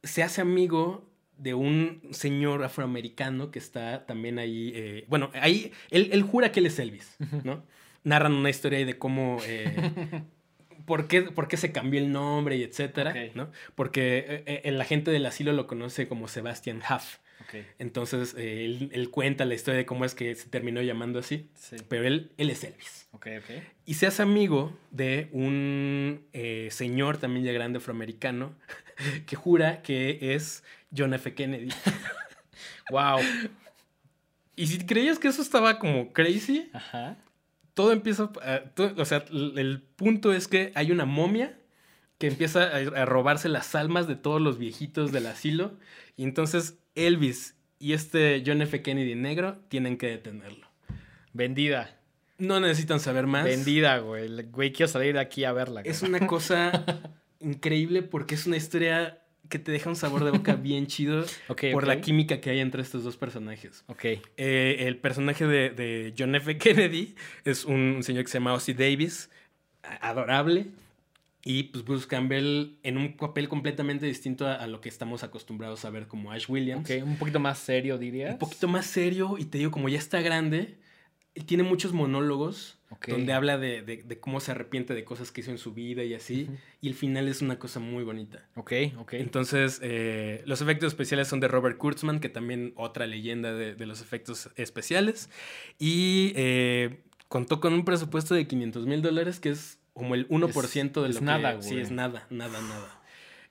se 0.04 0.24
hace 0.24 0.42
amigo 0.42 1.10
de 1.38 1.54
un 1.54 2.02
señor 2.12 2.64
afroamericano 2.64 3.52
que 3.52 3.60
está 3.60 4.06
también 4.06 4.40
ahí. 4.40 4.72
eh, 4.74 5.06
bueno, 5.08 5.30
ahí 5.34 5.72
él, 5.92 6.10
él 6.12 6.24
jura 6.24 6.52
que 6.52 6.60
él 6.60 6.66
es 6.66 6.80
Elvis, 6.80 7.16
¿no? 7.44 7.64
Narran 8.04 8.34
una 8.34 8.50
historia 8.50 8.80
ahí 8.80 8.86
de 8.86 8.98
cómo. 8.98 9.38
eh, 9.46 10.24
¿Por 10.86 11.08
qué, 11.08 11.24
por 11.24 11.50
qué 11.50 11.58
se 11.58 11.74
cambió 11.74 12.00
el 12.00 12.14
nombre 12.14 12.56
y 12.56 12.64
etcétera? 12.64 13.14
¿no? 13.36 13.52
Porque 13.76 14.44
eh, 14.46 14.62
eh, 14.64 14.72
la 14.72 14.86
gente 14.86 15.12
del 15.12 15.26
asilo 15.26 15.52
lo 15.52 15.68
conoce 15.68 16.08
como 16.08 16.30
Sebastian 16.30 16.78
Huff. 16.78 17.18
Entonces, 17.80 18.36
eh, 18.38 18.66
él, 18.66 18.90
él 18.94 19.10
cuenta 19.10 19.46
la 19.46 19.54
historia 19.56 19.78
de 19.78 19.86
cómo 19.86 20.04
es 20.06 20.14
que 20.16 20.36
se 20.36 20.48
terminó 20.50 20.82
llamando 20.82 21.20
así. 21.20 21.50
sí. 21.56 21.78
Pero 21.88 22.06
él, 22.06 22.32
él 22.38 22.50
es 22.50 22.64
Elvis. 22.64 23.08
Ok, 23.12 23.28
ok. 23.40 23.64
Y 23.86 23.94
se 23.96 24.06
hace 24.08 24.22
amigo 24.22 24.78
de 24.92 25.30
un 25.32 26.26
eh, 26.34 26.68
señor 26.72 27.18
también 27.18 27.46
ya 27.46 27.52
grande 27.54 27.78
afroamericano 27.78 28.54
que 29.26 29.36
jura 29.36 29.82
que 29.82 30.34
es 30.36 30.64
John 30.96 31.14
F. 31.14 31.34
Kennedy. 31.34 31.70
Wow. 32.90 33.20
Y 34.56 34.68
si 34.68 34.86
creías 34.86 35.20
que 35.20 35.28
eso 35.28 35.42
estaba 35.42 35.78
como 35.78 36.14
crazy, 36.14 36.70
Ajá. 36.74 37.18
todo 37.74 37.92
empieza... 37.92 38.32
a- 38.42 38.62
todo- 38.74 38.94
o 39.02 39.06
sea, 39.06 39.24
el 39.30 39.84
punto 39.96 40.34
es 40.34 40.48
que 40.48 40.72
hay 40.74 40.92
una 40.92 41.06
momia 41.06 41.58
que 42.18 42.28
empieza 42.28 42.64
a, 42.64 43.06
robarse 43.06 43.50
las 43.50 43.76
almas 43.76 44.08
de 44.08 44.16
todos 44.16 44.42
los 44.42 44.58
viejitos 44.58 45.12
del 45.12 45.28
asilo. 45.28 45.74
Y 46.16 46.24
entonces 46.24 46.78
Elvis 46.96 47.56
y 47.80 47.94
este 47.94 48.44
John 48.46 48.62
F. 48.62 48.82
Kennedy 48.82 49.16
negro 49.16 49.60
tienen 49.70 49.98
que 49.98 50.08
detenerlo. 50.08 50.68
Vendida. 51.34 52.00
No 52.40 52.60
necesitan 52.60 53.00
saber 53.00 53.28
más. 53.28 53.44
Vendida, 53.44 53.98
güey. 54.00 54.26
El 54.26 54.50
Güey, 54.50 54.72
quiero 54.72 54.92
salir 54.92 55.14
de 55.14 55.20
aquí 55.20 55.44
a 55.44 55.54
verla. 55.54 55.82
Es 55.82 56.02
una 56.02 56.20
cosa 56.28 56.86
increíble 57.40 58.02
porque 58.02 58.36
es 58.36 58.48
una 58.48 58.58
historia 58.58 59.22
que 59.50 59.60
te 59.60 59.72
deja 59.72 59.90
un 59.90 59.96
sabor 59.96 60.26
de 60.26 60.32
boca 60.32 60.56
bien 60.56 60.88
chido 60.88 61.24
por 61.72 61.88
la 61.88 62.02
química 62.02 62.42
que 62.42 62.50
hay 62.50 62.60
entre 62.60 62.82
estos 62.82 63.04
dos 63.04 63.16
personajes. 63.16 63.84
Ok. 63.88 64.06
Eh, 64.38 64.76
el 64.80 64.98
personaje 64.98 65.46
de, 65.46 65.70
de 65.70 66.14
John 66.18 66.36
F. 66.36 66.58
Kennedy 66.58 67.16
es 67.46 67.64
un 67.64 68.02
señor 68.02 68.24
que 68.24 68.32
se 68.32 68.40
llama 68.40 68.54
Ozzy 68.54 68.74
Davis, 68.74 69.30
adorable. 70.02 70.68
Y 71.50 71.64
pues 71.64 71.86
Bruce 71.86 72.08
Campbell 72.08 72.78
en 72.84 72.98
un 72.98 73.16
papel 73.16 73.48
completamente 73.48 74.06
distinto 74.06 74.46
a, 74.48 74.56
a 74.56 74.68
lo 74.68 74.82
que 74.82 74.90
estamos 74.90 75.24
acostumbrados 75.24 75.86
a 75.86 75.90
ver 75.90 76.08
como 76.08 76.32
Ash 76.34 76.46
Williams. 76.50 76.90
Ok, 76.90 77.04
un 77.06 77.16
poquito 77.18 77.40
más 77.40 77.58
serio, 77.60 77.98
dirías. 77.98 78.34
Un 78.34 78.40
poquito 78.40 78.68
más 78.68 78.86
serio 78.86 79.38
y 79.38 79.46
te 79.46 79.58
digo, 79.58 79.72
como 79.72 79.88
ya 79.88 79.98
está 79.98 80.20
grande, 80.22 80.78
tiene 81.46 81.64
muchos 81.64 81.94
monólogos 81.94 82.80
Ok. 82.90 83.08
donde 83.10 83.32
habla 83.32 83.58
de, 83.58 83.82
de- 83.82 84.04
de 84.04 84.20
cómo 84.20 84.40
se 84.42 84.52
arrepiente 84.52 84.94
de 84.94 85.06
cosas 85.06 85.32
que 85.32 85.40
hizo 85.42 85.52
en 85.52 85.58
su 85.58 85.74
vida 85.74 86.04
y 86.04 86.14
así. 86.16 86.44
Ujú. 86.50 86.58
Y 86.82 86.88
el 86.90 86.96
final 86.96 87.28
es 87.30 87.42
una 87.42 87.58
cosa 87.60 87.80
muy 87.80 88.04
bonita. 88.04 88.46
Ok, 88.56 88.74
ok. 88.98 89.14
Entonces, 89.14 89.80
eh, 89.84 90.42
los 90.46 90.62
efectos 90.62 90.88
especiales 90.88 91.28
son 91.30 91.40
de 91.40 91.48
Robert 91.48 91.78
Kurtzman, 91.78 92.20
que 92.20 92.28
también 92.28 92.74
otra 92.76 93.08
leyenda 93.08 93.54
de, 93.54 93.74
de 93.76 93.86
los 93.86 94.02
efectos 94.02 94.50
especiales. 94.58 95.30
Y 95.80 96.34
eh, 96.36 97.04
contó 97.30 97.60
con 97.62 97.74
un 97.74 97.86
presupuesto 97.86 98.36
de 98.36 98.48
500 98.48 98.86
mil 98.86 99.02
dólares, 99.02 99.40
que 99.40 99.50
es 99.50 99.80
como 99.98 100.16
el 100.16 100.28
1% 100.30 100.82
de 100.82 100.88
Es- 100.90 100.94
lo 100.94 101.08
es 101.10 101.18
que... 101.20 101.26
nada, 101.26 101.62
Sí, 101.62 101.72
güey. 101.72 101.82
es 101.82 101.92
nada, 101.92 102.26
nada, 102.30 102.62
nada. 102.62 102.94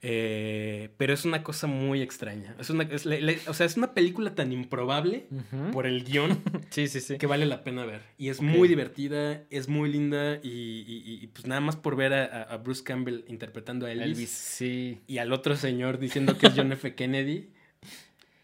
Eh, 0.03 0.89
pero 0.97 1.11
es 1.11 1.25
una 1.25 1.41
cosa 1.43 1.65
muy 1.65 2.03
extraña. 2.03 2.55
Es 2.59 2.69
una, 2.69 2.83
es 2.83 3.05
le- 3.07 3.19
le- 3.19 3.39
o 3.47 3.53
sea, 3.55 3.65
es 3.65 3.77
una 3.77 3.93
película 3.95 4.35
tan 4.35 4.51
improbable 4.51 5.25
por 5.73 5.87
el 5.87 6.03
guion 6.03 6.39
Sí, 6.69 6.87
sí, 6.87 7.01
sí. 7.01 7.17
que 7.17 7.25
vale 7.25 7.47
la 7.47 7.63
pena 7.63 7.83
ver. 7.83 8.01
Y 8.17 8.29
es 8.29 8.39
muy 8.39 8.67
divertida, 8.67 9.41
es 9.49 9.67
muy 9.67 9.91
linda 9.91 10.39
y, 10.43 10.49
y- 10.49 11.03
y- 11.05 11.23
y, 11.23 11.27
pues 11.27 11.47
nada 11.47 11.61
más 11.61 11.75
por 11.75 11.95
ver 11.95 12.13
a, 12.13 12.55
Bruce 12.57 12.83
Campbell 12.83 13.23
interpretando 13.27 13.87
a 13.87 13.91
Elvis, 13.91 14.05
Elvis, 14.07 14.29
sí. 14.29 14.99
y 15.07 15.17
al 15.17 15.33
otro 15.33 15.55
señor 15.55 15.97
diciendo 15.97 16.37
que 16.37 16.45
es 16.47 16.53
John 16.55 16.71
F. 16.71 16.93
Kennedy. 16.93 17.49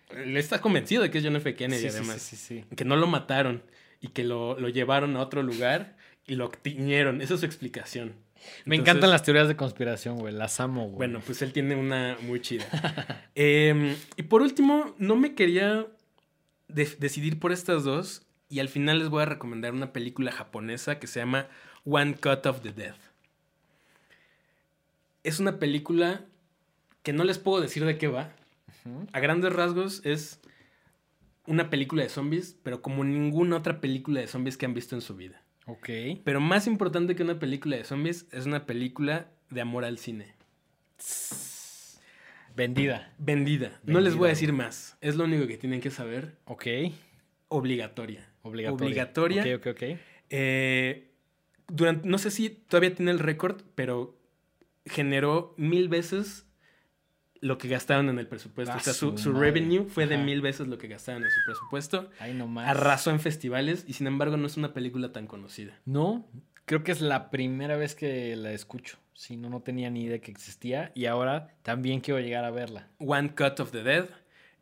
Él 0.10 0.36
está 0.38 0.60
convencido 0.60 1.04
de 1.04 1.12
que 1.12 1.20
es 1.20 1.24
John 1.24 1.36
F. 1.36 1.54
Kennedy 1.56 1.82
Sí, 1.84 1.90
sí, 1.90 1.98
además. 1.98 2.22
sí, 2.22 2.36
sí, 2.36 2.62
sí. 2.68 2.76
Que 2.76 2.84
no 2.86 2.96
lo 2.96 3.06
mataron 3.08 3.64
y 4.02 4.08
que 4.10 4.24
lo, 4.24 4.60
lo 4.60 4.70
llevaron 4.70 5.16
a 5.18 5.22
otro 5.22 5.44
lugar 5.44 5.98
y 6.28 6.36
lo 6.36 6.50
tiñeron. 6.50 7.22
Esa 7.22 7.34
es 7.36 7.40
su 7.42 7.46
explicación. 7.46 8.16
Me 8.66 8.76
Entonces, 8.76 8.80
encantan 8.80 9.10
las 9.10 9.24
teorías 9.24 9.48
de 9.48 9.56
conspiración, 9.56 10.18
güey. 10.18 10.34
Las 10.34 10.60
amo, 10.60 10.84
güey. 10.86 10.96
Bueno, 10.98 11.22
pues 11.26 11.42
él 11.42 11.54
tiene 11.54 11.76
una 11.76 12.18
muy 12.24 12.42
chida. 12.42 12.66
Eh, 13.36 13.96
y 14.16 14.24
por 14.24 14.42
último, 14.42 14.94
no 15.00 15.16
me 15.16 15.34
quería 15.34 15.88
de- 16.68 16.96
decidir 17.00 17.40
por 17.40 17.52
estas 17.52 17.84
dos. 17.84 18.26
Y 18.50 18.60
al 18.60 18.70
final 18.70 19.00
les 19.00 19.10
voy 19.10 19.24
a 19.24 19.26
recomendar 19.26 19.74
una 19.74 19.92
película 19.94 20.32
japonesa 20.32 21.00
que 21.00 21.08
se 21.08 21.20
llama 21.20 21.48
One 21.86 22.16
Cut 22.16 22.46
of 22.46 22.62
the 22.62 22.72
Dead. 22.72 22.94
Es 25.24 25.40
una 25.40 25.58
película 25.60 26.26
que 27.02 27.14
no 27.14 27.24
les 27.24 27.40
puedo 27.40 27.62
decir 27.62 27.86
de 27.86 27.98
qué 27.98 28.08
va. 28.08 28.32
A 29.14 29.20
grandes 29.22 29.54
rasgos 29.54 30.02
es 30.06 30.40
una 31.48 31.70
película 31.70 32.04
de 32.04 32.10
zombies, 32.10 32.58
pero 32.64 32.82
como 32.82 33.04
ninguna 33.06 33.56
otra 33.58 33.80
película 33.80 34.20
de 34.20 34.28
zombies 34.28 34.58
que 34.58 34.66
han 34.66 34.74
visto 34.74 34.96
en 34.96 35.02
su 35.02 35.16
vida. 35.16 35.42
Ok. 35.66 35.90
Pero 36.24 36.40
más 36.40 36.68
importante 36.68 37.16
que 37.16 37.24
una 37.24 37.40
película 37.40 37.78
de 37.78 37.84
zombies 37.84 38.28
es 38.32 38.46
una 38.46 38.66
película 38.66 39.32
de 39.50 39.62
amor 39.62 39.86
al 39.86 39.98
cine. 39.98 40.36
Vendida. 42.56 43.14
Vendida. 43.18 43.80
No 43.84 44.00
les 44.00 44.16
voy 44.16 44.28
a 44.28 44.30
decir 44.30 44.54
más. 44.54 44.98
Es 45.02 45.16
lo 45.16 45.24
único 45.24 45.48
que 45.48 45.58
tienen 45.58 45.82
que 45.82 45.90
saber. 45.90 46.38
Ok. 46.46 46.68
Obligatoria. 47.48 48.30
Obligatoria. 48.44 48.86
Obligatoria. 48.86 49.42
Ok, 49.42 49.48
ok, 49.60 49.68
ok. 49.72 50.00
Eh, 50.30 51.12
durante, 51.68 52.08
no 52.08 52.18
sé 52.18 52.30
si 52.30 52.50
todavía 52.50 52.94
tiene 52.94 53.12
el 53.12 53.20
récord, 53.20 53.62
pero 53.76 54.20
generó 54.86 55.56
mil 55.58 55.90
veces 55.90 56.46
lo 57.44 57.58
que 57.58 57.68
gastaron 57.68 58.10
en 58.10 58.18
el 58.20 58.28
presupuesto. 58.28 58.74
Ah, 58.74 58.78
o 58.78 58.80
sea, 58.80 58.94
su, 58.94 59.18
su 59.18 59.34
revenue 59.34 59.86
fue 59.90 60.08
de 60.08 60.16
Ajá. 60.16 60.24
mil 60.24 60.42
veces 60.42 60.68
lo 60.68 60.78
que 60.78 60.88
gastaron 60.88 61.24
en 61.24 61.30
su 61.30 61.40
presupuesto. 61.46 62.10
Ay, 62.20 62.34
no 62.34 62.48
más. 62.48 62.68
Arrasó 62.70 63.12
en 63.12 63.20
festivales 63.20 63.84
y 63.88 63.94
sin 63.94 64.08
embargo 64.08 64.38
no 64.38 64.48
es 64.48 64.58
una 64.58 64.74
película 64.74 65.12
tan 65.12 65.28
conocida. 65.28 65.78
No, 65.86 66.26
creo 66.66 66.84
que 66.84 66.92
es 66.92 67.02
la 67.02 67.30
primera 67.30 67.76
vez 67.76 67.96
que 67.96 68.36
la 68.36 68.52
escucho. 68.52 68.98
Si 69.14 69.38
no, 69.38 69.50
no 69.50 69.62
tenía 69.62 69.90
ni 69.90 70.04
idea 70.04 70.20
que 70.20 70.32
existía. 70.32 70.92
Y 70.96 71.06
ahora 71.06 71.50
también 71.62 72.00
quiero 72.00 72.20
llegar 72.20 72.46
a 72.46 72.52
verla. 72.52 72.88
One 73.00 73.36
Cut 73.36 73.60
of 73.60 73.72
the 73.72 73.84
Dead 73.84 74.08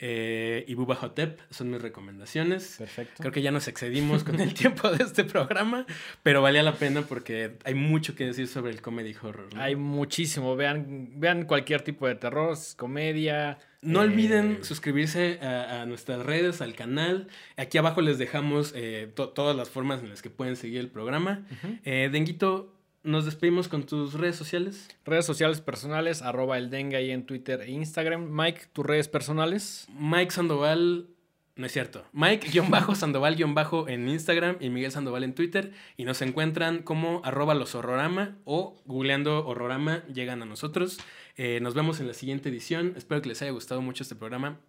eh, 0.04 0.66
y 0.68 0.74
Bubba 0.74 0.95
Hotep 0.95 1.39
son 1.52 1.70
mis 1.70 1.82
recomendaciones. 1.82 2.76
Perfecto. 2.80 3.14
Creo 3.20 3.32
que 3.32 3.41
ya 3.43 3.52
nos 3.52 3.68
excedimos 3.68 4.24
con 4.24 4.39
el 4.41 4.54
tiempo 4.56 4.89
de 4.89 5.04
este 5.04 5.24
programa, 5.24 5.86
pero 6.24 6.41
valía 6.41 6.64
la 6.64 6.74
pena 6.74 7.04
porque 7.04 7.58
hay 7.64 7.76
mucho 7.76 8.16
que 8.16 8.26
decir 8.26 8.47
sobre 8.47 8.72
el 8.72 8.82
comedy 8.82 9.16
horror. 9.22 9.54
¿no? 9.54 9.62
Hay 9.62 9.76
muchísimo. 9.76 10.56
Vean, 10.56 11.12
vean 11.20 11.45
cualquier 11.45 11.82
tipo 11.82 12.08
de 12.08 12.16
terror, 12.16 12.58
comedia. 12.78 13.60
No 13.84 14.02
eh, 14.02 14.06
olviden 14.06 14.64
suscribirse 14.64 15.39
a, 15.41 15.82
a 15.82 15.86
nuestras 15.86 16.26
redes, 16.26 16.62
al 16.62 16.74
canal. 16.76 17.28
Aquí 17.56 17.78
abajo 17.78 18.02
les 18.02 18.18
dejamos 18.18 18.74
eh, 18.76 19.12
to- 19.16 19.30
todas 19.30 19.56
las 19.56 19.70
formas 19.70 20.02
en 20.02 20.10
las 20.10 20.22
que 20.22 20.30
pueden 20.32 20.56
seguir 20.56 20.80
el 20.80 20.89
programa. 20.89 21.45
Eh, 21.86 22.10
Denguito, 22.12 22.74
nos 23.04 23.26
despedimos 23.26 23.68
con 23.68 23.84
tus 23.86 24.14
redes 24.14 24.36
sociales. 24.36 24.88
Redes 25.06 25.26
sociales 25.26 25.62
personales, 25.62 26.22
arroba 26.22 26.58
el 26.58 26.70
dengue 26.70 26.97
ahí 26.97 27.12
en 27.12 27.26
Twitter 27.26 27.62
e 27.62 27.72
Instagram. 27.72 28.30
Mike, 28.30 28.68
tus 28.74 28.86
redes 28.86 29.08
personales. 29.08 29.88
Mike 29.97 30.32
Sandoval, 30.32 31.08
no 31.56 31.66
es 31.66 31.72
cierto. 31.74 32.06
Mike-Sandoval- 32.14 33.88
en 33.89 34.08
Instagram 34.08 34.58
y 34.60 34.70
Miguel 34.70 34.91
Sandoval 34.91 35.24
en 35.24 35.36
Twitter. 35.36 35.74
Y 35.97 36.06
nos 36.06 36.22
encuentran 36.22 36.84
como 36.84 37.22
arroba 37.24 37.56
los 37.56 37.76
horrorama 37.76 38.38
o 38.45 38.82
googleando 38.86 39.45
horrorama 39.45 40.04
llegan 40.08 40.41
a 40.41 40.45
nosotros. 40.45 40.97
Eh, 41.38 41.60
nos 41.62 41.74
vemos 41.74 41.99
en 41.99 42.08
la 42.08 42.14
siguiente 42.14 42.49
edición. 42.49 42.93
Espero 42.95 43.22
que 43.22 43.30
les 43.30 43.41
haya 43.41 43.52
gustado 43.52 43.82
mucho 43.82 44.04
este 44.04 44.16
programa. 44.16 44.60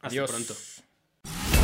Hasta 0.00 0.08
Adiós. 0.08 0.30
pronto. 0.30 1.57